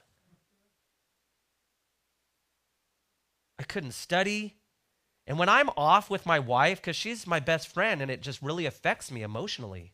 I 3.58 3.64
couldn't 3.64 3.90
study. 3.90 4.54
And 5.26 5.40
when 5.40 5.48
I'm 5.48 5.70
off 5.76 6.08
with 6.08 6.24
my 6.24 6.38
wife, 6.38 6.80
because 6.80 6.94
she's 6.94 7.26
my 7.26 7.40
best 7.40 7.66
friend 7.66 8.00
and 8.00 8.12
it 8.12 8.22
just 8.22 8.40
really 8.40 8.66
affects 8.66 9.10
me 9.10 9.22
emotionally. 9.22 9.92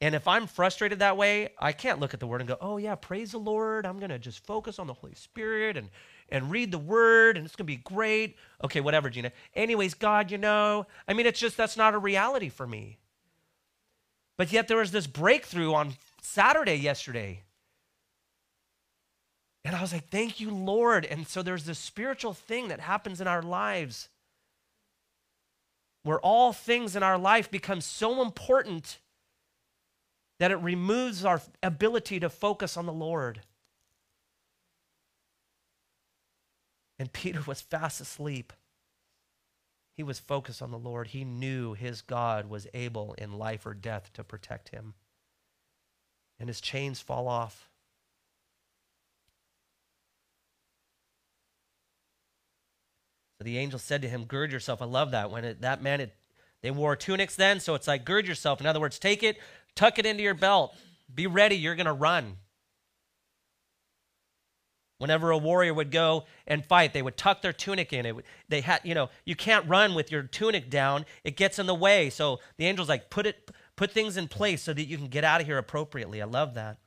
And 0.00 0.14
if 0.14 0.26
I'm 0.26 0.46
frustrated 0.46 1.00
that 1.00 1.16
way, 1.16 1.50
I 1.58 1.72
can't 1.72 2.00
look 2.00 2.14
at 2.14 2.20
the 2.20 2.26
word 2.26 2.40
and 2.40 2.48
go, 2.48 2.56
oh, 2.60 2.78
yeah, 2.78 2.94
praise 2.94 3.32
the 3.32 3.38
Lord. 3.38 3.84
I'm 3.84 3.98
going 3.98 4.10
to 4.10 4.18
just 4.18 4.44
focus 4.46 4.78
on 4.78 4.86
the 4.86 4.94
Holy 4.94 5.14
Spirit 5.14 5.76
and, 5.76 5.90
and 6.30 6.50
read 6.50 6.72
the 6.72 6.78
word 6.78 7.36
and 7.36 7.44
it's 7.44 7.54
going 7.54 7.66
to 7.66 7.72
be 7.72 7.76
great. 7.76 8.36
Okay, 8.64 8.80
whatever, 8.80 9.10
Gina. 9.10 9.32
Anyways, 9.54 9.94
God, 9.94 10.30
you 10.30 10.38
know, 10.38 10.86
I 11.06 11.12
mean, 11.12 11.26
it's 11.26 11.40
just 11.40 11.56
that's 11.56 11.76
not 11.76 11.94
a 11.94 11.98
reality 11.98 12.48
for 12.48 12.66
me. 12.66 12.98
But 14.38 14.52
yet 14.52 14.68
there 14.68 14.78
was 14.78 14.90
this 14.90 15.06
breakthrough 15.06 15.74
on 15.74 15.94
Saturday 16.22 16.76
yesterday 16.76 17.42
and 19.64 19.76
I 19.76 19.82
was 19.82 19.92
like, 19.92 20.08
thank 20.08 20.40
you, 20.40 20.50
Lord. 20.50 21.04
And 21.04 21.26
so 21.26 21.42
there's 21.42 21.64
this 21.64 21.78
spiritual 21.78 22.32
thing 22.32 22.68
that 22.68 22.80
happens 22.80 23.20
in 23.20 23.28
our 23.28 23.42
lives 23.42 24.08
where 26.02 26.20
all 26.20 26.52
things 26.52 26.96
in 26.96 27.02
our 27.02 27.18
life 27.18 27.50
become 27.50 27.82
so 27.82 28.22
important 28.22 28.98
that 30.40 30.50
it 30.50 30.56
removes 30.56 31.22
our 31.22 31.42
ability 31.62 32.18
to 32.18 32.30
focus 32.30 32.78
on 32.78 32.86
the 32.86 32.92
Lord. 32.92 33.42
And 36.98 37.12
Peter 37.12 37.42
was 37.46 37.60
fast 37.60 38.00
asleep. 38.00 38.54
He 39.94 40.02
was 40.02 40.18
focused 40.18 40.62
on 40.62 40.70
the 40.70 40.78
Lord. 40.78 41.08
He 41.08 41.24
knew 41.24 41.74
his 41.74 42.00
God 42.00 42.48
was 42.48 42.66
able 42.72 43.12
in 43.18 43.38
life 43.38 43.66
or 43.66 43.74
death 43.74 44.10
to 44.14 44.24
protect 44.24 44.70
him. 44.70 44.94
And 46.38 46.48
his 46.48 46.62
chains 46.62 47.00
fall 47.00 47.28
off. 47.28 47.68
So 53.36 53.44
the 53.44 53.58
angel 53.58 53.78
said 53.78 54.00
to 54.00 54.08
him, 54.08 54.24
Gird 54.24 54.52
yourself. 54.52 54.80
I 54.80 54.86
love 54.86 55.10
that. 55.10 55.30
When 55.30 55.44
it, 55.44 55.60
that 55.60 55.82
man, 55.82 56.00
it, 56.00 56.14
they 56.62 56.70
wore 56.70 56.96
tunics 56.96 57.36
then, 57.36 57.60
so 57.60 57.74
it's 57.74 57.88
like, 57.88 58.04
gird 58.04 58.26
yourself. 58.26 58.60
In 58.60 58.66
other 58.66 58.80
words, 58.80 58.98
take 58.98 59.22
it, 59.22 59.38
tuck 59.74 59.98
it 59.98 60.06
into 60.06 60.22
your 60.22 60.34
belt. 60.34 60.74
Be 61.12 61.26
ready, 61.26 61.56
you're 61.56 61.74
going 61.74 61.86
to 61.86 61.92
run. 61.92 62.36
Whenever 64.98 65.30
a 65.30 65.38
warrior 65.38 65.72
would 65.72 65.90
go 65.90 66.24
and 66.46 66.64
fight, 66.64 66.92
they 66.92 67.00
would 67.00 67.16
tuck 67.16 67.40
their 67.40 67.54
tunic 67.54 67.92
in. 67.92 68.04
It, 68.04 68.14
would, 68.14 68.24
they 68.48 68.60
had, 68.60 68.82
you 68.84 68.94
know, 68.94 69.08
you 69.24 69.34
can't 69.34 69.66
run 69.66 69.94
with 69.94 70.12
your 70.12 70.24
tunic 70.24 70.68
down; 70.68 71.06
it 71.24 71.36
gets 71.36 71.58
in 71.58 71.66
the 71.66 71.74
way. 71.74 72.10
So 72.10 72.40
the 72.58 72.66
angel's 72.66 72.88
like, 72.88 73.08
put 73.08 73.26
it, 73.26 73.50
put 73.76 73.92
things 73.92 74.18
in 74.18 74.28
place 74.28 74.62
so 74.62 74.74
that 74.74 74.84
you 74.84 74.98
can 74.98 75.08
get 75.08 75.24
out 75.24 75.40
of 75.40 75.46
here 75.46 75.56
appropriately. 75.56 76.20
I 76.20 76.26
love 76.26 76.54
that. 76.54 76.78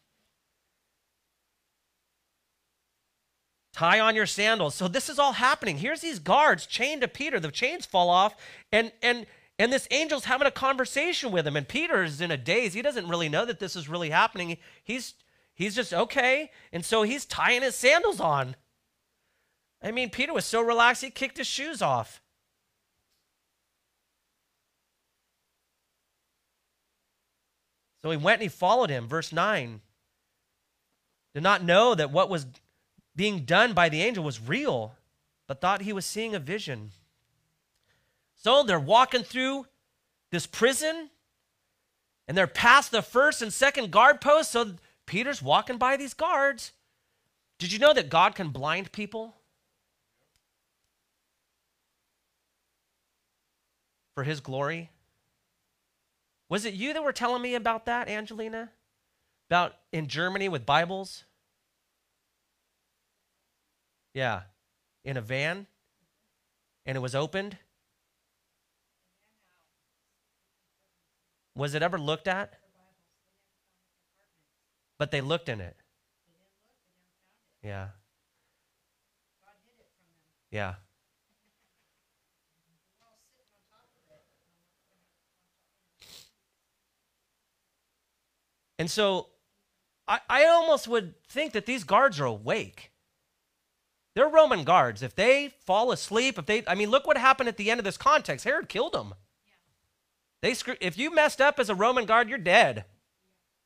tie 3.73 3.99
on 3.99 4.15
your 4.15 4.25
sandals. 4.25 4.75
So 4.75 4.88
this 4.88 5.09
is 5.09 5.19
all 5.19 5.34
happening. 5.34 5.77
Here's 5.77 6.01
these 6.01 6.19
guards 6.19 6.65
chained 6.65 7.01
to 7.01 7.07
Peter. 7.07 7.39
The 7.39 7.51
chains 7.51 7.86
fall 7.86 8.09
off, 8.09 8.36
and 8.71 8.91
and 9.01 9.25
and 9.64 9.72
this 9.72 9.88
angel's 9.91 10.26
having 10.26 10.45
a 10.45 10.51
conversation 10.51 11.32
with 11.32 11.47
him. 11.47 11.55
And 11.55 11.66
Peter 11.66 12.03
is 12.03 12.20
in 12.20 12.32
a 12.32 12.36
daze. 12.36 12.74
He 12.74 12.82
doesn't 12.82 13.07
really 13.07 13.30
know 13.30 13.45
that 13.45 13.59
this 13.59 13.78
is 13.78 13.88
really 13.88 14.09
happening. 14.09 14.57
He's 14.84 15.14
he's 15.53 15.74
just 15.74 15.93
okay. 15.93 16.51
And 16.74 16.84
so 16.84 17.03
he's 17.03 17.24
tying 17.24 17.61
his 17.61 17.74
sandals 17.74 18.20
on. 18.20 18.57
I 19.82 19.91
mean, 19.91 20.09
Peter 20.09 20.34
was 20.34 20.43
so 20.43 20.59
relaxed 20.59 21.01
he 21.01 21.09
kicked 21.09 21.38
his 21.38 21.47
shoes 21.47 21.82
off. 21.82 22.22
So 28.01 28.11
he 28.11 28.18
went 28.18 28.41
and 28.41 28.43
he 28.43 28.49
followed 28.49 28.89
him. 28.89 29.07
Verse 29.07 29.32
9. 29.32 29.80
Did 31.34 31.43
not 31.43 31.64
know 31.64 31.95
that 31.95 32.11
what 32.11 32.30
was 32.30 32.47
being 33.16 33.45
done 33.45 33.72
by 33.72 33.88
the 33.88 34.01
angel 34.01 34.26
was 34.26 34.41
real, 34.41 34.95
but 35.47 35.61
thought 35.61 35.84
he 35.84 35.93
was 35.93 36.05
seeing 36.05 36.36
a 36.36 36.39
vision. 36.39 36.91
So 38.43 38.63
they're 38.63 38.77
walking 38.77 39.23
through 39.23 39.67
this 40.31 40.45
prison 40.45 41.09
and 42.27 42.37
they're 42.37 42.45
past 42.45 42.91
the 42.91 43.01
first 43.01 43.41
and 43.41 43.53
second 43.53 43.89
guard 43.89 44.19
posts. 44.19 44.51
So 44.51 44.73
Peter's 45.05 45.41
walking 45.41 45.77
by 45.77 45.95
these 45.95 46.13
guards. 46.13 46.73
Did 47.57 47.71
you 47.71 47.79
know 47.79 47.93
that 47.93 48.09
God 48.09 48.35
can 48.35 48.49
blind 48.49 48.91
people? 48.91 49.35
For 54.15 54.23
his 54.23 54.41
glory? 54.41 54.89
Was 56.49 56.65
it 56.65 56.73
you 56.73 56.93
that 56.93 57.03
were 57.03 57.13
telling 57.13 57.41
me 57.41 57.55
about 57.55 57.85
that, 57.85 58.09
Angelina? 58.09 58.71
About 59.49 59.73
in 59.93 60.07
Germany 60.07 60.49
with 60.49 60.65
Bibles? 60.65 61.23
Yeah. 64.13 64.41
In 65.05 65.15
a 65.15 65.21
van? 65.21 65.65
And 66.85 66.97
it 66.97 67.01
was 67.01 67.15
opened? 67.15 67.57
Was 71.56 71.76
it 71.76 71.82
ever 71.82 71.99
looked 71.99 72.28
at? 72.28 72.54
But 74.97 75.12
they 75.12 75.22
looked 75.22 75.49
in 75.49 75.62
it. 75.62 75.76
Yeah. 77.64 77.89
Yeah. 80.51 80.76
And 88.80 88.89
so 88.89 89.28
I, 90.08 90.20
I 90.30 90.45
almost 90.45 90.88
would 90.88 91.14
think 91.28 91.54
that 91.54 91.66
these 91.66 91.84
guards 91.84 92.20
are 92.20 92.26
awake. 92.26 92.91
They're 94.16 94.28
Roman 94.28 94.64
guards. 94.64 95.01
If 95.01 95.16
they 95.16 95.54
fall 95.66 95.91
asleep, 95.91 96.38
if 96.38 96.45
they, 96.45 96.64
I 96.68 96.76
mean, 96.76 96.89
look 96.89 97.08
what 97.08 97.18
happened 97.18 97.49
at 97.49 97.58
the 97.58 97.72
end 97.72 97.80
of 97.80 97.84
this 97.84 97.97
context. 97.97 98.45
Herod 98.45 98.70
killed 98.70 98.93
them. 98.93 99.16
They 100.43 100.53
screw, 100.53 100.75
if 100.81 100.97
you 100.97 101.09
messed 101.15 101.41
up 101.41 101.57
as 101.59 101.69
a 101.69 101.75
Roman 101.75 102.05
guard, 102.05 102.29
you're 102.29 102.37
dead. 102.37 102.85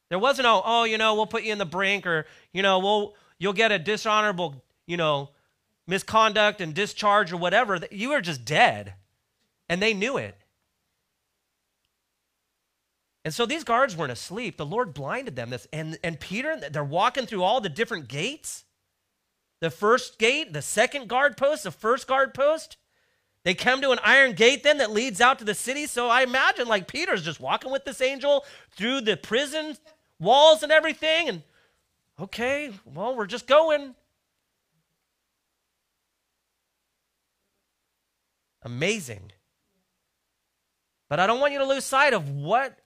There 0.10 0.20
wasn't 0.20 0.48
oh, 0.48 0.62
oh, 0.64 0.84
you 0.86 0.98
know, 0.98 1.16
we'll 1.16 1.26
put 1.26 1.44
you 1.44 1.52
in 1.52 1.58
the 1.58 1.66
brink, 1.66 2.08
or 2.08 2.28
you 2.54 2.62
know, 2.62 2.80
we'll 2.80 3.16
you'll 3.40 3.52
get 3.54 3.74
a 3.74 3.80
dishonorable, 3.80 4.64
you 4.86 4.96
know, 4.96 5.32
misconduct 5.88 6.62
and 6.62 6.74
discharge 6.76 7.34
or 7.34 7.38
whatever. 7.38 7.80
You 7.92 8.10
were 8.10 8.22
just 8.22 8.46
dead, 8.46 8.94
and 9.68 9.82
they 9.82 9.94
knew 9.94 10.18
it. 10.18 10.38
And 13.26 13.34
so 13.34 13.46
these 13.46 13.66
guards 13.66 13.98
weren't 13.98 14.12
asleep. 14.12 14.58
The 14.58 14.66
Lord 14.66 14.94
blinded 14.94 15.36
them. 15.36 15.50
This 15.50 15.68
and 15.74 15.98
and 16.04 16.20
Peter, 16.20 16.58
they're 16.72 16.84
walking 16.84 17.26
through 17.26 17.44
all 17.44 17.60
the 17.60 17.70
different 17.70 18.08
gates. 18.08 18.66
the 19.62 19.72
first 19.72 20.20
gate, 20.20 20.54
the 20.54 20.62
second 20.62 21.08
guard 21.10 21.38
post, 21.38 21.64
the 21.64 21.72
first 21.72 22.08
guard 22.08 22.34
post. 22.34 22.78
They 23.48 23.54
come 23.54 23.80
to 23.80 23.92
an 23.92 24.00
iron 24.04 24.34
gate 24.34 24.64
then 24.64 24.80
that 24.80 24.92
leads 24.92 25.22
out 25.22 25.40
to 25.40 25.46
the 25.46 25.54
city. 25.54 25.86
So 25.86 26.10
I 26.10 26.24
imagine 26.24 26.68
like 26.68 26.86
Peter's 26.86 27.24
just 27.24 27.40
walking 27.40 27.72
with 27.72 27.86
this 27.86 28.02
angel 28.02 28.44
through 28.72 29.00
the 29.00 29.16
prison 29.16 29.78
walls 30.20 30.64
and 30.64 30.72
everything. 30.74 31.30
And 31.30 31.44
okay, 32.20 32.74
well, 32.84 33.16
we're 33.16 33.26
just 33.26 33.48
going. 33.48 33.96
Amazing. 38.64 39.32
But 41.10 41.22
I 41.22 41.26
don't 41.26 41.40
want 41.40 41.54
you 41.54 41.60
to 41.60 41.66
lose 41.66 41.86
sight 41.86 42.14
of 42.14 42.30
what 42.30 42.78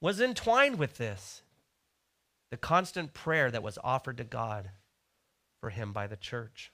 was 0.00 0.18
entwined 0.22 0.78
with 0.78 0.96
this 0.96 1.42
the 2.50 2.56
constant 2.56 3.12
prayer 3.12 3.50
that 3.50 3.62
was 3.62 3.78
offered 3.84 4.16
to 4.16 4.24
God 4.24 4.70
for 5.60 5.68
him 5.68 5.92
by 5.92 6.06
the 6.06 6.16
church. 6.16 6.72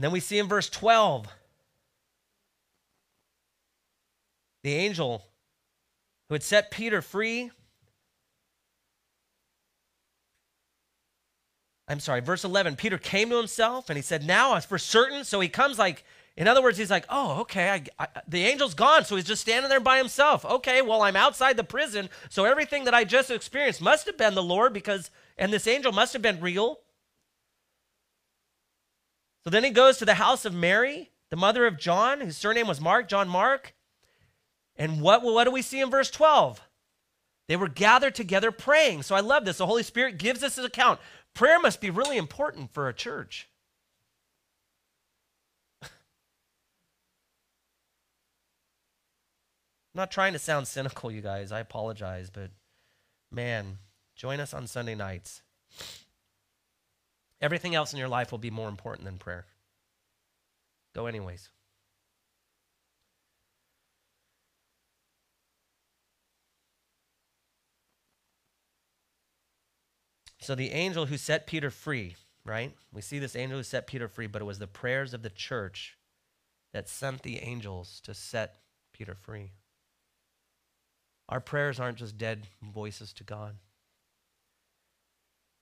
And 0.00 0.04
then 0.06 0.12
we 0.12 0.20
see 0.20 0.38
in 0.38 0.48
verse 0.48 0.70
12 0.70 1.26
the 4.62 4.74
angel 4.74 5.26
who 6.26 6.34
had 6.34 6.42
set 6.42 6.70
Peter 6.70 7.02
free. 7.02 7.50
I'm 11.86 12.00
sorry, 12.00 12.22
verse 12.22 12.44
11. 12.44 12.76
Peter 12.76 12.96
came 12.96 13.28
to 13.28 13.36
himself 13.36 13.90
and 13.90 13.98
he 13.98 14.02
said, 14.02 14.26
Now, 14.26 14.58
for 14.60 14.78
certain. 14.78 15.22
So 15.22 15.38
he 15.38 15.50
comes 15.50 15.78
like 15.78 16.02
in 16.34 16.48
other 16.48 16.62
words, 16.62 16.78
he's 16.78 16.90
like, 16.90 17.04
oh, 17.10 17.40
okay, 17.40 17.68
I, 17.68 17.84
I, 18.02 18.08
the 18.26 18.46
angel's 18.46 18.72
gone, 18.72 19.04
so 19.04 19.16
he's 19.16 19.26
just 19.26 19.42
standing 19.42 19.68
there 19.68 19.80
by 19.80 19.98
himself. 19.98 20.46
Okay, 20.46 20.80
well, 20.80 21.02
I'm 21.02 21.16
outside 21.16 21.58
the 21.58 21.64
prison, 21.64 22.08
so 22.30 22.46
everything 22.46 22.84
that 22.84 22.94
I 22.94 23.04
just 23.04 23.30
experienced 23.30 23.82
must 23.82 24.06
have 24.06 24.16
been 24.16 24.34
the 24.34 24.42
Lord 24.42 24.72
because, 24.72 25.10
and 25.36 25.52
this 25.52 25.66
angel 25.66 25.92
must 25.92 26.14
have 26.14 26.22
been 26.22 26.40
real. 26.40 26.78
So 29.42 29.50
then 29.50 29.64
he 29.64 29.70
goes 29.70 29.98
to 29.98 30.04
the 30.04 30.14
house 30.14 30.44
of 30.44 30.54
Mary, 30.54 31.10
the 31.30 31.36
mother 31.36 31.66
of 31.66 31.78
John, 31.78 32.20
whose 32.20 32.36
surname 32.36 32.66
was 32.66 32.80
Mark, 32.80 33.08
John 33.08 33.28
Mark. 33.28 33.74
And 34.76 35.00
what, 35.00 35.22
what 35.22 35.44
do 35.44 35.50
we 35.50 35.62
see 35.62 35.80
in 35.80 35.90
verse 35.90 36.10
12? 36.10 36.60
They 37.48 37.56
were 37.56 37.68
gathered 37.68 38.14
together 38.14 38.52
praying. 38.52 39.02
So 39.02 39.14
I 39.14 39.20
love 39.20 39.44
this. 39.44 39.58
The 39.58 39.66
Holy 39.66 39.82
Spirit 39.82 40.18
gives 40.18 40.42
us 40.42 40.56
an 40.56 40.64
account. 40.64 41.00
Prayer 41.34 41.58
must 41.58 41.80
be 41.80 41.90
really 41.90 42.16
important 42.16 42.72
for 42.72 42.88
a 42.88 42.94
church. 42.94 43.48
I'm 45.82 45.88
not 49.94 50.10
trying 50.10 50.32
to 50.34 50.38
sound 50.38 50.68
cynical, 50.68 51.10
you 51.10 51.20
guys. 51.20 51.50
I 51.50 51.60
apologize, 51.60 52.30
but 52.30 52.50
man, 53.32 53.78
join 54.14 54.38
us 54.38 54.54
on 54.54 54.66
Sunday 54.66 54.94
nights. 54.94 55.42
Everything 57.40 57.74
else 57.74 57.92
in 57.92 57.98
your 57.98 58.08
life 58.08 58.30
will 58.30 58.38
be 58.38 58.50
more 58.50 58.68
important 58.68 59.04
than 59.04 59.18
prayer. 59.18 59.46
Go, 60.94 61.06
anyways. 61.06 61.50
So, 70.40 70.54
the 70.54 70.70
angel 70.70 71.06
who 71.06 71.16
set 71.16 71.46
Peter 71.46 71.70
free, 71.70 72.16
right? 72.44 72.74
We 72.92 73.02
see 73.02 73.18
this 73.18 73.36
angel 73.36 73.58
who 73.58 73.62
set 73.62 73.86
Peter 73.86 74.08
free, 74.08 74.26
but 74.26 74.42
it 74.42 74.46
was 74.46 74.58
the 74.58 74.66
prayers 74.66 75.14
of 75.14 75.22
the 75.22 75.30
church 75.30 75.96
that 76.72 76.88
sent 76.88 77.22
the 77.22 77.38
angels 77.38 78.00
to 78.04 78.14
set 78.14 78.56
Peter 78.92 79.14
free. 79.14 79.52
Our 81.28 81.40
prayers 81.40 81.78
aren't 81.78 81.98
just 81.98 82.18
dead 82.18 82.48
voices 82.62 83.12
to 83.14 83.24
God. 83.24 83.56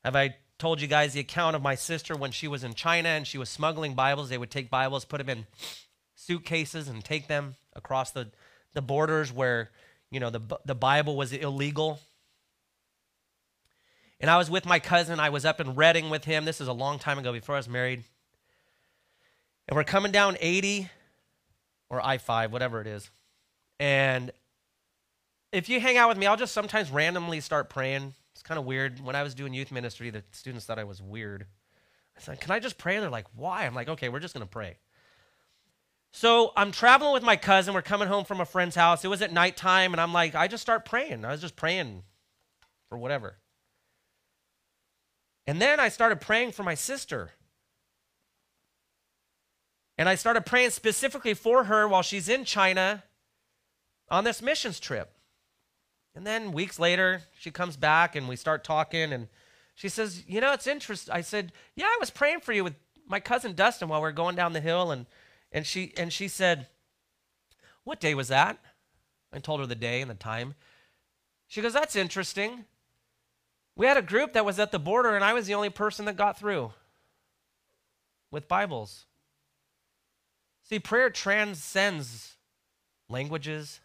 Have 0.05 0.17
I 0.17 0.37
told 0.59 0.81
you 0.81 0.89
guys 0.89 1.13
the 1.13 1.21
account 1.21 1.55
of 1.55 1.63
my 1.63 1.75
sister 1.75 2.17
when 2.17 2.33
she 2.33 2.49
was 2.49 2.65
in 2.65 2.75
China 2.75 3.09
and 3.09 3.27
she 3.27 3.39
was 3.39 3.49
smuggling 3.49 3.95
Bibles? 3.95 4.29
They 4.29 4.39
would 4.39 4.51
take 4.51 4.71
Bibles, 4.71 5.05
put 5.05 5.19
them 5.19 5.29
in 5.29 5.47
suitcases, 6.15 6.89
and 6.89 7.05
take 7.05 7.29
them 7.29 7.57
across 7.75 8.11
the, 8.11 8.29
the 8.75 8.83
borders 8.83 9.33
where, 9.33 9.71
you 10.11 10.19
know, 10.21 10.31
the, 10.31 10.41
the 10.65 10.75
Bible 10.75 11.17
was 11.17 11.33
illegal. 11.33 12.01
And 14.21 14.31
I 14.31 14.37
was 14.37 14.51
with 14.51 14.67
my 14.67 14.81
cousin. 14.81 15.21
I 15.21 15.31
was 15.31 15.45
up 15.45 15.61
in 15.61 15.77
Redding 15.77 16.11
with 16.11 16.25
him. 16.25 16.45
This 16.45 16.61
is 16.61 16.67
a 16.67 16.73
long 16.73 16.99
time 16.99 17.19
ago 17.19 17.33
before 17.33 17.55
I 17.55 17.59
was 17.59 17.69
married. 17.69 18.03
And 19.69 19.77
we're 19.77 19.85
coming 19.85 20.11
down 20.11 20.37
80 20.41 20.91
or 21.89 22.05
I 22.05 22.19
5, 22.19 22.53
whatever 22.53 22.81
it 22.81 22.87
is. 22.87 23.11
And 23.79 24.33
if 25.53 25.69
you 25.69 25.81
hang 25.81 25.97
out 25.97 26.09
with 26.09 26.19
me, 26.19 26.27
I'll 26.27 26.37
just 26.37 26.53
sometimes 26.53 26.91
randomly 26.91 27.41
start 27.41 27.71
praying. 27.71 28.15
Kind 28.49 28.59
of 28.59 28.65
weird. 28.65 29.01
When 29.01 29.15
I 29.15 29.23
was 29.23 29.35
doing 29.35 29.53
youth 29.53 29.71
ministry, 29.71 30.09
the 30.09 30.25
students 30.33 30.65
thought 30.65 30.79
I 30.79 30.85
was 30.85 31.03
weird. 31.03 31.45
I 32.17 32.21
said, 32.21 32.41
Can 32.41 32.51
I 32.51 32.61
just 32.61 32.79
pray? 32.79 32.99
They're 32.99 33.11
like, 33.11 33.27
Why? 33.37 33.67
I'm 33.67 33.75
like, 33.75 33.91
Okay, 33.91 34.09
we're 34.09 34.21
just 34.21 34.33
going 34.33 34.47
to 34.47 34.51
pray. 34.51 34.79
So 36.13 36.53
I'm 36.57 36.73
traveling 36.73 37.13
with 37.13 37.23
my 37.23 37.37
cousin. 37.37 37.75
We're 37.75 37.83
coming 37.83 38.09
home 38.09 38.25
from 38.25 38.41
a 38.41 38.47
friend's 38.47 38.75
house. 38.75 39.05
It 39.05 39.09
was 39.09 39.21
at 39.21 39.35
nighttime, 39.35 39.93
and 39.93 40.01
I'm 40.01 40.15
like, 40.15 40.35
I 40.35 40.49
just 40.49 40.63
start 40.63 40.87
praying. 40.87 41.27
I 41.27 41.33
was 41.33 41.43
just 41.43 41.57
praying 41.57 42.05
for 42.89 42.97
whatever. 42.97 43.37
And 45.47 45.61
then 45.61 45.79
I 45.79 45.91
started 45.91 46.19
praying 46.19 46.53
for 46.53 46.63
my 46.63 46.75
sister. 46.75 47.33
And 49.99 50.09
I 50.09 50.15
started 50.15 50.47
praying 50.47 50.71
specifically 50.71 51.35
for 51.35 51.65
her 51.65 51.87
while 51.87 52.03
she's 52.03 52.31
in 52.31 52.47
China 52.47 53.05
on 54.11 54.25
this 54.25 54.41
missions 54.41 54.81
trip. 54.81 55.13
And 56.15 56.27
then 56.27 56.53
weeks 56.53 56.79
later, 56.79 57.23
she 57.39 57.51
comes 57.51 57.77
back 57.77 58.17
and 58.17 58.29
we 58.29 58.37
start 58.37 58.65
talking 58.65 59.13
and 59.13 59.29
she 59.75 59.89
says, 59.89 60.25
"You 60.27 60.41
know, 60.41 60.53
it's 60.53 60.67
interesting." 60.67 61.15
I 61.15 61.21
said, 61.21 61.53
"Yeah, 61.77 61.87
I 61.87 61.97
was 62.01 62.11
praying 62.11 62.41
for 62.41 62.53
you 62.53 62.65
with 62.65 62.75
my 63.07 63.21
cousin 63.21 63.55
Dustin 63.55 63.89
while 63.89 64.03
we 64.03 64.09
are 64.09 64.13
going 64.13 64.35
down 64.35 64.53
the 64.53 64.61
hill 64.61 64.91
and 64.91 65.07
and 65.53 65.67
she 65.67 65.93
and 65.97 66.13
she 66.13 66.27
said, 66.27 66.69
"What 67.85 68.01
day 68.01 68.15
was 68.15 68.29
that?" 68.29 68.59
I 69.33 69.39
told 69.39 69.61
her 69.61 69.67
the 69.67 69.75
day 69.75 70.01
and 70.01 70.11
the 70.11 70.17
time. 70.17 70.55
She 71.47 71.63
goes, 71.63 71.73
"That's 71.73 71.95
interesting. 71.95 72.67
We 73.77 73.87
had 73.87 73.97
a 73.97 74.03
group 74.03 74.33
that 74.33 74.45
was 74.45 74.59
at 74.59 74.73
the 74.73 74.79
border 74.81 75.15
and 75.15 75.25
I 75.25 75.33
was 75.33 75.47
the 75.47 75.55
only 75.55 75.71
person 75.71 76.05
that 76.07 76.17
got 76.17 76.39
through 76.39 76.75
with 78.31 78.49
Bibles." 78.49 79.07
See, 80.65 80.81
prayer 80.81 81.09
transcends 81.09 82.37
languages, 83.09 83.81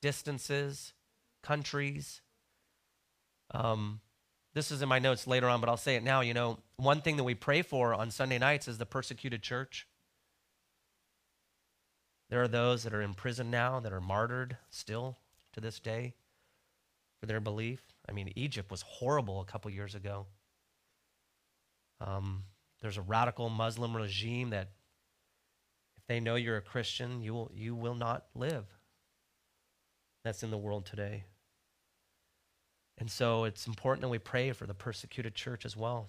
distances, 0.00 0.94
countries. 1.48 2.20
Um, 3.52 4.00
this 4.52 4.70
is 4.70 4.82
in 4.82 4.88
my 4.88 4.98
notes 4.98 5.26
later 5.26 5.48
on, 5.48 5.60
but 5.60 5.70
I'll 5.70 5.78
say 5.78 5.96
it 5.96 6.02
now. 6.02 6.20
You 6.20 6.34
know, 6.34 6.58
one 6.76 7.00
thing 7.00 7.16
that 7.16 7.24
we 7.24 7.34
pray 7.34 7.62
for 7.62 7.94
on 7.94 8.10
Sunday 8.10 8.38
nights 8.38 8.68
is 8.68 8.76
the 8.76 8.84
persecuted 8.84 9.42
church. 9.42 9.86
There 12.28 12.42
are 12.42 12.48
those 12.48 12.82
that 12.82 12.92
are 12.92 13.00
in 13.00 13.14
prison 13.14 13.50
now 13.50 13.80
that 13.80 13.94
are 13.94 14.00
martyred 14.00 14.58
still 14.68 15.16
to 15.54 15.60
this 15.60 15.80
day 15.80 16.14
for 17.18 17.26
their 17.26 17.40
belief. 17.40 17.80
I 18.06 18.12
mean, 18.12 18.30
Egypt 18.36 18.70
was 18.70 18.82
horrible 18.82 19.40
a 19.40 19.46
couple 19.46 19.70
years 19.70 19.94
ago. 19.94 20.26
Um, 22.00 22.44
there's 22.82 22.98
a 22.98 23.02
radical 23.02 23.48
Muslim 23.48 23.96
regime 23.96 24.50
that, 24.50 24.68
if 25.96 26.06
they 26.06 26.20
know 26.20 26.34
you're 26.34 26.58
a 26.58 26.62
Christian, 26.62 27.22
you 27.22 27.32
will, 27.32 27.50
you 27.54 27.74
will 27.74 27.94
not 27.94 28.26
live. 28.34 28.66
That's 30.24 30.42
in 30.42 30.50
the 30.50 30.58
world 30.58 30.84
today. 30.84 31.24
And 32.98 33.10
so 33.10 33.44
it's 33.44 33.66
important 33.66 34.02
that 34.02 34.08
we 34.08 34.18
pray 34.18 34.52
for 34.52 34.66
the 34.66 34.74
persecuted 34.74 35.34
church 35.34 35.64
as 35.64 35.76
well. 35.76 36.08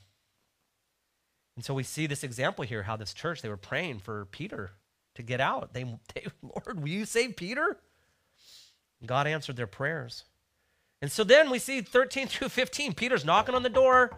And 1.55 1.63
so 1.63 1.73
we 1.73 1.83
see 1.83 2.07
this 2.07 2.23
example 2.23 2.65
here 2.65 2.83
how 2.83 2.95
this 2.95 3.13
church, 3.13 3.41
they 3.41 3.49
were 3.49 3.57
praying 3.57 3.99
for 3.99 4.25
Peter 4.25 4.71
to 5.15 5.23
get 5.23 5.39
out. 5.39 5.73
They, 5.73 5.83
they 6.13 6.25
Lord, 6.41 6.81
will 6.81 6.89
you 6.89 7.05
save 7.05 7.35
Peter? 7.35 7.77
God 9.05 9.27
answered 9.27 9.55
their 9.55 9.67
prayers. 9.67 10.23
And 11.01 11.11
so 11.11 11.23
then 11.23 11.49
we 11.49 11.59
see 11.59 11.81
13 11.81 12.27
through 12.29 12.49
15, 12.49 12.93
Peter's 12.93 13.25
knocking 13.25 13.55
on 13.55 13.63
the 13.63 13.69
door. 13.69 14.11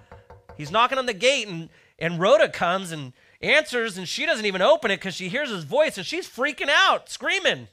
He's 0.58 0.72
knocking 0.72 0.98
on 0.98 1.06
the 1.06 1.14
gate, 1.14 1.48
and, 1.48 1.70
and 1.98 2.20
Rhoda 2.20 2.50
comes 2.50 2.92
and 2.92 3.14
answers, 3.42 3.98
and 3.98 4.08
she 4.08 4.26
doesn't 4.26 4.46
even 4.46 4.62
open 4.62 4.92
it 4.92 4.98
because 4.98 5.16
she 5.16 5.30
hears 5.30 5.50
his 5.50 5.64
voice, 5.64 5.98
and 5.98 6.06
she's 6.06 6.28
freaking 6.28 6.70
out, 6.70 7.10
screaming, 7.10 7.68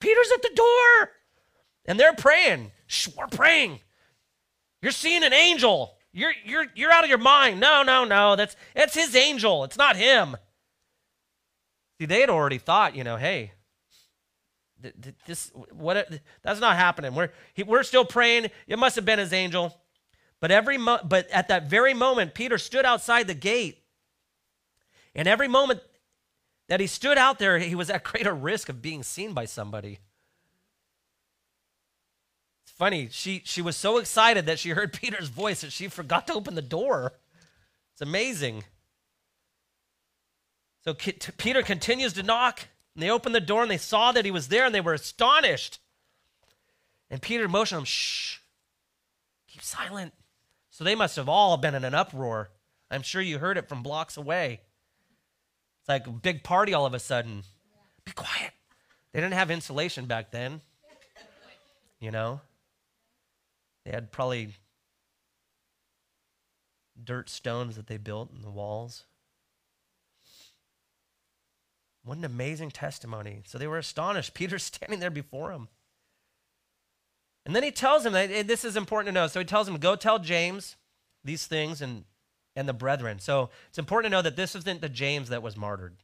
Peter's 0.00 0.30
at 0.34 0.42
the 0.42 0.50
door. 0.54 1.10
And 1.86 1.98
they're 1.98 2.14
praying. 2.14 2.72
Shh, 2.86 3.08
we're 3.16 3.26
praying. 3.26 3.80
You're 4.82 4.92
seeing 4.92 5.22
an 5.22 5.32
angel. 5.32 5.94
You're 6.12 6.32
you're 6.44 6.66
you're 6.74 6.90
out 6.90 7.04
of 7.04 7.10
your 7.10 7.18
mind. 7.18 7.60
No, 7.60 7.82
no, 7.82 8.04
no. 8.04 8.36
That's 8.36 8.56
that's 8.74 8.94
his 8.94 9.14
angel. 9.14 9.64
It's 9.64 9.76
not 9.76 9.96
him. 9.96 10.36
See, 11.98 12.06
they 12.06 12.20
had 12.20 12.30
already 12.30 12.58
thought, 12.58 12.96
you 12.96 13.04
know, 13.04 13.16
hey, 13.16 13.52
this 15.26 15.52
what 15.72 15.96
uh, 15.96 16.04
that's 16.42 16.60
not 16.60 16.76
happening. 16.76 17.14
We're 17.14 17.30
he, 17.54 17.62
we're 17.62 17.82
still 17.82 18.04
praying. 18.04 18.50
It 18.66 18.78
must 18.78 18.96
have 18.96 19.04
been 19.04 19.18
his 19.18 19.32
angel. 19.32 19.76
But 20.40 20.50
every 20.50 20.78
mo- 20.78 21.00
but 21.04 21.28
at 21.30 21.48
that 21.48 21.68
very 21.68 21.92
moment, 21.92 22.34
Peter 22.34 22.56
stood 22.56 22.86
outside 22.86 23.26
the 23.26 23.34
gate, 23.34 23.82
and 25.14 25.28
every 25.28 25.48
moment 25.48 25.80
that 26.68 26.80
he 26.80 26.86
stood 26.86 27.18
out 27.18 27.38
there, 27.38 27.58
he 27.58 27.74
was 27.74 27.90
at 27.90 28.02
greater 28.04 28.32
risk 28.34 28.68
of 28.68 28.80
being 28.80 29.02
seen 29.02 29.34
by 29.34 29.44
somebody 29.44 29.98
funny. 32.80 33.10
She 33.12 33.42
she 33.44 33.60
was 33.60 33.76
so 33.76 33.98
excited 33.98 34.46
that 34.46 34.58
she 34.58 34.70
heard 34.70 34.92
Peter's 35.00 35.28
voice 35.28 35.60
that 35.60 35.70
she 35.70 35.86
forgot 35.86 36.26
to 36.28 36.32
open 36.32 36.54
the 36.54 36.62
door. 36.62 37.12
It's 37.92 38.00
amazing. 38.00 38.64
So 40.82 40.94
Peter 40.94 41.60
continues 41.60 42.14
to 42.14 42.22
knock, 42.22 42.60
and 42.94 43.02
they 43.02 43.10
opened 43.10 43.34
the 43.34 43.40
door 43.40 43.60
and 43.60 43.70
they 43.70 43.76
saw 43.76 44.12
that 44.12 44.24
he 44.24 44.30
was 44.30 44.48
there 44.48 44.64
and 44.64 44.74
they 44.74 44.80
were 44.80 44.94
astonished. 44.94 45.78
And 47.10 47.20
Peter 47.20 47.48
motioned 47.48 47.80
them, 47.80 47.84
shh, 47.84 48.38
keep 49.46 49.62
silent. 49.62 50.14
So 50.70 50.82
they 50.82 50.94
must 50.94 51.16
have 51.16 51.28
all 51.28 51.58
been 51.58 51.74
in 51.74 51.84
an 51.84 51.94
uproar. 51.94 52.48
I'm 52.90 53.02
sure 53.02 53.20
you 53.20 53.40
heard 53.40 53.58
it 53.58 53.68
from 53.68 53.82
blocks 53.82 54.16
away. 54.16 54.62
It's 55.80 55.88
like 55.88 56.06
a 56.06 56.10
big 56.10 56.42
party 56.42 56.72
all 56.72 56.86
of 56.86 56.94
a 56.94 56.98
sudden. 56.98 57.42
Be 58.06 58.12
quiet. 58.12 58.52
They 59.12 59.20
didn't 59.20 59.34
have 59.34 59.50
insulation 59.50 60.06
back 60.06 60.30
then. 60.30 60.62
You 62.00 62.10
know? 62.10 62.40
They 63.90 63.96
had 63.96 64.12
probably 64.12 64.50
dirt 67.02 67.28
stones 67.28 67.74
that 67.74 67.88
they 67.88 67.96
built 67.96 68.30
in 68.32 68.40
the 68.40 68.50
walls. 68.50 69.02
What 72.04 72.16
an 72.16 72.24
amazing 72.24 72.70
testimony. 72.70 73.42
So 73.46 73.58
they 73.58 73.66
were 73.66 73.78
astonished. 73.78 74.32
Peter's 74.34 74.62
standing 74.62 75.00
there 75.00 75.10
before 75.10 75.50
him. 75.50 75.66
And 77.44 77.56
then 77.56 77.64
he 77.64 77.72
tells 77.72 78.06
him, 78.06 78.12
this 78.12 78.64
is 78.64 78.76
important 78.76 79.08
to 79.08 79.20
know. 79.20 79.26
So 79.26 79.40
he 79.40 79.44
tells 79.44 79.66
him, 79.66 79.76
go 79.78 79.96
tell 79.96 80.20
James 80.20 80.76
these 81.24 81.48
things 81.48 81.82
and, 81.82 82.04
and 82.54 82.68
the 82.68 82.72
brethren. 82.72 83.18
So 83.18 83.50
it's 83.70 83.78
important 83.78 84.12
to 84.12 84.16
know 84.16 84.22
that 84.22 84.36
this 84.36 84.54
isn't 84.54 84.80
the 84.82 84.88
James 84.88 85.30
that 85.30 85.42
was 85.42 85.56
martyred. 85.56 85.96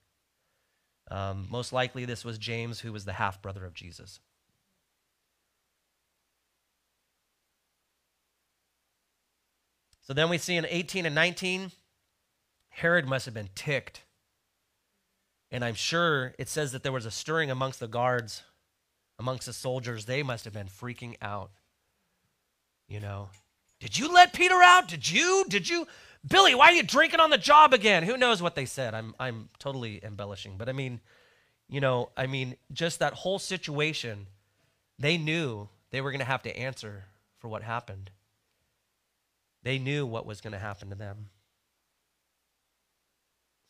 Um, 1.09 1.47
most 1.53 1.73
likely, 1.73 2.05
this 2.05 2.25
was 2.25 2.37
James, 2.37 2.81
who 2.81 2.93
was 2.93 3.05
the 3.05 3.13
half 3.13 3.41
brother 3.41 3.65
of 3.65 3.75
Jesus. 3.75 4.19
So 10.07 10.15
then 10.15 10.29
we 10.29 10.39
see 10.39 10.57
in 10.57 10.67
18 10.69 11.07
and 11.07 11.15
19, 11.15 11.73
Herod 12.71 13.09
must 13.09 13.25
have 13.25 13.35
been 13.35 13.51
ticked. 13.55 14.03
And 15.51 15.65
I'm 15.65 15.75
sure 15.75 16.35
it 16.39 16.49
says 16.49 16.73
that 16.73 16.83
there 16.83 16.93
was 16.93 17.07
a 17.07 17.11
stirring 17.11 17.51
amongst 17.51 17.81
the 17.81 17.89
guards 17.89 18.43
amongst 19.19 19.47
the 19.47 19.53
soldiers, 19.53 20.05
they 20.05 20.23
must 20.23 20.45
have 20.45 20.55
been 20.55 20.69
freaking 20.69 21.17
out. 21.23 21.51
You 22.89 23.01
know, 23.01 23.31
did 23.81 23.99
you 23.99 24.13
let 24.13 24.33
Peter 24.33 24.63
out? 24.63 24.89
Did 24.89 25.11
you? 25.11 25.45
Did 25.49 25.69
you? 25.69 25.87
Billy, 26.27 26.55
why 26.55 26.67
are 26.67 26.73
you 26.73 26.83
drinking 26.83 27.21
on 27.21 27.31
the 27.31 27.39
job 27.39 27.73
again? 27.73 28.03
Who 28.03 28.17
knows 28.17 28.43
what 28.43 28.55
they 28.55 28.67
said? 28.67 28.95
I'm, 28.95 29.15
I'm 29.19 29.49
totally 29.59 30.01
embellishing. 30.05 30.57
But 30.57 30.69
I 30.69 30.73
mean, 30.73 31.01
you 31.69 31.81
know, 31.81 32.11
I 32.17 32.27
mean, 32.27 32.57
just 32.73 32.99
that 32.99 33.13
whole 33.13 33.39
situation, 33.39 34.27
they 34.99 35.19
knew 35.19 35.69
they 35.91 36.01
were 36.01 36.11
going 36.11 36.21
to 36.21 36.25
have 36.25 36.43
to 36.43 36.57
answer 36.57 37.05
for 37.39 37.49
what 37.49 37.63
happened. 37.63 38.11
They 39.67 39.81
knew 39.81 40.07
what 40.07 40.27
was 40.27 40.41
going 40.41 40.53
to 40.53 40.61
happen 40.61 40.91
to 40.91 40.95
them. 40.95 41.31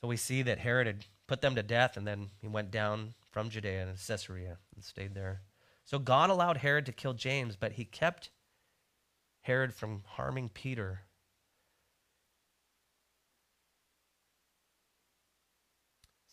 So 0.03 0.09
we 0.09 0.19
see 0.19 0.43
that 0.43 0.59
Herod 0.59 0.87
had 0.87 1.07
put 1.27 1.41
them 1.41 1.55
to 1.55 1.63
death, 1.63 1.97
and 1.97 2.07
then 2.07 2.29
he 2.43 2.49
went 2.49 2.71
down 2.71 3.15
from 3.31 3.49
Judea 3.49 3.89
and 3.89 3.97
Caesarea 3.97 4.59
and 4.75 4.85
stayed 4.85 5.15
there. 5.15 5.41
So 5.87 5.99
God 5.99 6.29
allowed 6.29 6.59
Herod 6.59 6.85
to 6.85 6.93
kill 6.93 7.15
James, 7.15 7.57
but 7.57 7.73
he 7.73 7.87
kept 7.87 8.29
Herod 9.41 9.73
from 9.73 10.03
harming 10.05 10.51
Peter. 10.51 11.01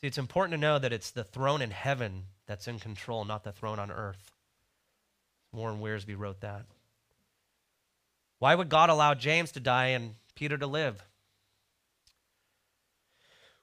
See, 0.01 0.07
it's 0.07 0.17
important 0.17 0.55
to 0.55 0.59
know 0.59 0.77
that 0.77 0.91
it's 0.91 1.11
the 1.11 1.23
throne 1.23 1.61
in 1.61 1.71
heaven 1.71 2.25
that's 2.47 2.67
in 2.67 2.79
control, 2.79 3.23
not 3.23 3.45
the 3.45 3.53
throne 3.53 3.79
on 3.79 3.91
earth. 3.91 4.33
Warren 5.53 5.79
Wiersbe 5.79 6.19
wrote 6.19 6.41
that. 6.41 6.65
Why 8.43 8.55
would 8.55 8.67
God 8.67 8.89
allow 8.89 9.13
James 9.13 9.53
to 9.53 9.61
die 9.61 9.85
and 9.85 10.15
Peter 10.35 10.57
to 10.57 10.67
live? 10.67 11.01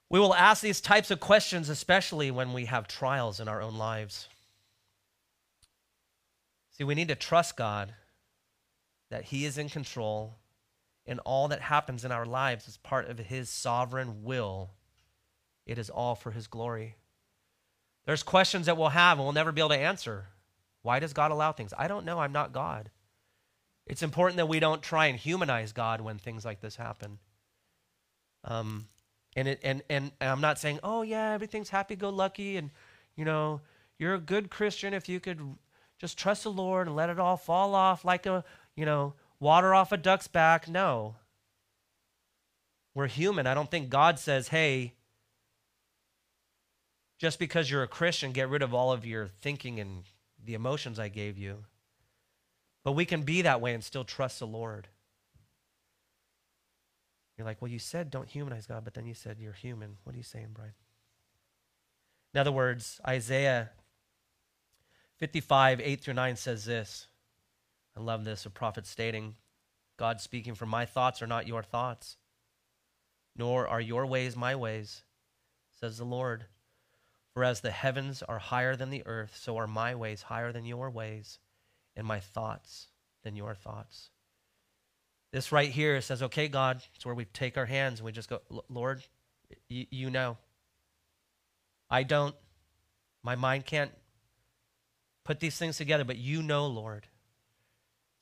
We 0.09 0.19
will 0.19 0.33
ask 0.33 0.63
these 0.63 0.81
types 0.81 1.11
of 1.11 1.19
questions, 1.19 1.69
especially 1.69 2.31
when 2.31 2.51
we 2.51 2.65
have 2.65 2.87
trials 2.87 3.39
in 3.39 3.47
our 3.47 3.61
own 3.61 3.77
lives. 3.77 4.27
See, 6.71 6.83
we 6.83 6.95
need 6.95 7.09
to 7.09 7.15
trust 7.15 7.55
God 7.55 7.93
that 9.11 9.25
He 9.25 9.45
is 9.45 9.59
in 9.59 9.69
control, 9.69 10.39
and 11.05 11.19
all 11.19 11.47
that 11.49 11.61
happens 11.61 12.03
in 12.03 12.11
our 12.11 12.25
lives 12.25 12.67
is 12.67 12.77
part 12.77 13.07
of 13.07 13.19
His 13.19 13.51
sovereign 13.51 14.23
will. 14.23 14.71
It 15.67 15.77
is 15.77 15.91
all 15.91 16.15
for 16.15 16.31
His 16.31 16.47
glory. 16.47 16.95
There's 18.05 18.23
questions 18.23 18.65
that 18.65 18.77
we'll 18.77 18.89
have 18.89 19.19
and 19.19 19.27
we'll 19.27 19.33
never 19.33 19.51
be 19.51 19.61
able 19.61 19.69
to 19.69 19.77
answer. 19.77 20.29
Why 20.81 20.97
does 20.97 21.13
God 21.13 21.29
allow 21.29 21.51
things? 21.51 21.71
I 21.77 21.87
don't 21.87 22.03
know. 22.03 22.17
I'm 22.17 22.33
not 22.33 22.51
God. 22.51 22.89
It's 23.87 24.03
important 24.03 24.37
that 24.37 24.47
we 24.47 24.59
don't 24.59 24.81
try 24.81 25.07
and 25.07 25.17
humanize 25.17 25.73
God 25.73 26.01
when 26.01 26.17
things 26.17 26.45
like 26.45 26.61
this 26.61 26.75
happen. 26.75 27.19
Um, 28.43 28.87
and, 29.35 29.47
it, 29.47 29.59
and, 29.63 29.81
and, 29.89 30.11
and 30.19 30.29
I'm 30.29 30.41
not 30.41 30.59
saying, 30.59 30.79
oh, 30.83 31.01
yeah, 31.01 31.33
everything's 31.33 31.69
happy 31.69 31.95
go 31.95 32.09
lucky 32.09 32.57
and, 32.57 32.71
you 33.15 33.25
know, 33.25 33.61
you're 33.97 34.15
a 34.15 34.19
good 34.19 34.49
Christian 34.49 34.93
if 34.93 35.07
you 35.07 35.19
could 35.19 35.39
just 35.99 36.17
trust 36.17 36.43
the 36.43 36.51
Lord 36.51 36.87
and 36.87 36.95
let 36.95 37.09
it 37.09 37.19
all 37.19 37.37
fall 37.37 37.75
off 37.75 38.03
like 38.03 38.25
a, 38.25 38.43
you 38.75 38.85
know, 38.85 39.13
water 39.39 39.73
off 39.73 39.91
a 39.91 39.97
duck's 39.97 40.27
back. 40.27 40.67
No. 40.67 41.15
We're 42.93 43.07
human. 43.07 43.47
I 43.47 43.53
don't 43.53 43.69
think 43.69 43.89
God 43.89 44.19
says, 44.19 44.49
hey, 44.49 44.93
just 47.19 47.37
because 47.39 47.69
you're 47.69 47.83
a 47.83 47.87
Christian, 47.87 48.31
get 48.31 48.49
rid 48.49 48.63
of 48.63 48.73
all 48.73 48.91
of 48.91 49.05
your 49.05 49.27
thinking 49.27 49.79
and 49.79 50.03
the 50.43 50.55
emotions 50.55 50.97
I 50.97 51.07
gave 51.07 51.37
you. 51.37 51.65
But 52.83 52.93
we 52.93 53.05
can 53.05 53.21
be 53.21 53.43
that 53.43 53.61
way 53.61 53.73
and 53.73 53.83
still 53.83 54.03
trust 54.03 54.39
the 54.39 54.47
Lord. 54.47 54.87
You're 57.37 57.45
like, 57.45 57.61
well, 57.61 57.71
you 57.71 57.79
said 57.79 58.11
don't 58.11 58.29
humanize 58.29 58.67
God, 58.67 58.83
but 58.83 58.93
then 58.93 59.05
you 59.05 59.13
said 59.13 59.37
you're 59.39 59.53
human. 59.53 59.97
What 60.03 60.13
are 60.13 60.17
you 60.17 60.23
saying, 60.23 60.49
Brian? 60.53 60.73
In 62.33 62.39
other 62.39 62.51
words, 62.51 62.99
Isaiah 63.07 63.71
55, 65.17 65.81
8 65.81 66.01
through 66.01 66.13
9 66.15 66.35
says 66.35 66.65
this. 66.65 67.07
I 67.95 67.99
love 67.99 68.23
this. 68.23 68.45
A 68.45 68.49
prophet 68.49 68.87
stating, 68.87 69.35
God 69.97 70.21
speaking, 70.21 70.55
For 70.55 70.65
my 70.65 70.85
thoughts 70.85 71.21
are 71.21 71.27
not 71.27 71.47
your 71.47 71.61
thoughts, 71.61 72.17
nor 73.35 73.67
are 73.67 73.81
your 73.81 74.05
ways 74.05 74.35
my 74.35 74.55
ways, 74.55 75.03
says 75.79 75.97
the 75.97 76.05
Lord. 76.05 76.45
For 77.33 77.43
as 77.43 77.61
the 77.61 77.71
heavens 77.71 78.23
are 78.23 78.39
higher 78.39 78.75
than 78.75 78.89
the 78.89 79.03
earth, 79.05 79.37
so 79.41 79.57
are 79.57 79.67
my 79.67 79.95
ways 79.95 80.23
higher 80.23 80.51
than 80.51 80.65
your 80.65 80.89
ways, 80.89 81.39
and 81.95 82.05
my 82.05 82.19
thoughts 82.19 82.87
than 83.23 83.35
your 83.35 83.55
thoughts. 83.55 84.09
This 85.31 85.51
right 85.51 85.69
here 85.69 86.01
says, 86.01 86.21
okay, 86.23 86.47
God, 86.47 86.81
it's 86.95 87.05
where 87.05 87.15
we 87.15 87.25
take 87.25 87.57
our 87.57 87.65
hands 87.65 87.99
and 87.99 88.05
we 88.05 88.11
just 88.11 88.29
go, 88.29 88.41
Lord, 88.69 89.03
y- 89.69 89.87
you 89.89 90.09
know. 90.09 90.37
I 91.89 92.03
don't. 92.03 92.35
My 93.23 93.35
mind 93.35 93.65
can't 93.65 93.91
put 95.23 95.39
these 95.39 95.57
things 95.57 95.77
together, 95.77 96.03
but 96.03 96.17
you 96.17 96.41
know, 96.41 96.67
Lord. 96.67 97.07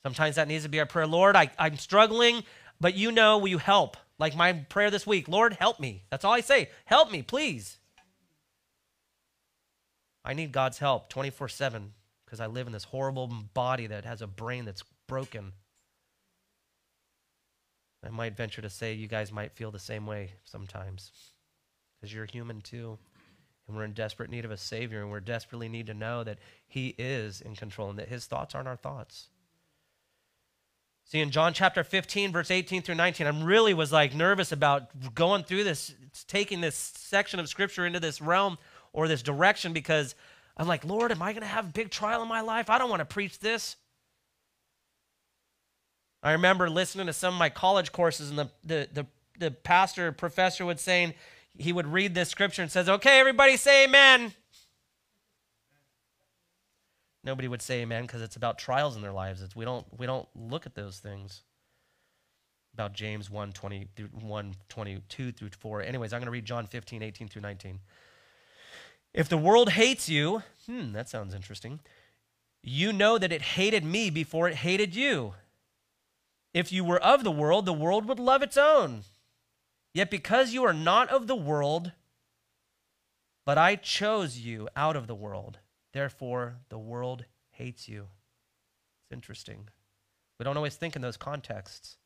Sometimes 0.02 0.36
that 0.36 0.48
needs 0.48 0.64
to 0.64 0.68
be 0.68 0.80
our 0.80 0.86
prayer. 0.86 1.06
Lord, 1.06 1.36
I, 1.36 1.50
I'm 1.58 1.76
struggling, 1.76 2.44
but 2.80 2.94
you 2.94 3.12
know, 3.12 3.38
will 3.38 3.48
you 3.48 3.58
help? 3.58 3.96
Like 4.18 4.36
my 4.36 4.52
prayer 4.52 4.90
this 4.90 5.06
week, 5.06 5.28
Lord, 5.28 5.54
help 5.54 5.80
me. 5.80 6.04
That's 6.10 6.24
all 6.24 6.32
I 6.32 6.40
say. 6.40 6.70
Help 6.84 7.10
me, 7.10 7.22
please. 7.22 7.78
I 10.24 10.34
need 10.34 10.52
God's 10.52 10.78
help 10.78 11.08
24 11.08 11.48
7 11.48 11.92
because 12.30 12.40
I 12.40 12.46
live 12.46 12.68
in 12.68 12.72
this 12.72 12.84
horrible 12.84 13.26
body 13.54 13.88
that 13.88 14.04
has 14.04 14.22
a 14.22 14.26
brain 14.28 14.64
that's 14.64 14.84
broken. 15.08 15.52
I 18.06 18.10
might 18.10 18.36
venture 18.36 18.62
to 18.62 18.70
say 18.70 18.92
you 18.92 19.08
guys 19.08 19.32
might 19.32 19.52
feel 19.52 19.72
the 19.72 19.80
same 19.80 20.06
way 20.06 20.34
sometimes 20.44 21.10
because 21.96 22.14
you're 22.14 22.26
human 22.26 22.60
too. 22.60 22.98
And 23.66 23.76
we're 23.76 23.84
in 23.84 23.94
desperate 23.94 24.30
need 24.30 24.44
of 24.44 24.50
a 24.52 24.56
Savior, 24.56 25.00
and 25.00 25.10
we're 25.10 25.20
desperately 25.20 25.68
need 25.68 25.86
to 25.88 25.94
know 25.94 26.22
that 26.22 26.38
He 26.66 26.94
is 26.98 27.40
in 27.40 27.56
control 27.56 27.90
and 27.90 27.98
that 27.98 28.08
His 28.08 28.26
thoughts 28.26 28.54
aren't 28.54 28.68
our 28.68 28.76
thoughts. 28.76 29.28
See, 31.04 31.20
in 31.20 31.32
John 31.32 31.52
chapter 31.52 31.82
15, 31.82 32.30
verse 32.30 32.50
18 32.50 32.82
through 32.82 32.94
19, 32.94 33.26
I'm 33.26 33.42
really 33.42 33.74
was 33.74 33.92
like 33.92 34.14
nervous 34.14 34.52
about 34.52 35.14
going 35.14 35.42
through 35.42 35.64
this, 35.64 35.94
taking 36.28 36.60
this 36.60 36.76
section 36.76 37.40
of 37.40 37.48
Scripture 37.48 37.86
into 37.86 38.00
this 38.00 38.20
realm 38.20 38.58
or 38.92 39.08
this 39.08 39.22
direction 39.22 39.72
because 39.72 40.14
I'm 40.56 40.66
like, 40.66 40.84
Lord, 40.84 41.10
am 41.12 41.22
I 41.22 41.32
going 41.32 41.42
to 41.42 41.48
have 41.48 41.66
a 41.66 41.72
big 41.72 41.90
trial 41.90 42.22
in 42.22 42.28
my 42.28 42.40
life? 42.40 42.68
I 42.70 42.78
don't 42.78 42.90
want 42.90 43.00
to 43.00 43.06
preach 43.06 43.38
this. 43.38 43.76
I 46.22 46.32
remember 46.32 46.68
listening 46.68 47.06
to 47.06 47.12
some 47.12 47.34
of 47.34 47.38
my 47.38 47.48
college 47.48 47.92
courses, 47.92 48.30
and 48.30 48.38
the, 48.38 48.50
the, 48.62 48.88
the, 48.92 49.06
the 49.38 49.50
pastor, 49.50 50.12
professor 50.12 50.66
would 50.66 50.78
saying, 50.78 51.14
he 51.56 51.72
would 51.72 51.86
read 51.86 52.14
this 52.14 52.28
scripture 52.28 52.62
and 52.62 52.70
says, 52.70 52.88
Okay, 52.88 53.18
everybody 53.18 53.56
say 53.56 53.84
amen. 53.84 54.32
Nobody 57.22 57.48
would 57.48 57.62
say 57.62 57.82
amen 57.82 58.02
because 58.02 58.22
it's 58.22 58.36
about 58.36 58.58
trials 58.58 58.96
in 58.96 59.02
their 59.02 59.12
lives. 59.12 59.42
It's, 59.42 59.54
we, 59.54 59.64
don't, 59.64 59.86
we 59.98 60.06
don't 60.06 60.28
look 60.34 60.66
at 60.66 60.74
those 60.74 60.98
things. 60.98 61.42
About 62.72 62.92
James 62.92 63.28
1 63.28 63.52
20 63.52 63.88
through 63.96 64.06
1 64.06 64.54
22 64.68 65.32
through 65.32 65.48
4. 65.58 65.82
Anyways, 65.82 66.12
I'm 66.12 66.20
going 66.20 66.26
to 66.26 66.30
read 66.30 66.44
John 66.44 66.66
15, 66.66 67.02
18 67.02 67.28
through 67.28 67.42
19. 67.42 67.80
If 69.12 69.28
the 69.28 69.38
world 69.38 69.70
hates 69.70 70.08
you, 70.08 70.42
hmm, 70.66 70.92
that 70.92 71.08
sounds 71.08 71.34
interesting. 71.34 71.80
you 72.62 72.92
know 72.92 73.18
that 73.18 73.32
it 73.32 73.42
hated 73.42 73.84
me 73.84 74.10
before 74.10 74.48
it 74.48 74.56
hated 74.56 74.94
you. 74.94 75.34
If 76.52 76.72
you 76.72 76.84
were 76.84 77.02
of 77.02 77.24
the 77.24 77.30
world, 77.30 77.64
the 77.64 77.72
world 77.72 78.06
would 78.06 78.18
love 78.18 78.42
its 78.42 78.56
own. 78.56 79.04
Yet 79.94 80.10
because 80.10 80.52
you 80.52 80.64
are 80.64 80.72
not 80.72 81.08
of 81.08 81.26
the 81.26 81.36
world, 81.36 81.92
but 83.46 83.58
I 83.58 83.76
chose 83.76 84.38
you 84.38 84.68
out 84.76 84.94
of 84.94 85.06
the 85.06 85.14
world, 85.14 85.58
therefore 85.92 86.56
the 86.68 86.78
world 86.78 87.24
hates 87.50 87.88
you. 87.88 88.08
It's 89.02 89.12
interesting. 89.12 89.68
We 90.38 90.44
don't 90.44 90.56
always 90.56 90.76
think 90.76 90.94
in 90.94 91.02
those 91.02 91.16
contexts, 91.16 91.96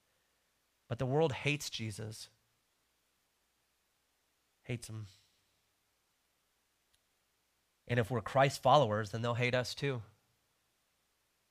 but 0.88 0.98
the 0.98 1.06
world 1.06 1.32
hates 1.32 1.68
Jesus, 1.68 2.28
hates 4.62 4.88
him. 4.88 5.06
And 7.86 7.98
if 7.98 8.10
we're 8.10 8.20
Christ 8.20 8.62
followers, 8.62 9.10
then 9.10 9.22
they'll 9.22 9.34
hate 9.34 9.54
us 9.54 9.74
too. 9.74 10.02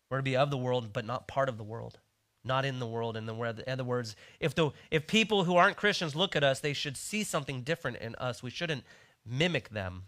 We're 0.09 0.17
to 0.17 0.23
be 0.23 0.35
of 0.35 0.51
the 0.51 0.57
world, 0.57 0.93
but 0.93 1.05
not 1.05 1.27
part 1.27 1.49
of 1.49 1.57
the 1.57 1.63
world, 1.63 1.99
not 2.43 2.65
in 2.65 2.79
the 2.79 2.85
world. 2.85 3.17
In, 3.17 3.25
the, 3.25 3.33
in 3.33 3.73
other 3.73 3.83
words, 3.83 4.15
if, 4.39 4.53
the, 4.53 4.71
if 4.91 5.07
people 5.07 5.43
who 5.43 5.55
aren't 5.55 5.77
Christians 5.77 6.15
look 6.15 6.35
at 6.35 6.43
us, 6.43 6.59
they 6.59 6.73
should 6.73 6.97
see 6.97 7.23
something 7.23 7.61
different 7.61 7.97
in 7.97 8.15
us. 8.15 8.43
We 8.43 8.49
shouldn't 8.49 8.83
mimic 9.25 9.69
them. 9.69 10.03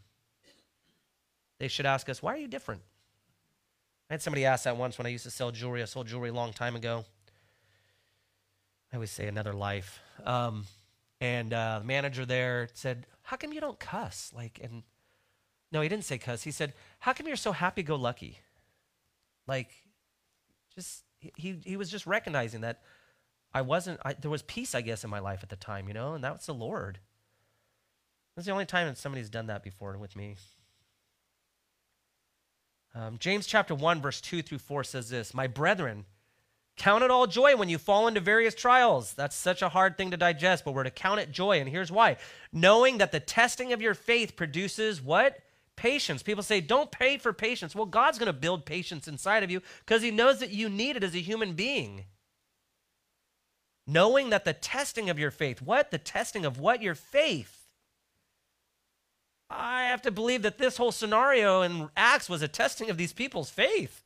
They 1.60 1.68
should 1.68 1.86
ask 1.86 2.10
us, 2.10 2.22
why 2.22 2.34
are 2.34 2.38
you 2.38 2.48
different? 2.48 2.82
I 4.10 4.14
had 4.14 4.22
somebody 4.22 4.46
ask 4.46 4.66
that 4.66 4.78
once 4.78 4.98
when 4.98 5.08
I 5.08 5.10
used 5.10 5.24
to 5.24 5.32
sell 5.32 5.52
jewelry. 5.52 5.82
I 5.82 5.86
sold 5.86 6.08
jewelry 6.08 6.30
a 6.30 6.34
long 6.34 6.54
time 6.54 6.76
ago. 6.76 7.06
I 8.94 8.98
always 8.98 9.12
say 9.12 9.28
another 9.28 9.54
life. 9.54 10.00
Um, 10.24 10.66
and 11.20 11.52
uh, 11.52 11.80
the 11.80 11.86
manager 11.86 12.26
there 12.26 12.70
said, 12.74 13.08
"How 13.24 13.38
come 13.38 13.52
you 13.52 13.62
don't 13.62 13.80
cuss?" 13.80 14.32
Like, 14.36 14.60
and 14.62 14.84
no, 15.72 15.82
he 15.82 15.90
didn't 15.90 16.06
say 16.06 16.18
cuss. 16.18 16.44
He 16.44 16.52
said, 16.52 16.74
"How 17.00 17.14
come 17.14 17.28
you're 17.28 17.36
so 17.36 17.52
happy-go-lucky?" 17.52 18.40
Like, 19.48 19.72
just 20.74 21.04
he 21.20 21.60
he 21.64 21.78
was 21.78 21.90
just 21.90 22.06
recognizing 22.06 22.62
that 22.62 22.82
I 23.54 23.62
wasn't. 23.62 24.00
I, 24.04 24.14
there 24.14 24.32
was 24.32 24.42
peace, 24.42 24.76
I 24.76 24.82
guess, 24.82 25.04
in 25.04 25.10
my 25.10 25.20
life 25.20 25.40
at 25.44 25.50
the 25.50 25.56
time, 25.56 25.88
you 25.88 25.94
know, 25.94 26.14
and 26.14 26.24
that 26.24 26.34
was 26.34 26.46
the 26.46 26.54
Lord. 26.54 27.00
That's 28.36 28.46
the 28.46 28.52
only 28.52 28.66
time 28.66 28.88
that 28.88 28.98
somebody's 28.98 29.30
done 29.30 29.48
that 29.48 29.64
before 29.64 29.98
with 29.98 30.16
me. 30.16 30.36
Um, 32.94 33.18
James 33.18 33.46
chapter 33.46 33.74
1, 33.76 34.02
verse 34.02 34.22
2 34.22 34.42
through 34.42 34.60
4 34.60 34.84
says 34.84 35.10
this 35.10 35.34
My 35.34 35.48
brethren, 35.48 36.06
count 36.78 37.04
it 37.04 37.12
all 37.12 37.28
joy 37.28 37.56
when 37.56 37.70
you 37.70 37.78
fall 37.78 38.08
into 38.08 38.20
various 38.20 38.56
trials. 38.56 39.14
That's 39.14 39.36
such 39.36 39.62
a 39.62 39.70
hard 39.70 39.98
thing 39.98 40.12
to 40.12 40.18
digest, 40.18 40.66
but 40.66 40.74
we're 40.74 40.84
to 40.84 40.92
count 40.92 41.22
it 41.22 41.32
joy. 41.32 41.60
And 41.60 41.70
here's 41.70 41.92
why 41.92 42.18
knowing 42.52 42.98
that 42.98 43.12
the 43.12 43.20
testing 43.20 43.74
of 43.74 43.82
your 43.82 43.94
faith 43.94 44.36
produces 44.36 45.02
what? 45.02 45.38
Patience. 45.76 46.24
People 46.24 46.44
say, 46.44 46.62
don't 46.62 46.92
pay 46.92 47.18
for 47.18 47.34
patience. 47.34 47.76
Well, 47.76 47.86
God's 47.86 48.18
going 48.18 48.28
to 48.28 48.34
build 48.34 48.66
patience 48.66 49.08
inside 49.08 49.44
of 49.44 49.52
you 49.52 49.62
because 49.86 50.02
He 50.02 50.12
knows 50.12 50.40
that 50.40 50.52
you 50.52 50.70
need 50.70 50.96
it 50.96 51.04
as 51.04 51.16
a 51.16 51.20
human 51.20 51.54
being. 51.54 52.06
Knowing 53.88 54.30
that 54.32 54.46
the 54.46 54.54
testing 54.54 55.10
of 55.10 55.20
your 55.20 55.32
faith, 55.32 55.62
what? 55.62 55.92
The 55.92 55.98
testing 55.98 56.46
of 56.46 56.60
what? 56.60 56.82
Your 56.82 56.96
faith 56.96 57.66
I 59.50 59.84
have 59.84 60.02
to 60.04 60.12
believe 60.12 60.42
that 60.42 60.58
this 60.58 60.78
whole 60.78 60.92
scenario 60.92 61.62
in 61.62 61.90
Acts 61.96 62.30
was 62.30 62.42
a 62.42 62.48
testing 62.48 62.90
of 62.90 62.98
these 62.98 63.14
people's 63.14 63.50
faith. 63.50 64.04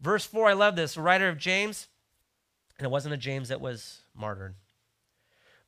Verse 0.00 0.24
4, 0.24 0.50
I 0.50 0.52
love 0.52 0.76
this. 0.76 0.96
Writer 0.96 1.28
of 1.28 1.38
James, 1.38 1.88
and 2.78 2.84
it 2.84 2.90
wasn't 2.90 3.14
a 3.14 3.18
James 3.18 3.48
that 3.48 3.60
was 3.60 4.02
martyred. 4.14 4.54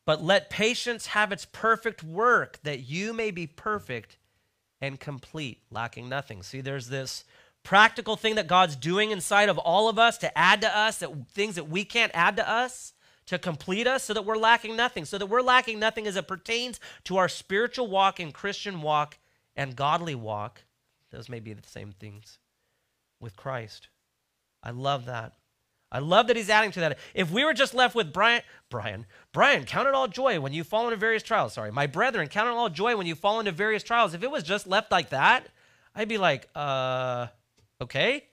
But 0.09 0.25
let 0.25 0.49
patience 0.49 1.09
have 1.09 1.33
its 1.33 1.45
perfect 1.45 2.03
work, 2.03 2.61
that 2.63 2.81
you 2.81 3.13
may 3.13 3.31
be 3.31 3.47
perfect 3.47 4.17
and 4.81 4.99
complete, 4.99 5.61
lacking 5.71 6.09
nothing. 6.09 6.43
See, 6.43 6.63
there's 6.63 6.89
this 6.89 7.25
practical 7.63 8.17
thing 8.17 8.37
that 8.37 8.47
God's 8.47 8.75
doing 8.75 9.11
inside 9.11 9.51
of 9.51 9.59
all 9.59 9.87
of 9.87 9.99
us 9.99 10.17
to 10.17 10.39
add 10.39 10.63
to 10.63 10.75
us, 10.75 11.01
that 11.01 11.29
things 11.29 11.57
that 11.57 11.69
we 11.69 11.85
can't 11.85 12.11
add 12.15 12.37
to 12.37 12.51
us 12.51 12.95
to 13.27 13.39
complete 13.39 13.87
us 13.87 14.03
so 14.03 14.15
that 14.15 14.25
we're 14.25 14.39
lacking 14.39 14.77
nothing, 14.77 15.05
so 15.05 15.19
that 15.19 15.27
we're 15.27 15.43
lacking 15.43 15.79
nothing 15.79 16.07
as 16.07 16.17
it 16.17 16.27
pertains 16.27 16.81
to 17.05 17.19
our 17.19 17.29
spiritual 17.29 17.87
walk 17.87 18.19
and 18.19 18.33
Christian 18.33 18.81
walk 18.81 19.19
and 19.57 19.77
godly 19.77 20.15
walk. 20.15 20.63
Those 21.11 21.29
may 21.29 21.41
be 21.41 21.53
the 21.53 21.69
same 21.69 21.93
things 21.93 22.39
with 23.21 23.37
Christ. 23.37 23.89
I 24.63 24.71
love 24.71 25.05
that. 25.05 25.35
I 25.91 26.01
love 26.01 26.27
that 26.27 26.37
he's 26.37 26.51
adding 26.51 26.71
to 26.73 26.81
that. 26.81 26.99
If 27.15 27.31
we 27.31 27.45
were 27.45 27.55
just 27.55 27.73
left 27.73 27.95
with 27.95 28.13
Brian, 28.13 28.43
Brian, 28.69 29.07
Brian, 29.33 29.65
count 29.65 29.89
it 29.89 29.95
all 29.95 30.07
joy 30.07 30.39
when 30.39 30.53
you 30.53 30.63
fall 30.63 30.85
into 30.85 30.97
various 30.97 31.23
trials. 31.23 31.55
Sorry, 31.55 31.73
my 31.73 31.87
brethren, 31.87 32.29
count 32.29 32.49
it 32.49 32.55
all 32.55 32.69
joy 32.69 32.97
when 32.97 33.07
you 33.07 33.15
fall 33.15 33.41
into 33.41 33.53
various 33.53 33.83
trials. 33.83 34.13
If 34.13 34.23
it 34.23 34.31
was 34.31 34.43
just 34.43 34.67
left 34.67 34.91
like 34.91 35.11
that, 35.11 35.47
I'd 35.95 36.09
be 36.09 36.19
like, 36.19 36.49
uh, 36.55 37.29
okay. 37.81 38.25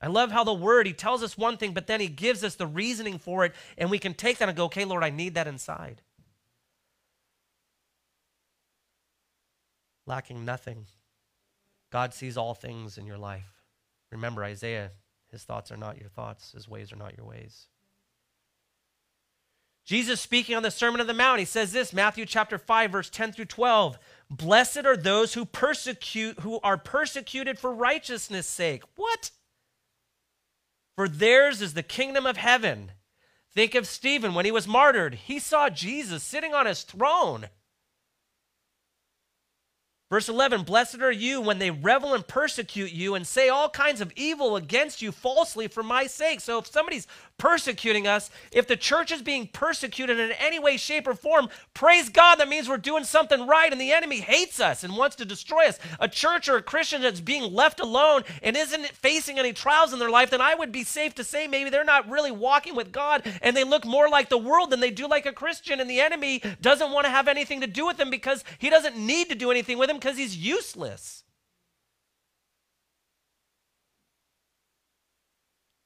I 0.00 0.08
love 0.08 0.30
how 0.30 0.44
the 0.44 0.54
word, 0.54 0.86
he 0.86 0.92
tells 0.92 1.22
us 1.22 1.38
one 1.38 1.56
thing, 1.56 1.72
but 1.72 1.86
then 1.86 2.00
he 2.00 2.08
gives 2.08 2.42
us 2.42 2.54
the 2.56 2.66
reasoning 2.66 3.18
for 3.18 3.44
it, 3.44 3.52
and 3.76 3.90
we 3.90 3.98
can 3.98 4.14
take 4.14 4.38
that 4.38 4.48
and 4.48 4.56
go, 4.56 4.64
okay, 4.64 4.84
Lord, 4.84 5.04
I 5.04 5.10
need 5.10 5.34
that 5.34 5.46
inside. 5.46 6.02
Lacking 10.06 10.44
nothing. 10.44 10.86
God 11.90 12.12
sees 12.14 12.36
all 12.36 12.54
things 12.54 12.98
in 12.98 13.06
your 13.06 13.18
life. 13.18 13.62
Remember, 14.10 14.44
Isaiah, 14.44 14.90
his 15.30 15.44
thoughts 15.44 15.70
are 15.70 15.76
not 15.76 15.98
your 15.98 16.08
thoughts, 16.08 16.52
his 16.52 16.68
ways 16.68 16.92
are 16.92 16.96
not 16.96 17.16
your 17.16 17.26
ways. 17.26 17.66
Jesus 19.84 20.20
speaking 20.20 20.54
on 20.54 20.62
the 20.62 20.70
Sermon 20.70 21.00
on 21.00 21.06
the 21.06 21.14
Mount, 21.14 21.38
he 21.38 21.46
says 21.46 21.72
this, 21.72 21.94
Matthew 21.94 22.26
chapter 22.26 22.58
5, 22.58 22.92
verse 22.92 23.08
10 23.08 23.32
through 23.32 23.46
12. 23.46 23.98
Blessed 24.30 24.84
are 24.84 24.96
those 24.96 25.32
who 25.32 25.46
persecute, 25.46 26.40
who 26.40 26.60
are 26.60 26.76
persecuted 26.76 27.58
for 27.58 27.72
righteousness' 27.72 28.46
sake. 28.46 28.82
What? 28.96 29.30
for 30.98 31.08
theirs 31.08 31.62
is 31.62 31.74
the 31.74 31.82
kingdom 31.84 32.26
of 32.26 32.36
heaven. 32.36 32.90
Think 33.54 33.76
of 33.76 33.86
Stephen 33.86 34.34
when 34.34 34.44
he 34.44 34.50
was 34.50 34.66
martyred. 34.66 35.14
He 35.14 35.38
saw 35.38 35.68
Jesus 35.70 36.24
sitting 36.24 36.54
on 36.54 36.66
his 36.66 36.82
throne. 36.82 37.50
Verse 40.10 40.28
11 40.28 40.62
Blessed 40.62 41.00
are 41.00 41.12
you 41.12 41.40
when 41.40 41.58
they 41.58 41.70
revel 41.70 42.14
and 42.14 42.26
persecute 42.26 42.92
you 42.92 43.14
and 43.14 43.26
say 43.26 43.48
all 43.48 43.68
kinds 43.68 44.00
of 44.00 44.12
evil 44.16 44.56
against 44.56 45.02
you 45.02 45.12
falsely 45.12 45.68
for 45.68 45.82
my 45.82 46.06
sake. 46.06 46.40
So, 46.40 46.58
if 46.58 46.66
somebody's 46.66 47.06
persecuting 47.38 48.06
us, 48.06 48.30
if 48.52 48.66
the 48.66 48.76
church 48.76 49.10
is 49.10 49.22
being 49.22 49.46
persecuted 49.46 50.18
in 50.18 50.32
any 50.32 50.58
way, 50.58 50.76
shape, 50.76 51.06
or 51.06 51.14
form, 51.14 51.48
praise 51.72 52.08
God, 52.08 52.36
that 52.36 52.48
means 52.48 52.68
we're 52.68 52.76
doing 52.76 53.04
something 53.04 53.46
right 53.46 53.70
and 53.72 53.80
the 53.80 53.92
enemy 53.92 54.18
hates 54.18 54.60
us 54.60 54.84
and 54.84 54.96
wants 54.96 55.16
to 55.16 55.24
destroy 55.24 55.68
us. 55.68 55.78
A 56.00 56.08
church 56.08 56.48
or 56.48 56.56
a 56.56 56.62
Christian 56.62 57.00
that's 57.00 57.20
being 57.20 57.52
left 57.52 57.80
alone 57.80 58.24
and 58.42 58.56
isn't 58.56 58.88
facing 58.88 59.38
any 59.38 59.52
trials 59.52 59.92
in 59.92 59.98
their 59.98 60.10
life, 60.10 60.30
then 60.30 60.40
I 60.40 60.54
would 60.54 60.72
be 60.72 60.84
safe 60.84 61.14
to 61.14 61.24
say 61.24 61.46
maybe 61.46 61.70
they're 61.70 61.84
not 61.84 62.10
really 62.10 62.32
walking 62.32 62.74
with 62.74 62.92
God 62.92 63.22
and 63.40 63.56
they 63.56 63.64
look 63.64 63.84
more 63.84 64.08
like 64.08 64.28
the 64.28 64.38
world 64.38 64.70
than 64.70 64.80
they 64.80 64.90
do 64.90 65.06
like 65.06 65.26
a 65.26 65.32
Christian. 65.32 65.80
And 65.80 65.88
the 65.88 66.00
enemy 66.00 66.42
doesn't 66.60 66.92
want 66.92 67.06
to 67.06 67.10
have 67.10 67.28
anything 67.28 67.60
to 67.60 67.66
do 67.66 67.86
with 67.86 67.96
them 67.96 68.10
because 68.10 68.44
he 68.58 68.68
doesn't 68.68 68.96
need 68.96 69.28
to 69.28 69.34
do 69.34 69.50
anything 69.50 69.78
with 69.78 69.88
them 69.88 69.98
because 69.98 70.16
he's 70.16 70.36
useless. 70.36 71.22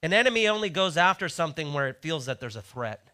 An 0.03 0.13
enemy 0.13 0.49
only 0.49 0.69
goes 0.69 0.97
after 0.97 1.29
something 1.29 1.73
where 1.73 1.89
it 1.89 2.03
feels 2.03 2.27
that 2.27 2.41
there's 2.41 2.57
a 2.57 2.63
threat. 2.63 3.09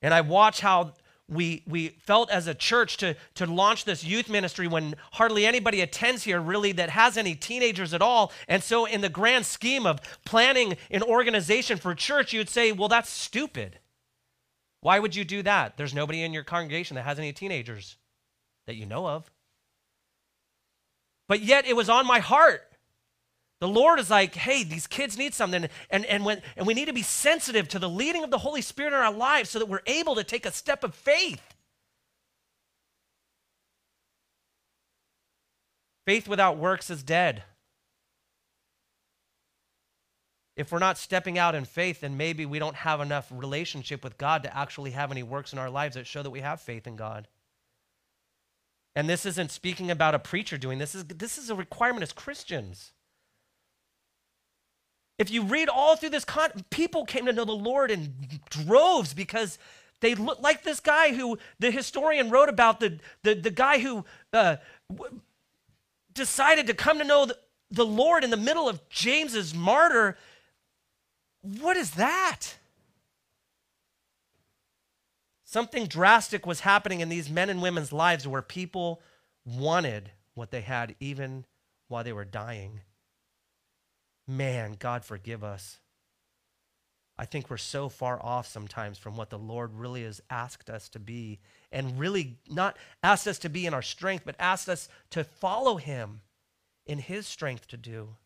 And 0.00 0.12
I 0.12 0.20
watch 0.20 0.60
how 0.60 0.92
we, 1.28 1.62
we 1.66 1.88
felt 1.88 2.30
as 2.30 2.46
a 2.46 2.54
church 2.54 2.96
to, 2.98 3.16
to 3.34 3.46
launch 3.46 3.84
this 3.84 4.04
youth 4.04 4.28
ministry 4.28 4.66
when 4.66 4.94
hardly 5.12 5.46
anybody 5.46 5.80
attends 5.80 6.24
here 6.24 6.40
really 6.40 6.72
that 6.72 6.90
has 6.90 7.16
any 7.16 7.34
teenagers 7.34 7.94
at 7.94 8.02
all. 8.02 8.32
And 8.48 8.62
so, 8.62 8.84
in 8.84 9.00
the 9.00 9.08
grand 9.08 9.46
scheme 9.46 9.86
of 9.86 10.00
planning 10.24 10.76
an 10.90 11.02
organization 11.02 11.78
for 11.78 11.94
church, 11.94 12.32
you'd 12.32 12.50
say, 12.50 12.72
well, 12.72 12.88
that's 12.88 13.10
stupid. 13.10 13.78
Why 14.80 14.98
would 14.98 15.14
you 15.14 15.24
do 15.24 15.42
that? 15.42 15.76
There's 15.76 15.94
nobody 15.94 16.22
in 16.22 16.32
your 16.32 16.44
congregation 16.44 16.96
that 16.96 17.04
has 17.04 17.18
any 17.18 17.32
teenagers 17.32 17.96
that 18.66 18.74
you 18.74 18.84
know 18.84 19.06
of. 19.06 19.30
But 21.32 21.40
yet 21.40 21.66
it 21.66 21.74
was 21.74 21.88
on 21.88 22.06
my 22.06 22.18
heart. 22.18 22.60
The 23.60 23.66
Lord 23.66 23.98
is 23.98 24.10
like, 24.10 24.34
hey, 24.34 24.64
these 24.64 24.86
kids 24.86 25.16
need 25.16 25.32
something. 25.32 25.66
And, 25.88 26.04
and, 26.04 26.26
when, 26.26 26.42
and 26.58 26.66
we 26.66 26.74
need 26.74 26.88
to 26.88 26.92
be 26.92 27.00
sensitive 27.00 27.68
to 27.68 27.78
the 27.78 27.88
leading 27.88 28.22
of 28.22 28.30
the 28.30 28.36
Holy 28.36 28.60
Spirit 28.60 28.88
in 28.88 28.98
our 28.98 29.10
lives 29.10 29.48
so 29.48 29.58
that 29.58 29.66
we're 29.66 29.80
able 29.86 30.14
to 30.16 30.24
take 30.24 30.44
a 30.44 30.52
step 30.52 30.84
of 30.84 30.94
faith. 30.94 31.40
Faith 36.04 36.28
without 36.28 36.58
works 36.58 36.90
is 36.90 37.02
dead. 37.02 37.44
If 40.54 40.70
we're 40.70 40.80
not 40.80 40.98
stepping 40.98 41.38
out 41.38 41.54
in 41.54 41.64
faith, 41.64 42.02
then 42.02 42.18
maybe 42.18 42.44
we 42.44 42.58
don't 42.58 42.76
have 42.76 43.00
enough 43.00 43.32
relationship 43.34 44.04
with 44.04 44.18
God 44.18 44.42
to 44.42 44.54
actually 44.54 44.90
have 44.90 45.10
any 45.10 45.22
works 45.22 45.54
in 45.54 45.58
our 45.58 45.70
lives 45.70 45.94
that 45.94 46.06
show 46.06 46.22
that 46.22 46.28
we 46.28 46.40
have 46.40 46.60
faith 46.60 46.86
in 46.86 46.96
God. 46.96 47.26
And 48.94 49.08
this 49.08 49.24
isn't 49.24 49.50
speaking 49.50 49.90
about 49.90 50.14
a 50.14 50.18
preacher 50.18 50.58
doing 50.58 50.78
this. 50.78 50.94
Is, 50.94 51.04
this 51.04 51.38
is 51.38 51.50
a 51.50 51.54
requirement 51.54 52.02
as 52.02 52.12
Christians. 52.12 52.92
If 55.18 55.30
you 55.30 55.42
read 55.42 55.68
all 55.68 55.96
through 55.96 56.10
this, 56.10 56.24
con- 56.24 56.64
people 56.70 57.04
came 57.06 57.26
to 57.26 57.32
know 57.32 57.44
the 57.44 57.52
Lord 57.52 57.90
in 57.90 58.12
droves 58.50 59.14
because 59.14 59.58
They 60.02 60.16
look 60.16 60.42
like 60.42 60.64
this 60.64 60.80
guy 60.80 61.14
who 61.14 61.38
the 61.60 61.70
historian 61.70 62.28
wrote 62.28 62.48
about, 62.48 62.80
the, 62.80 62.98
the, 63.22 63.34
the 63.34 63.50
guy 63.50 63.78
who 63.78 64.04
uh, 64.32 64.56
w- 64.92 65.20
decided 66.12 66.66
to 66.66 66.74
come 66.74 66.98
to 66.98 67.04
know 67.04 67.24
the, 67.24 67.38
the 67.70 67.86
Lord 67.86 68.24
in 68.24 68.30
the 68.30 68.36
middle 68.36 68.68
of 68.68 68.86
James's 68.90 69.54
martyr. 69.54 70.18
What 71.40 71.76
is 71.76 71.92
that? 71.92 72.56
Something 75.52 75.86
drastic 75.86 76.46
was 76.46 76.60
happening 76.60 77.00
in 77.00 77.10
these 77.10 77.28
men 77.28 77.50
and 77.50 77.60
women's 77.60 77.92
lives 77.92 78.26
where 78.26 78.40
people 78.40 79.02
wanted 79.44 80.10
what 80.32 80.50
they 80.50 80.62
had 80.62 80.96
even 80.98 81.44
while 81.88 82.02
they 82.02 82.14
were 82.14 82.24
dying. 82.24 82.80
Man, 84.26 84.76
God 84.78 85.04
forgive 85.04 85.44
us. 85.44 85.78
I 87.18 87.26
think 87.26 87.50
we're 87.50 87.58
so 87.58 87.90
far 87.90 88.18
off 88.24 88.46
sometimes 88.46 88.96
from 88.96 89.14
what 89.18 89.28
the 89.28 89.38
Lord 89.38 89.74
really 89.74 90.04
has 90.04 90.22
asked 90.30 90.70
us 90.70 90.88
to 90.88 90.98
be, 90.98 91.38
and 91.70 91.98
really 91.98 92.38
not 92.48 92.78
asked 93.02 93.28
us 93.28 93.38
to 93.40 93.50
be 93.50 93.66
in 93.66 93.74
our 93.74 93.82
strength, 93.82 94.24
but 94.24 94.36
asked 94.38 94.70
us 94.70 94.88
to 95.10 95.22
follow 95.22 95.76
Him 95.76 96.22
in 96.86 96.98
His 96.98 97.26
strength 97.26 97.68
to 97.68 97.76
do. 97.76 98.16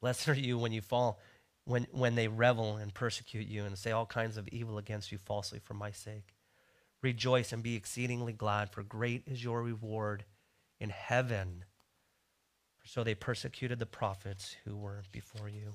Blessed 0.00 0.28
are 0.28 0.34
you 0.34 0.58
when 0.58 0.72
you 0.72 0.80
fall 0.80 1.20
when, 1.64 1.86
when 1.92 2.14
they 2.14 2.28
revel 2.28 2.76
and 2.76 2.92
persecute 2.92 3.46
you 3.46 3.64
and 3.64 3.78
say 3.78 3.90
all 3.90 4.06
kinds 4.06 4.36
of 4.36 4.48
evil 4.48 4.78
against 4.78 5.10
you 5.10 5.18
falsely 5.18 5.58
for 5.58 5.74
my 5.74 5.90
sake. 5.90 6.34
Rejoice 7.02 7.52
and 7.52 7.62
be 7.62 7.76
exceedingly 7.76 8.32
glad, 8.32 8.70
for 8.70 8.82
great 8.82 9.22
is 9.26 9.44
your 9.44 9.62
reward 9.62 10.24
in 10.80 10.90
heaven. 10.90 11.64
For 12.78 12.88
so 12.88 13.04
they 13.04 13.14
persecuted 13.14 13.78
the 13.78 13.86
prophets 13.86 14.56
who 14.64 14.76
were 14.76 15.02
before 15.12 15.48
you. 15.48 15.74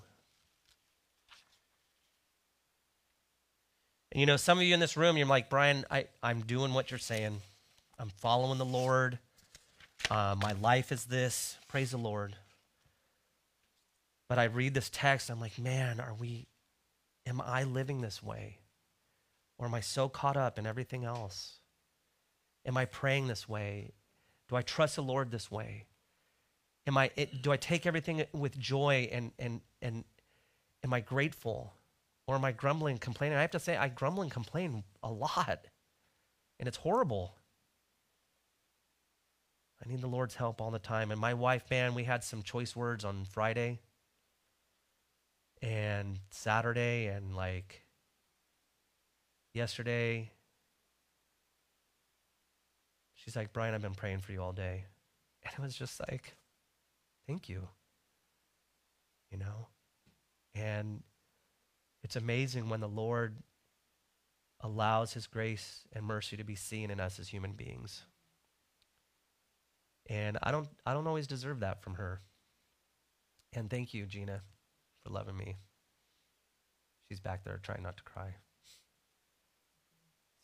And 4.12 4.20
you 4.20 4.26
know, 4.26 4.38
some 4.38 4.58
of 4.58 4.64
you 4.64 4.74
in 4.74 4.80
this 4.80 4.98
room, 4.98 5.18
you're 5.18 5.28
like, 5.28 5.50
Brian, 5.50 5.86
I, 5.92 6.06
I'm 6.24 6.42
doing 6.42 6.74
what 6.74 6.90
you're 6.90 6.98
saying. 6.98 7.42
I'm 8.00 8.10
following 8.10 8.58
the 8.58 8.66
Lord. 8.66 9.20
Uh, 10.10 10.36
my 10.42 10.54
life 10.54 10.92
is 10.92 11.06
this. 11.06 11.58
Praise 11.68 11.92
the 11.92 11.98
Lord. 11.98 12.36
But 14.30 14.38
I 14.38 14.44
read 14.46 14.76
this 14.76 14.92
text, 14.94 15.32
I'm 15.32 15.42
like, 15.42 15.58
man, 15.58 16.00
are 16.00 16.14
we, 16.14 16.48
am 17.26 17.42
I 17.42 17.64
living 17.64 18.02
this 18.02 18.22
way? 18.22 18.60
Or 19.58 19.66
am 19.66 19.74
I 19.74 19.82
so 19.82 20.08
caught 20.08 20.38
up 20.38 20.60
in 20.60 20.68
everything 20.68 21.04
else? 21.04 21.58
Am 22.66 22.78
I 22.78 22.86
praying 22.86 23.28
this 23.28 23.50
way? 23.50 23.94
Do 24.48 24.56
I 24.56 24.62
trust 24.62 24.96
the 24.96 25.02
Lord 25.04 25.32
this 25.32 25.50
way? 25.50 25.86
Am 26.86 26.96
I, 26.96 27.10
it, 27.16 27.42
do 27.42 27.52
I 27.52 27.58
take 27.58 27.88
everything 27.88 28.24
with 28.32 28.58
joy 28.58 29.10
and, 29.12 29.32
and, 29.40 29.62
and 29.82 30.06
am 30.84 30.94
I 30.94 31.02
grateful? 31.02 31.74
Or 32.28 32.36
am 32.36 32.46
I 32.46 32.52
grumbling, 32.52 33.00
complaining? 33.00 33.36
I 33.36 33.42
have 33.42 33.52
to 33.52 33.60
say, 33.60 33.76
I 33.76 33.88
grumble 33.90 34.22
and 34.22 34.32
complain 34.32 34.84
a 35.02 35.10
lot, 35.10 35.66
and 36.60 36.68
it's 36.68 36.78
horrible. 36.78 37.34
I 39.84 39.90
need 39.90 40.02
the 40.02 40.08
Lord's 40.08 40.36
help 40.36 40.62
all 40.62 40.70
the 40.70 40.78
time. 40.78 41.10
And 41.10 41.20
my 41.20 41.34
wife, 41.34 41.64
man, 41.72 41.96
we 41.96 42.04
had 42.04 42.24
some 42.24 42.44
choice 42.44 42.76
words 42.76 43.04
on 43.04 43.26
Friday 43.26 43.80
and 45.62 46.20
Saturday 46.32 47.08
and 47.08 47.36
like 47.36 47.84
yesterday. 49.54 50.32
She's 53.16 53.36
like, 53.36 53.52
Brian, 53.52 53.74
I've 53.74 53.82
been 53.82 53.94
praying 53.94 54.20
for 54.20 54.32
you 54.32 54.42
all 54.42 54.54
day. 54.54 54.86
And 55.42 55.54
it 55.58 55.62
was 55.62 55.76
just 55.76 56.02
like, 56.02 56.36
thank 57.26 57.48
you. 57.48 57.70
You 59.32 59.38
know? 59.38 59.70
And 60.54 61.02
it's 62.04 62.18
amazing 62.18 62.68
when 62.68 62.82
the 62.82 62.90
Lord 62.90 63.38
allows 64.60 65.14
his 65.14 65.28
grace 65.28 65.86
and 65.94 66.04
mercy 66.04 66.36
to 66.36 66.44
be 66.44 66.56
seen 66.56 66.92
in 66.92 67.00
us 67.00 67.20
as 67.20 67.30
human 67.30 67.54
beings. 67.54 68.04
And 70.10 70.38
I 70.44 70.52
don't 70.52 70.68
I 70.86 70.94
don't 70.94 71.08
always 71.08 71.26
deserve 71.26 71.62
that 71.62 71.82
from 71.82 71.94
her. 71.94 72.20
And 73.54 73.70
thank 73.70 73.94
you, 73.94 74.06
Gina 74.06 74.42
for 75.04 75.12
loving 75.12 75.38
me. 75.38 75.58
She's 77.08 77.20
back 77.20 77.44
there 77.44 77.60
trying 77.62 77.84
not 77.84 77.98
to 77.98 78.04
cry. 78.04 78.36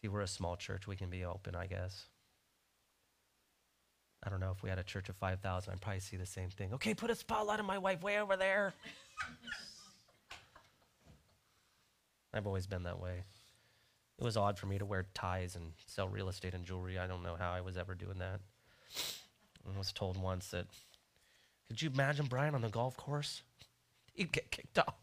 See, 0.02 0.08
we're 0.08 0.22
a 0.22 0.28
small 0.28 0.56
church. 0.56 0.88
We 0.88 0.96
can 0.96 1.10
be 1.10 1.26
open, 1.26 1.56
I 1.56 1.68
guess. 1.68 2.06
I 4.24 4.30
don't 4.30 4.40
know 4.40 4.52
if 4.52 4.64
we 4.64 4.70
had 4.70 4.80
a 4.80 4.84
church 4.84 5.10
of 5.10 5.16
5,000, 5.18 5.72
I'd 5.72 5.82
probably 5.82 6.00
see 6.00 6.18
the 6.18 6.26
same 6.26 6.50
thing. 6.50 6.74
Okay, 6.74 6.96
put 6.96 7.12
a 7.12 7.16
spotlight 7.16 7.60
on 7.60 7.66
my 7.66 7.78
wife 7.78 8.02
way 8.02 8.20
over 8.20 8.36
there. 8.36 8.74
I've 12.34 12.48
always 12.48 12.66
been 12.66 12.84
that 12.84 13.00
way. 13.00 13.22
It 14.18 14.24
was 14.24 14.36
odd 14.36 14.58
for 14.58 14.66
me 14.66 14.80
to 14.80 14.86
wear 14.86 15.06
ties 15.14 15.56
and 15.56 15.74
sell 15.86 16.08
real 16.08 16.30
estate 16.30 16.54
and 16.54 16.66
jewelry. 16.66 16.98
I 16.98 17.06
don't 17.06 17.22
know 17.22 17.36
how 17.38 17.52
I 17.52 17.62
was 17.62 17.78
ever 17.78 17.94
doing 17.94 18.18
that. 18.18 18.40
I 19.68 19.78
was 19.78 19.92
told 19.92 20.18
once 20.18 20.50
that, 20.50 20.66
could 21.68 21.82
you 21.82 21.90
imagine 21.94 22.26
Brian 22.26 22.56
on 22.56 22.62
the 22.62 22.70
golf 22.70 22.98
course? 22.98 23.44
he'd 24.18 24.32
get 24.32 24.52
kicked 24.52 24.80
off 24.80 24.96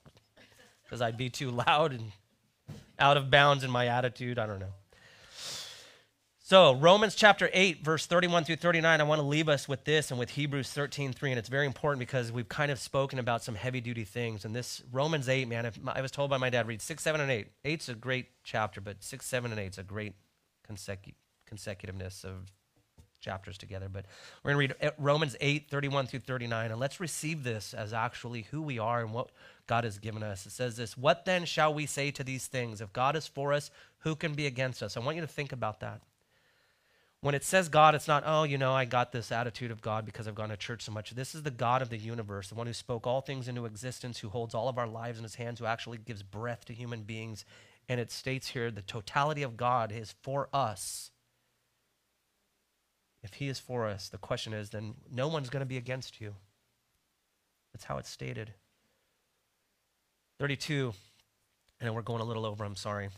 because 0.84 1.00
I'd 1.00 1.16
be 1.16 1.30
too 1.30 1.50
loud 1.50 1.92
and 1.92 2.12
out 2.98 3.16
of 3.16 3.30
bounds 3.30 3.64
in 3.64 3.70
my 3.70 3.86
attitude. 3.86 4.38
I 4.38 4.46
don't 4.46 4.60
know. 4.60 4.74
So, 6.44 6.74
Romans 6.74 7.14
chapter 7.14 7.48
8, 7.50 7.82
verse 7.82 8.04
31 8.04 8.44
through 8.44 8.56
39, 8.56 9.00
I 9.00 9.04
want 9.04 9.20
to 9.20 9.26
leave 9.26 9.48
us 9.48 9.66
with 9.66 9.84
this 9.84 10.10
and 10.10 10.20
with 10.20 10.28
Hebrews 10.30 10.70
13, 10.70 11.12
3. 11.14 11.30
And 11.30 11.38
it's 11.38 11.48
very 11.48 11.64
important 11.64 12.00
because 12.00 12.30
we've 12.30 12.48
kind 12.48 12.70
of 12.70 12.78
spoken 12.78 13.18
about 13.18 13.42
some 13.42 13.54
heavy 13.54 13.80
duty 13.80 14.04
things. 14.04 14.44
And 14.44 14.54
this 14.54 14.82
Romans 14.92 15.30
8, 15.30 15.48
man, 15.48 15.72
I 15.86 16.02
was 16.02 16.10
told 16.10 16.28
by 16.28 16.36
my 16.36 16.50
dad, 16.50 16.66
read 16.66 16.82
6, 16.82 17.02
7, 17.02 17.20
and 17.22 17.30
8. 17.30 17.46
8's 17.64 17.88
a 17.88 17.94
great 17.94 18.26
chapter, 18.44 18.82
but 18.82 19.02
6, 19.02 19.24
7, 19.24 19.50
and 19.50 19.58
8 19.58 19.66
is 19.72 19.78
a 19.78 19.82
great 19.82 20.14
consecu- 20.68 21.14
consecutiveness 21.46 22.22
of 22.22 22.52
chapters 23.22 23.56
together, 23.56 23.88
but 23.88 24.04
we're 24.42 24.52
going 24.52 24.68
to 24.68 24.74
read 24.74 24.82
eh, 24.82 24.90
Romans 24.98 25.36
8, 25.40 25.70
31 25.70 26.06
through 26.06 26.20
39, 26.20 26.70
and 26.70 26.80
let's 26.80 27.00
receive 27.00 27.44
this 27.44 27.72
as 27.72 27.94
actually 27.94 28.42
who 28.50 28.60
we 28.60 28.78
are 28.78 29.00
and 29.00 29.14
what 29.14 29.30
God 29.66 29.84
has 29.84 29.98
given 29.98 30.22
us. 30.22 30.44
It 30.44 30.52
says 30.52 30.76
this 30.76 30.98
What 30.98 31.24
then 31.24 31.46
shall 31.46 31.72
we 31.72 31.86
say 31.86 32.10
to 32.10 32.24
these 32.24 32.46
things? 32.46 32.80
If 32.80 32.92
God 32.92 33.16
is 33.16 33.26
for 33.26 33.52
us, 33.52 33.70
who 34.00 34.14
can 34.14 34.34
be 34.34 34.46
against 34.46 34.82
us? 34.82 34.96
I 34.96 35.00
want 35.00 35.16
you 35.16 35.22
to 35.22 35.28
think 35.28 35.52
about 35.52 35.80
that. 35.80 36.02
When 37.20 37.36
it 37.36 37.44
says 37.44 37.68
God, 37.68 37.94
it's 37.94 38.08
not, 38.08 38.24
oh, 38.26 38.42
you 38.42 38.58
know, 38.58 38.72
I 38.72 38.84
got 38.84 39.12
this 39.12 39.30
attitude 39.30 39.70
of 39.70 39.80
God 39.80 40.04
because 40.04 40.26
I've 40.26 40.34
gone 40.34 40.48
to 40.48 40.56
church 40.56 40.82
so 40.82 40.90
much. 40.90 41.10
This 41.12 41.36
is 41.36 41.44
the 41.44 41.52
God 41.52 41.80
of 41.80 41.88
the 41.88 41.96
universe, 41.96 42.48
the 42.48 42.56
one 42.56 42.66
who 42.66 42.72
spoke 42.72 43.06
all 43.06 43.20
things 43.20 43.46
into 43.46 43.64
existence, 43.64 44.18
who 44.18 44.28
holds 44.28 44.56
all 44.56 44.68
of 44.68 44.76
our 44.76 44.88
lives 44.88 45.18
in 45.18 45.22
his 45.22 45.36
hands, 45.36 45.60
who 45.60 45.66
actually 45.66 45.98
gives 45.98 46.24
breath 46.24 46.64
to 46.64 46.74
human 46.74 47.02
beings. 47.02 47.44
And 47.88 48.00
it 48.00 48.10
states 48.10 48.48
here 48.48 48.72
the 48.72 48.82
totality 48.82 49.44
of 49.44 49.56
God 49.56 49.92
is 49.92 50.16
for 50.20 50.48
us 50.52 51.11
if 53.22 53.34
he 53.34 53.48
is 53.48 53.58
for 53.58 53.86
us, 53.86 54.08
the 54.08 54.18
question 54.18 54.52
is 54.52 54.70
then 54.70 54.94
no 55.10 55.28
one's 55.28 55.50
going 55.50 55.60
to 55.60 55.66
be 55.66 55.76
against 55.76 56.20
you. 56.20 56.34
That's 57.72 57.84
how 57.84 57.98
it's 57.98 58.10
stated. 58.10 58.52
32, 60.38 60.92
and 61.80 61.94
we're 61.94 62.02
going 62.02 62.20
a 62.20 62.24
little 62.24 62.44
over, 62.44 62.64
I'm 62.64 62.76
sorry. 62.76 63.10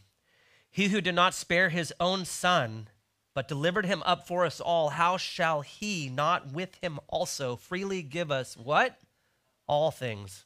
He 0.70 0.88
who 0.88 1.00
did 1.00 1.14
not 1.14 1.34
spare 1.34 1.70
his 1.70 1.92
own 2.00 2.24
son, 2.24 2.88
but 3.34 3.48
delivered 3.48 3.86
him 3.86 4.02
up 4.04 4.26
for 4.26 4.44
us 4.44 4.60
all, 4.60 4.90
how 4.90 5.16
shall 5.16 5.62
he 5.62 6.08
not 6.08 6.52
with 6.52 6.76
him 6.82 6.98
also 7.08 7.56
freely 7.56 8.02
give 8.02 8.30
us 8.30 8.56
what? 8.56 8.98
All 9.66 9.90
things. 9.90 10.44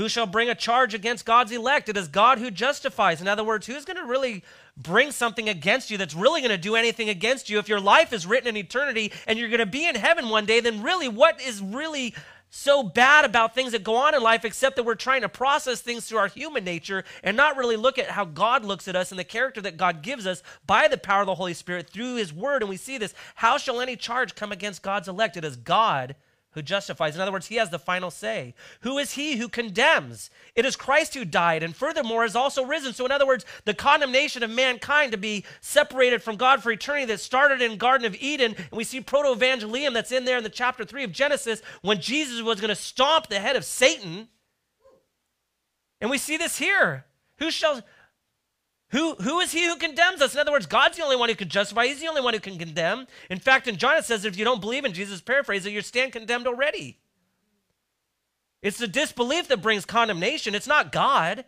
Who 0.00 0.08
shall 0.08 0.24
bring 0.24 0.48
a 0.48 0.54
charge 0.54 0.94
against 0.94 1.26
God's 1.26 1.52
elect? 1.52 1.90
It 1.90 1.96
is 1.98 2.08
God 2.08 2.38
who 2.38 2.50
justifies. 2.50 3.20
In 3.20 3.28
other 3.28 3.44
words, 3.44 3.66
who's 3.66 3.84
going 3.84 3.98
to 3.98 4.06
really 4.06 4.42
bring 4.74 5.12
something 5.12 5.46
against 5.46 5.90
you 5.90 5.98
that's 5.98 6.14
really 6.14 6.40
going 6.40 6.52
to 6.52 6.56
do 6.56 6.74
anything 6.74 7.10
against 7.10 7.50
you? 7.50 7.58
If 7.58 7.68
your 7.68 7.80
life 7.80 8.14
is 8.14 8.26
written 8.26 8.48
in 8.48 8.56
eternity 8.56 9.12
and 9.26 9.38
you're 9.38 9.50
going 9.50 9.58
to 9.58 9.66
be 9.66 9.86
in 9.86 9.94
heaven 9.94 10.30
one 10.30 10.46
day, 10.46 10.60
then 10.60 10.82
really, 10.82 11.06
what 11.06 11.38
is 11.42 11.60
really 11.60 12.14
so 12.48 12.82
bad 12.82 13.26
about 13.26 13.54
things 13.54 13.72
that 13.72 13.84
go 13.84 13.94
on 13.94 14.14
in 14.14 14.22
life 14.22 14.46
except 14.46 14.76
that 14.76 14.84
we're 14.84 14.94
trying 14.94 15.20
to 15.20 15.28
process 15.28 15.82
things 15.82 16.06
through 16.06 16.16
our 16.16 16.28
human 16.28 16.64
nature 16.64 17.04
and 17.22 17.36
not 17.36 17.58
really 17.58 17.76
look 17.76 17.98
at 17.98 18.08
how 18.08 18.24
God 18.24 18.64
looks 18.64 18.88
at 18.88 18.96
us 18.96 19.12
and 19.12 19.18
the 19.18 19.24
character 19.24 19.60
that 19.60 19.76
God 19.76 20.00
gives 20.00 20.26
us 20.26 20.42
by 20.66 20.88
the 20.88 20.96
power 20.96 21.20
of 21.20 21.26
the 21.26 21.34
Holy 21.34 21.52
Spirit 21.52 21.90
through 21.90 22.16
his 22.16 22.32
word. 22.32 22.62
And 22.62 22.70
we 22.70 22.78
see 22.78 22.96
this. 22.96 23.12
How 23.34 23.58
shall 23.58 23.82
any 23.82 23.96
charge 23.96 24.34
come 24.34 24.50
against 24.50 24.80
God's 24.80 25.08
elect? 25.08 25.36
It 25.36 25.44
is 25.44 25.56
God 25.56 26.16
who 26.52 26.62
justifies. 26.62 27.14
In 27.14 27.20
other 27.20 27.32
words, 27.32 27.46
he 27.46 27.56
has 27.56 27.70
the 27.70 27.78
final 27.78 28.10
say. 28.10 28.54
Who 28.80 28.98
is 28.98 29.12
he 29.12 29.36
who 29.36 29.48
condemns? 29.48 30.30
It 30.54 30.64
is 30.64 30.74
Christ 30.74 31.14
who 31.14 31.24
died 31.24 31.62
and 31.62 31.74
furthermore 31.76 32.22
has 32.22 32.34
also 32.34 32.64
risen. 32.64 32.92
So, 32.92 33.04
in 33.04 33.12
other 33.12 33.26
words, 33.26 33.44
the 33.64 33.74
condemnation 33.74 34.42
of 34.42 34.50
mankind 34.50 35.12
to 35.12 35.18
be 35.18 35.44
separated 35.60 36.22
from 36.22 36.36
God 36.36 36.62
for 36.62 36.72
eternity 36.72 37.06
that 37.06 37.20
started 37.20 37.62
in 37.62 37.78
Garden 37.78 38.06
of 38.06 38.16
Eden, 38.20 38.54
and 38.56 38.72
we 38.72 38.84
see 38.84 39.00
proto 39.00 39.34
evangelium 39.34 39.94
that's 39.94 40.12
in 40.12 40.24
there 40.24 40.38
in 40.38 40.44
the 40.44 40.50
chapter 40.50 40.84
3 40.84 41.04
of 41.04 41.12
Genesis 41.12 41.62
when 41.82 42.00
Jesus 42.00 42.42
was 42.42 42.60
going 42.60 42.68
to 42.68 42.74
stomp 42.74 43.28
the 43.28 43.40
head 43.40 43.56
of 43.56 43.64
Satan. 43.64 44.28
And 46.00 46.10
we 46.10 46.18
see 46.18 46.36
this 46.36 46.58
here. 46.58 47.04
Who 47.38 47.50
shall 47.50 47.82
who, 48.90 49.14
who 49.14 49.38
is 49.40 49.52
he 49.52 49.66
who 49.66 49.76
condemns 49.76 50.20
us? 50.20 50.34
In 50.34 50.40
other 50.40 50.50
words, 50.50 50.66
God's 50.66 50.96
the 50.96 51.04
only 51.04 51.16
one 51.16 51.28
who 51.28 51.34
can 51.36 51.48
justify. 51.48 51.86
He's 51.86 52.00
the 52.00 52.08
only 52.08 52.20
one 52.20 52.34
who 52.34 52.40
can 52.40 52.58
condemn. 52.58 53.06
In 53.28 53.38
fact, 53.38 53.68
in 53.68 53.76
John 53.76 53.96
it 53.96 54.04
says 54.04 54.24
if 54.24 54.36
you 54.36 54.44
don't 54.44 54.60
believe 54.60 54.84
in 54.84 54.92
Jesus, 54.92 55.20
paraphrase 55.20 55.64
it, 55.64 55.72
you 55.72 55.80
stand 55.80 56.12
condemned 56.12 56.48
already. 56.48 56.98
It's 58.62 58.78
the 58.78 58.88
disbelief 58.88 59.48
that 59.48 59.62
brings 59.62 59.84
condemnation. 59.84 60.54
It's 60.54 60.66
not 60.66 60.92
God. 60.92 61.44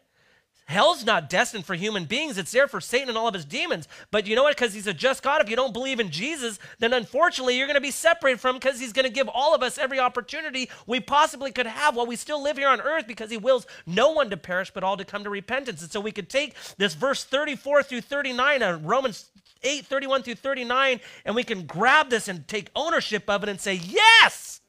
Hell's 0.73 1.05
not 1.05 1.29
destined 1.29 1.67
for 1.67 1.75
human 1.75 2.07
beings. 2.07 2.39
It's 2.39 2.51
there 2.51 2.67
for 2.67 2.81
Satan 2.81 3.11
and 3.11 3.19
all 3.19 3.29
of 3.29 3.35
his 3.35 3.45
demons. 3.45 3.87
But 4.11 4.27
you 4.27 4.35
know 4.35 4.43
what? 4.43 4.57
Because 4.57 4.73
he's 4.73 4.87
a 4.87 4.95
just 4.95 5.23
God, 5.23 5.43
if 5.43 5.51
you 5.51 5.55
don't 5.55 5.75
believe 5.75 6.01
in 6.01 6.11
Jesus, 6.11 6.59
then 6.79 6.95
unfortunately 6.95 7.59
you're 7.59 7.67
going 7.67 7.75
to 7.75 7.81
be 7.81 7.91
separated 7.91 8.41
from 8.41 8.57
him 8.57 8.61
because 8.61 8.81
he's 8.81 8.93
going 8.93 9.07
to 9.07 9.13
give 9.13 9.29
all 9.29 9.55
of 9.55 9.63
us 9.63 9.77
every 9.77 10.01
opportunity 10.01 10.71
we 10.87 10.99
possibly 10.99 11.53
could 11.53 11.67
have 11.67 11.95
while 11.95 12.07
we 12.07 12.17
still 12.17 12.43
live 12.43 12.57
here 12.57 12.69
on 12.69 12.81
earth 12.81 13.07
because 13.07 13.31
he 13.31 13.37
wills 13.37 13.67
no 13.87 14.13
one 14.13 14.31
to 14.31 14.37
perish 14.37 14.71
but 14.73 14.83
all 14.83 14.97
to 14.97 15.05
come 15.05 15.23
to 15.25 15.31
repentance. 15.31 15.83
And 15.83 15.93
so 15.93 16.01
we 16.01 16.11
could 16.11 16.31
take 16.31 16.55
this 16.79 16.95
verse 16.95 17.23
34 17.23 17.83
through 17.83 18.01
39 18.01 18.63
of 18.63 18.87
Romans 18.87 19.31
8, 19.63 19.85
31 19.87 20.23
through 20.23 20.35
39, 20.37 21.01
and 21.25 21.35
we 21.35 21.45
can 21.45 21.67
grab 21.67 22.09
this 22.09 22.29
and 22.29 22.49
take 22.49 22.71
ownership 22.75 23.29
of 23.29 23.43
it 23.43 23.49
and 23.49 23.61
say, 23.61 23.75
Yes! 23.75 24.61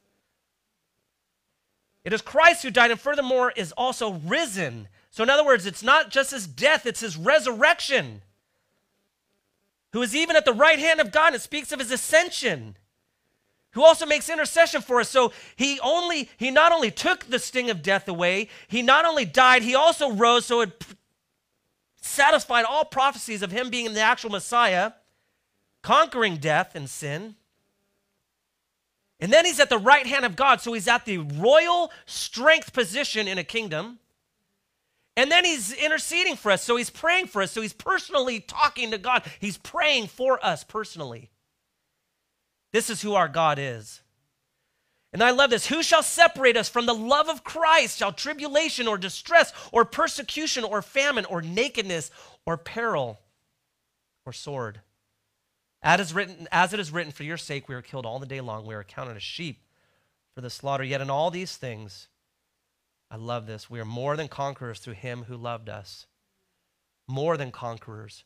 It 2.03 2.11
is 2.11 2.21
Christ 2.21 2.63
who 2.63 2.71
died 2.71 2.91
and 2.91 2.99
furthermore 2.99 3.53
is 3.55 3.71
also 3.71 4.13
risen. 4.25 4.89
So, 5.13 5.21
in 5.21 5.29
other 5.29 5.45
words, 5.45 5.67
it's 5.67 5.83
not 5.83 6.09
just 6.09 6.31
his 6.31 6.47
death, 6.47 6.87
it's 6.87 7.01
his 7.01 7.15
resurrection. 7.15 8.23
Who 9.91 10.01
is 10.01 10.15
even 10.15 10.35
at 10.35 10.43
the 10.43 10.53
right 10.53 10.79
hand 10.79 10.99
of 10.99 11.11
God. 11.11 11.35
It 11.35 11.41
speaks 11.41 11.71
of 11.71 11.77
his 11.77 11.91
ascension. 11.91 12.77
Who 13.73 13.83
also 13.83 14.07
makes 14.07 14.27
intercession 14.27 14.81
for 14.81 14.99
us. 14.99 15.09
So 15.09 15.31
he 15.55 15.79
only, 15.81 16.31
he 16.37 16.49
not 16.49 16.71
only 16.71 16.89
took 16.89 17.25
the 17.25 17.37
sting 17.37 17.69
of 17.69 17.83
death 17.83 18.07
away, 18.07 18.49
he 18.67 18.81
not 18.81 19.05
only 19.05 19.23
died, 19.23 19.61
he 19.61 19.75
also 19.75 20.11
rose. 20.11 20.47
So 20.47 20.61
it 20.61 20.83
satisfied 22.01 22.65
all 22.65 22.83
prophecies 22.83 23.43
of 23.43 23.51
him 23.51 23.69
being 23.69 23.93
the 23.93 24.01
actual 24.01 24.31
Messiah, 24.31 24.93
conquering 25.83 26.37
death 26.37 26.73
and 26.73 26.89
sin. 26.89 27.35
And 29.19 29.31
then 29.31 29.45
he's 29.45 29.59
at 29.59 29.69
the 29.69 29.77
right 29.77 30.07
hand 30.07 30.25
of 30.25 30.35
God, 30.35 30.59
so 30.59 30.73
he's 30.73 30.87
at 30.87 31.05
the 31.05 31.19
royal 31.19 31.91
strength 32.07 32.73
position 32.73 33.27
in 33.27 33.37
a 33.37 33.43
kingdom. 33.43 33.99
And 35.15 35.31
then 35.31 35.45
he's 35.45 35.71
interceding 35.71 36.35
for 36.35 36.51
us, 36.51 36.63
so 36.63 36.75
he's 36.75 36.89
praying 36.89 37.27
for 37.27 37.43
us, 37.43 37.51
so 37.51 37.61
he's 37.61 37.73
personally 37.73 38.39
talking 38.39 38.91
to 38.91 38.97
God. 38.97 39.23
He's 39.39 39.57
praying 39.57 40.07
for 40.07 40.43
us 40.43 40.63
personally. 40.63 41.29
This 42.71 42.89
is 42.89 43.01
who 43.01 43.13
our 43.13 43.27
God 43.27 43.59
is. 43.59 44.01
And 45.13 45.21
I 45.21 45.29
love 45.29 45.51
this. 45.51 45.67
Who 45.67 45.83
shall 45.83 46.01
separate 46.01 46.57
us 46.57 46.67
from 46.67 46.87
the 46.87 46.93
love 46.93 47.29
of 47.29 47.43
Christ? 47.43 47.99
Shall 47.99 48.11
tribulation 48.11 48.87
or 48.87 48.97
distress 48.97 49.53
or 49.71 49.85
persecution 49.85 50.63
or 50.63 50.81
famine 50.81 51.25
or 51.25 51.43
nakedness 51.43 52.09
or 52.47 52.57
peril 52.57 53.19
or 54.25 54.33
sword? 54.33 54.81
As, 55.83 55.99
is 55.99 56.13
written, 56.15 56.47
as 56.51 56.73
it 56.73 56.79
is 56.79 56.91
written, 56.91 57.11
for 57.11 57.23
your 57.23 57.37
sake 57.37 57.69
we 57.69 57.75
are 57.75 57.83
killed 57.83 58.07
all 58.07 58.17
the 58.17 58.25
day 58.25 58.41
long. 58.41 58.65
We 58.65 58.73
are 58.73 58.83
counted 58.83 59.15
as 59.15 59.21
sheep 59.21 59.61
for 60.33 60.41
the 60.41 60.49
slaughter. 60.49 60.83
Yet 60.83 61.01
in 61.01 61.11
all 61.11 61.29
these 61.29 61.57
things, 61.57 62.07
I 63.13 63.15
love 63.17 63.45
this. 63.45 63.69
We 63.69 63.79
are 63.79 63.85
more 63.85 64.17
than 64.17 64.27
conquerors 64.27 64.79
through 64.79 64.95
him 64.95 65.25
who 65.27 65.37
loved 65.37 65.69
us. 65.69 66.07
More 67.07 67.37
than 67.37 67.51
conquerors. 67.51 68.23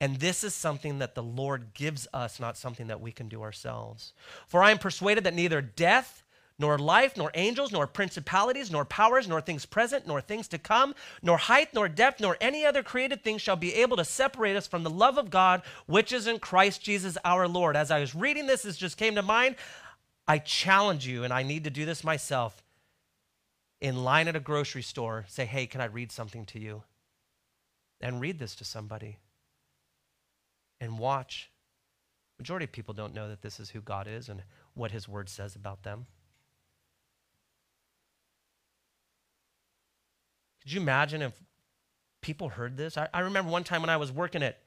And 0.00 0.20
this 0.20 0.44
is 0.44 0.54
something 0.54 1.00
that 1.00 1.16
the 1.16 1.22
Lord 1.22 1.74
gives 1.74 2.06
us, 2.14 2.38
not 2.38 2.56
something 2.56 2.86
that 2.86 3.00
we 3.00 3.10
can 3.10 3.28
do 3.28 3.42
ourselves. 3.42 4.12
For 4.46 4.62
I 4.62 4.70
am 4.70 4.78
persuaded 4.78 5.24
that 5.24 5.34
neither 5.34 5.60
death, 5.60 6.22
nor 6.60 6.78
life, 6.78 7.16
nor 7.16 7.32
angels, 7.34 7.72
nor 7.72 7.88
principalities, 7.88 8.70
nor 8.70 8.84
powers, 8.84 9.26
nor 9.26 9.40
things 9.40 9.66
present, 9.66 10.06
nor 10.06 10.20
things 10.20 10.46
to 10.46 10.58
come, 10.58 10.94
nor 11.22 11.36
height, 11.36 11.74
nor 11.74 11.88
depth, 11.88 12.20
nor 12.20 12.36
any 12.40 12.64
other 12.64 12.84
created 12.84 13.24
thing 13.24 13.36
shall 13.36 13.56
be 13.56 13.74
able 13.74 13.96
to 13.96 14.04
separate 14.04 14.54
us 14.54 14.68
from 14.68 14.84
the 14.84 14.90
love 14.90 15.18
of 15.18 15.30
God, 15.30 15.60
which 15.86 16.12
is 16.12 16.28
in 16.28 16.38
Christ 16.38 16.80
Jesus 16.80 17.18
our 17.24 17.48
Lord. 17.48 17.74
As 17.74 17.90
I 17.90 17.98
was 17.98 18.14
reading 18.14 18.46
this, 18.46 18.62
this 18.62 18.76
just 18.76 18.96
came 18.96 19.16
to 19.16 19.22
mind. 19.22 19.56
I 20.28 20.38
challenge 20.38 21.04
you, 21.04 21.24
and 21.24 21.32
I 21.32 21.42
need 21.42 21.64
to 21.64 21.70
do 21.70 21.84
this 21.84 22.04
myself. 22.04 22.62
In 23.80 24.04
line 24.04 24.28
at 24.28 24.36
a 24.36 24.40
grocery 24.40 24.82
store, 24.82 25.24
say, 25.28 25.46
hey, 25.46 25.66
can 25.66 25.80
I 25.80 25.86
read 25.86 26.12
something 26.12 26.44
to 26.46 26.58
you? 26.58 26.82
And 28.00 28.20
read 28.20 28.38
this 28.38 28.54
to 28.56 28.64
somebody 28.64 29.18
and 30.80 30.98
watch. 30.98 31.50
Majority 32.38 32.64
of 32.64 32.72
people 32.72 32.94
don't 32.94 33.14
know 33.14 33.28
that 33.28 33.42
this 33.42 33.60
is 33.60 33.70
who 33.70 33.80
God 33.80 34.06
is 34.08 34.28
and 34.28 34.42
what 34.74 34.90
his 34.90 35.08
word 35.08 35.28
says 35.28 35.54
about 35.54 35.82
them. 35.82 36.06
Could 40.62 40.72
you 40.72 40.80
imagine 40.80 41.22
if 41.22 41.32
people 42.20 42.50
heard 42.50 42.76
this? 42.76 42.98
I, 42.98 43.08
I 43.12 43.20
remember 43.20 43.50
one 43.50 43.64
time 43.64 43.80
when 43.80 43.90
I 43.90 43.96
was 43.96 44.12
working 44.12 44.42
at 44.42 44.58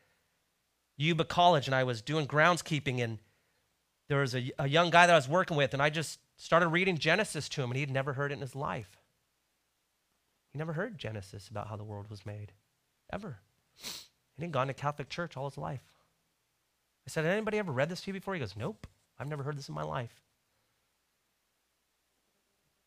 Yuba 0.98 1.26
College 1.26 1.68
and 1.68 1.76
I 1.76 1.84
was 1.84 2.02
doing 2.02 2.28
groundskeeping, 2.28 3.04
and 3.04 3.20
there 4.10 4.20
was 4.20 4.36
a, 4.36 4.52
a 4.60 4.68
young 4.68 4.90
guy 4.90 5.08
that 5.08 5.14
I 5.14 5.18
was 5.18 5.30
working 5.30 5.58
with, 5.58 5.74
and 5.74 5.82
I 5.82 5.90
just 5.90 6.20
started 6.38 6.70
reading 6.70 6.98
Genesis 6.98 7.50
to 7.50 7.64
him, 7.64 7.72
and 7.72 7.78
he'd 7.78 7.92
never 7.92 8.14
heard 8.14 8.32
it 8.32 8.36
in 8.36 8.42
his 8.42 8.56
life. 8.56 9.00
He 10.54 10.60
never 10.60 10.74
heard 10.74 11.00
Genesis 11.00 11.50
about 11.50 11.68
how 11.68 11.76
the 11.76 11.84
world 11.84 12.10
was 12.10 12.26
made, 12.26 12.52
ever. 13.12 13.40
And 14.38 14.46
he'd 14.46 14.52
gone 14.52 14.68
to 14.68 14.74
Catholic 14.74 15.10
church 15.10 15.36
all 15.36 15.50
his 15.50 15.58
life. 15.58 15.84
I 17.08 17.10
said, 17.10 17.26
anybody 17.26 17.58
ever 17.58 17.72
read 17.72 17.90
this 17.90 18.02
to 18.02 18.08
you 18.08 18.14
before? 18.14 18.36
He 18.36 18.40
goes, 18.40 18.56
nope, 18.56 18.88
I've 19.20 19.28
never 19.28 19.44
heard 19.44 19.58
this 19.58 19.68
in 19.68 19.76
my 19.76 19.84
life. 19.84 20.22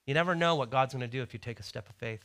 You 0.07 0.15
never 0.15 0.37
know 0.37 0.55
what 0.55 0.71
God's 0.71 0.95
going 0.95 1.01
to 1.01 1.09
do 1.09 1.23
if 1.23 1.33
you 1.33 1.41
take 1.41 1.59
a 1.59 1.65
step 1.65 1.89
of 1.89 1.97
faith. 1.97 2.25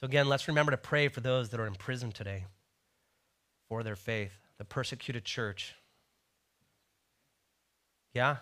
So, 0.00 0.06
again, 0.06 0.30
let's 0.30 0.48
remember 0.48 0.70
to 0.70 0.78
pray 0.78 1.08
for 1.08 1.20
those 1.20 1.50
that 1.50 1.60
are 1.60 1.66
in 1.66 1.74
prison 1.74 2.10
today 2.10 2.46
for 3.68 3.82
their 3.82 3.96
faith, 3.96 4.32
the 4.56 4.64
persecuted 4.64 5.26
church. 5.26 5.74
Yeah, 8.14 8.38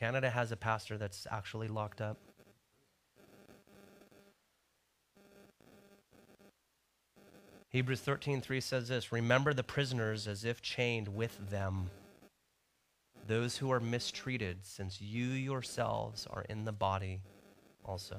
Canada 0.00 0.30
has 0.30 0.50
a 0.50 0.56
pastor 0.56 0.96
that's 0.96 1.26
actually 1.30 1.68
locked 1.68 2.00
up. 2.00 2.16
Hebrews 7.68 8.00
13:3 8.00 8.62
says 8.62 8.88
this, 8.88 9.12
remember 9.12 9.52
the 9.52 9.62
prisoners 9.62 10.26
as 10.26 10.44
if 10.44 10.62
chained 10.62 11.06
with 11.08 11.50
them, 11.50 11.90
those 13.28 13.58
who 13.58 13.70
are 13.70 13.78
mistreated, 13.78 14.64
since 14.64 15.00
you 15.00 15.26
yourselves 15.26 16.26
are 16.30 16.42
in 16.48 16.64
the 16.64 16.72
body 16.72 17.20
also. 17.84 18.18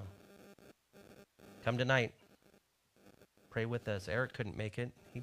Come 1.66 1.78
tonight. 1.78 2.14
Pray 3.50 3.66
with 3.66 3.88
us. 3.88 4.08
Eric 4.08 4.34
couldn't 4.34 4.56
make 4.56 4.80
it. 4.80 4.92
He, 5.14 5.22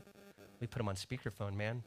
we 0.60 0.66
put 0.66 0.80
him 0.80 0.88
on 0.88 0.96
speakerphone, 0.96 1.54
man. 1.54 1.82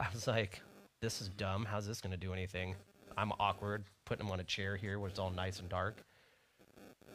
I 0.00 0.06
was 0.12 0.26
like, 0.26 0.60
this 1.00 1.20
is 1.20 1.28
dumb. 1.28 1.64
How's 1.64 1.86
this 1.86 2.00
going 2.00 2.10
to 2.10 2.16
do 2.16 2.32
anything? 2.32 2.74
I'm 3.16 3.32
awkward, 3.38 3.84
putting 4.04 4.26
him 4.26 4.32
on 4.32 4.40
a 4.40 4.44
chair 4.44 4.76
here 4.76 4.98
where 4.98 5.08
it's 5.08 5.18
all 5.18 5.30
nice 5.30 5.60
and 5.60 5.68
dark. 5.68 6.02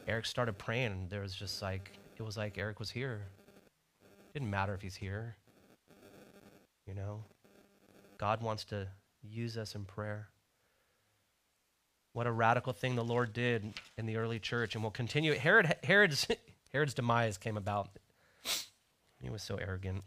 Eric 0.08 0.26
started 0.26 0.58
praying, 0.58 1.08
there 1.10 1.22
was 1.22 1.36
just 1.36 1.62
like, 1.62 1.92
it 2.18 2.24
was 2.24 2.38
like 2.38 2.58
Eric 2.58 2.80
was 2.80 2.90
here. 2.90 3.22
Didn't 4.34 4.50
matter 4.50 4.74
if 4.74 4.82
he's 4.82 4.96
here. 4.96 5.36
You 6.88 6.96
know, 6.96 7.24
God 8.18 8.42
wants 8.42 8.64
to 8.66 8.88
use 9.22 9.58
us 9.58 9.76
in 9.76 9.86
prayer. 9.86 10.30
What 12.14 12.26
a 12.26 12.32
radical 12.32 12.74
thing 12.74 12.96
the 12.96 13.04
Lord 13.04 13.34
did 13.34 13.74
in 13.98 14.06
the 14.06 14.18
early 14.18 14.40
church, 14.40 14.74
and 14.74 14.84
will 14.84 14.92
continue. 14.92 15.36
Herod, 15.36 15.76
Herod's, 15.84 16.28
Herod's 16.74 16.94
demise 16.94 17.38
came 17.38 17.58
about. 17.58 17.90
He 19.22 19.30
was 19.30 19.44
so 19.44 19.56
arrogant. 19.56 20.04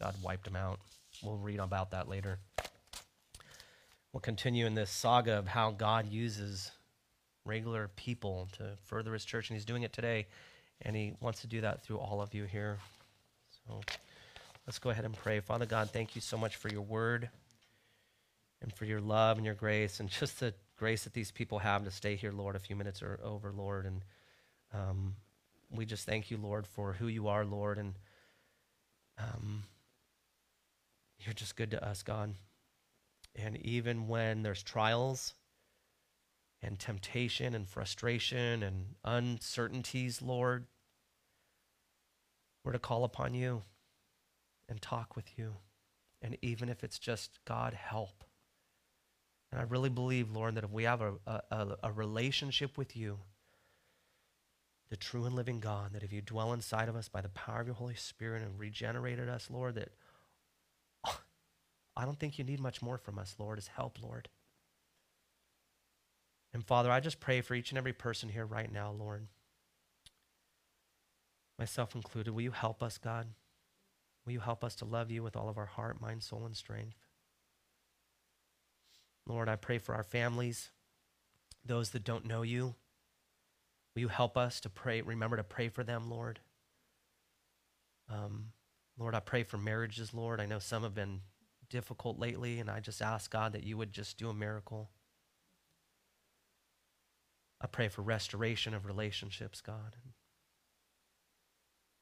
God 0.00 0.14
wiped 0.22 0.46
him 0.46 0.56
out. 0.56 0.80
We'll 1.22 1.36
read 1.36 1.60
about 1.60 1.90
that 1.90 2.08
later. 2.08 2.38
We'll 4.12 4.20
continue 4.20 4.66
in 4.66 4.74
this 4.74 4.90
saga 4.90 5.38
of 5.38 5.48
how 5.48 5.70
God 5.70 6.06
uses 6.06 6.70
regular 7.44 7.88
people 7.96 8.48
to 8.58 8.76
further 8.84 9.14
his 9.14 9.24
church, 9.24 9.48
and 9.48 9.56
he's 9.56 9.64
doing 9.64 9.82
it 9.82 9.92
today, 9.92 10.26
and 10.82 10.94
he 10.94 11.14
wants 11.20 11.40
to 11.40 11.46
do 11.46 11.62
that 11.62 11.82
through 11.82 11.98
all 11.98 12.20
of 12.20 12.34
you 12.34 12.44
here. 12.44 12.78
So 13.66 13.80
let's 14.66 14.78
go 14.78 14.90
ahead 14.90 15.04
and 15.04 15.16
pray. 15.16 15.40
Father 15.40 15.66
God, 15.66 15.90
thank 15.90 16.14
you 16.14 16.20
so 16.20 16.36
much 16.36 16.56
for 16.56 16.68
your 16.68 16.82
word 16.82 17.30
and 18.60 18.72
for 18.72 18.84
your 18.84 19.00
love 19.00 19.38
and 19.38 19.46
your 19.46 19.54
grace 19.54 19.98
and 19.98 20.08
just 20.20 20.40
the 20.40 20.52
grace 20.76 21.04
that 21.04 21.14
these 21.14 21.30
people 21.30 21.58
have 21.60 21.84
to 21.84 21.90
stay 21.90 22.16
here, 22.16 22.32
Lord, 22.32 22.54
a 22.54 22.58
few 22.58 22.76
minutes 22.76 23.02
or 23.02 23.18
over, 23.24 23.50
Lord. 23.50 23.86
And 23.86 24.02
um, 24.74 25.16
we 25.70 25.86
just 25.86 26.04
thank 26.04 26.30
you, 26.30 26.36
Lord, 26.36 26.66
for 26.66 26.92
who 26.92 27.06
you 27.06 27.28
are, 27.28 27.44
Lord. 27.44 27.78
And 27.78 27.94
um, 29.18 29.62
you're 31.18 31.34
just 31.34 31.56
good 31.56 31.70
to 31.70 31.82
us, 31.82 32.02
God. 32.02 32.34
And 33.34 33.56
even 33.58 34.08
when 34.08 34.42
there's 34.42 34.62
trials 34.62 35.34
and 36.62 36.78
temptation 36.78 37.54
and 37.54 37.68
frustration 37.68 38.62
and 38.62 38.94
uncertainties, 39.04 40.22
Lord, 40.22 40.66
we're 42.64 42.72
to 42.72 42.78
call 42.78 43.04
upon 43.04 43.34
you 43.34 43.62
and 44.68 44.80
talk 44.80 45.16
with 45.16 45.38
you. 45.38 45.56
And 46.20 46.36
even 46.42 46.68
if 46.68 46.84
it's 46.84 46.98
just, 46.98 47.40
God, 47.44 47.74
help. 47.74 48.24
And 49.50 49.60
I 49.60 49.64
really 49.64 49.90
believe, 49.90 50.30
Lord, 50.30 50.54
that 50.54 50.64
if 50.64 50.70
we 50.70 50.84
have 50.84 51.02
a, 51.02 51.14
a, 51.26 51.76
a 51.82 51.92
relationship 51.92 52.78
with 52.78 52.96
you, 52.96 53.18
the 54.88 54.96
true 54.96 55.24
and 55.24 55.34
living 55.34 55.58
God, 55.58 55.94
that 55.94 56.02
if 56.02 56.12
you 56.12 56.20
dwell 56.20 56.52
inside 56.52 56.88
of 56.88 56.96
us 56.96 57.08
by 57.08 57.22
the 57.22 57.28
power 57.30 57.60
of 57.60 57.66
your 57.66 57.74
Holy 57.76 57.94
Spirit 57.94 58.42
and 58.42 58.58
regenerated 58.58 59.28
us, 59.28 59.48
Lord, 59.50 59.74
that 59.74 59.88
I 61.96 62.04
don't 62.04 62.18
think 62.18 62.38
you 62.38 62.44
need 62.44 62.60
much 62.60 62.80
more 62.82 62.98
from 62.98 63.18
us, 63.18 63.36
Lord, 63.38 63.58
is 63.58 63.68
help, 63.68 64.02
Lord. 64.02 64.28
And 66.54 66.64
Father, 66.64 66.90
I 66.90 67.00
just 67.00 67.20
pray 67.20 67.40
for 67.40 67.54
each 67.54 67.70
and 67.70 67.78
every 67.78 67.92
person 67.92 68.28
here 68.28 68.46
right 68.46 68.70
now, 68.70 68.90
Lord. 68.92 69.26
myself 71.58 71.94
included, 71.94 72.32
will 72.32 72.42
you 72.42 72.50
help 72.50 72.82
us, 72.82 72.98
God? 72.98 73.28
Will 74.24 74.32
you 74.32 74.40
help 74.40 74.64
us 74.64 74.74
to 74.76 74.84
love 74.84 75.10
you 75.10 75.22
with 75.22 75.36
all 75.36 75.48
of 75.48 75.58
our 75.58 75.66
heart, 75.66 76.00
mind, 76.00 76.22
soul, 76.22 76.44
and 76.44 76.56
strength? 76.56 76.96
Lord, 79.26 79.48
I 79.48 79.56
pray 79.56 79.78
for 79.78 79.94
our 79.94 80.02
families, 80.02 80.70
those 81.64 81.90
that 81.90 82.04
don't 82.04 82.26
know 82.26 82.42
you. 82.42 82.74
Will 83.94 84.02
you 84.02 84.08
help 84.08 84.36
us 84.36 84.60
to 84.60 84.68
pray, 84.68 85.02
remember 85.02 85.36
to 85.36 85.44
pray 85.44 85.68
for 85.68 85.84
them, 85.84 86.10
Lord? 86.10 86.40
Um, 88.08 88.46
Lord, 88.98 89.14
I 89.14 89.20
pray 89.20 89.42
for 89.42 89.58
marriages, 89.58 90.12
Lord. 90.12 90.40
I 90.40 90.46
know 90.46 90.58
some 90.58 90.82
have 90.82 90.94
been 90.94 91.20
difficult 91.72 92.18
lately, 92.18 92.60
and 92.60 92.70
I 92.70 92.80
just 92.80 93.00
ask, 93.00 93.32
God, 93.32 93.54
that 93.54 93.64
you 93.64 93.78
would 93.78 93.92
just 93.92 94.18
do 94.18 94.28
a 94.28 94.34
miracle. 94.34 94.90
I 97.60 97.66
pray 97.66 97.88
for 97.88 98.02
restoration 98.02 98.74
of 98.74 98.84
relationships, 98.84 99.62
God. 99.62 99.96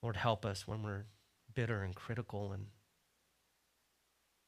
Lord, 0.03 0.17
help 0.17 0.45
us 0.45 0.67
when 0.67 0.83
we're 0.83 1.05
bitter 1.55 1.83
and 1.83 1.95
critical 1.95 2.51
and 2.53 2.67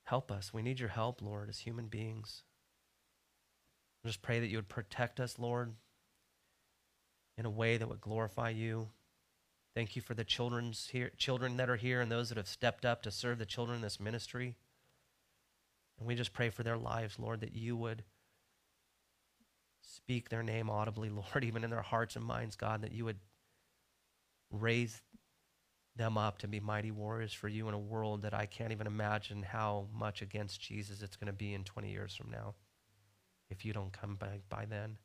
help 0.04 0.32
us. 0.32 0.52
We 0.52 0.62
need 0.62 0.80
your 0.80 0.88
help, 0.88 1.22
Lord, 1.22 1.48
as 1.48 1.60
human 1.60 1.86
beings. 1.86 2.42
I 4.04 4.08
just 4.08 4.22
pray 4.22 4.40
that 4.40 4.48
you 4.48 4.56
would 4.56 4.68
protect 4.68 5.20
us, 5.20 5.38
Lord, 5.38 5.74
in 7.38 7.46
a 7.46 7.50
way 7.50 7.76
that 7.76 7.88
would 7.88 8.00
glorify 8.00 8.50
you. 8.50 8.88
Thank 9.74 9.94
you 9.94 10.02
for 10.02 10.14
the 10.14 10.24
children's 10.24 10.88
here, 10.88 11.12
children 11.16 11.56
that 11.58 11.70
are 11.70 11.76
here 11.76 12.00
and 12.00 12.10
those 12.10 12.28
that 12.30 12.38
have 12.38 12.48
stepped 12.48 12.84
up 12.84 13.02
to 13.02 13.12
serve 13.12 13.38
the 13.38 13.46
children 13.46 13.76
in 13.76 13.82
this 13.82 14.00
ministry. 14.00 14.56
And 16.02 16.08
we 16.08 16.16
just 16.16 16.32
pray 16.32 16.50
for 16.50 16.64
their 16.64 16.76
lives, 16.76 17.16
Lord, 17.16 17.42
that 17.42 17.54
you 17.54 17.76
would 17.76 18.02
speak 19.82 20.28
their 20.28 20.42
name 20.42 20.68
audibly, 20.68 21.08
Lord, 21.10 21.44
even 21.44 21.62
in 21.62 21.70
their 21.70 21.80
hearts 21.80 22.16
and 22.16 22.24
minds, 22.24 22.56
God, 22.56 22.82
that 22.82 22.90
you 22.90 23.04
would 23.04 23.20
raise 24.50 25.00
them 25.94 26.18
up 26.18 26.38
to 26.38 26.48
be 26.48 26.58
mighty 26.58 26.90
warriors 26.90 27.32
for 27.32 27.46
you 27.46 27.68
in 27.68 27.74
a 27.74 27.78
world 27.78 28.22
that 28.22 28.34
I 28.34 28.46
can't 28.46 28.72
even 28.72 28.88
imagine 28.88 29.44
how 29.44 29.86
much 29.94 30.22
against 30.22 30.60
Jesus 30.60 31.02
it's 31.02 31.14
going 31.14 31.28
to 31.28 31.32
be 31.32 31.54
in 31.54 31.62
20 31.62 31.88
years 31.88 32.16
from 32.16 32.32
now 32.32 32.56
if 33.48 33.64
you 33.64 33.72
don't 33.72 33.92
come 33.92 34.16
by, 34.16 34.40
by 34.48 34.64
then. 34.64 34.98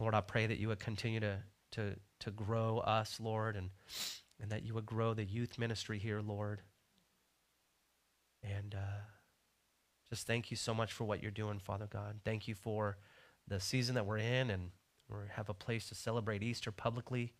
Lord, 0.00 0.16
I 0.16 0.20
pray 0.20 0.46
that 0.46 0.58
you 0.58 0.66
would 0.66 0.80
continue 0.80 1.20
to, 1.20 1.38
to, 1.72 1.94
to 2.18 2.30
grow 2.32 2.78
us, 2.78 3.20
Lord, 3.20 3.54
and, 3.54 3.70
and 4.40 4.50
that 4.50 4.64
you 4.64 4.74
would 4.74 4.86
grow 4.86 5.14
the 5.14 5.24
youth 5.24 5.60
ministry 5.60 6.00
here, 6.00 6.20
Lord. 6.20 6.60
And 8.42 8.74
uh, 8.74 9.02
just 10.08 10.26
thank 10.26 10.50
you 10.50 10.56
so 10.56 10.74
much 10.74 10.92
for 10.92 11.04
what 11.04 11.22
you're 11.22 11.30
doing, 11.30 11.58
Father 11.58 11.86
God. 11.90 12.20
Thank 12.24 12.48
you 12.48 12.54
for 12.54 12.98
the 13.48 13.60
season 13.60 13.94
that 13.94 14.06
we're 14.06 14.18
in 14.18 14.50
and 14.50 14.70
we 15.08 15.16
have 15.36 15.48
a 15.48 15.54
place 15.54 15.88
to 15.88 15.94
celebrate 15.94 16.42
Easter 16.42 16.72
publicly. 16.72 17.34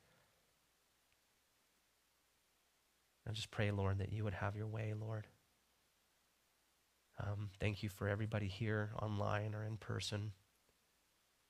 I 3.28 3.32
just 3.32 3.50
pray, 3.50 3.70
Lord, 3.70 3.98
that 3.98 4.12
you 4.12 4.24
would 4.24 4.34
have 4.34 4.56
your 4.56 4.66
way, 4.66 4.94
Lord. 4.98 5.26
Um, 7.20 7.50
thank 7.60 7.82
you 7.82 7.88
for 7.88 8.08
everybody 8.08 8.48
here 8.48 8.90
online 9.00 9.54
or 9.54 9.64
in 9.64 9.76
person, 9.76 10.32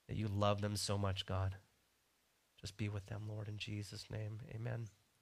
that 0.09 0.17
you 0.17 0.29
love 0.29 0.61
them 0.61 0.77
so 0.77 0.99
much, 0.99 1.25
God. 1.25 1.57
Just 2.61 2.77
be 2.77 2.89
with 2.89 3.07
them, 3.07 3.23
Lord, 3.29 3.49
in 3.49 3.57
Jesus' 3.57 4.07
name. 4.11 4.41
Amen. 4.55 4.87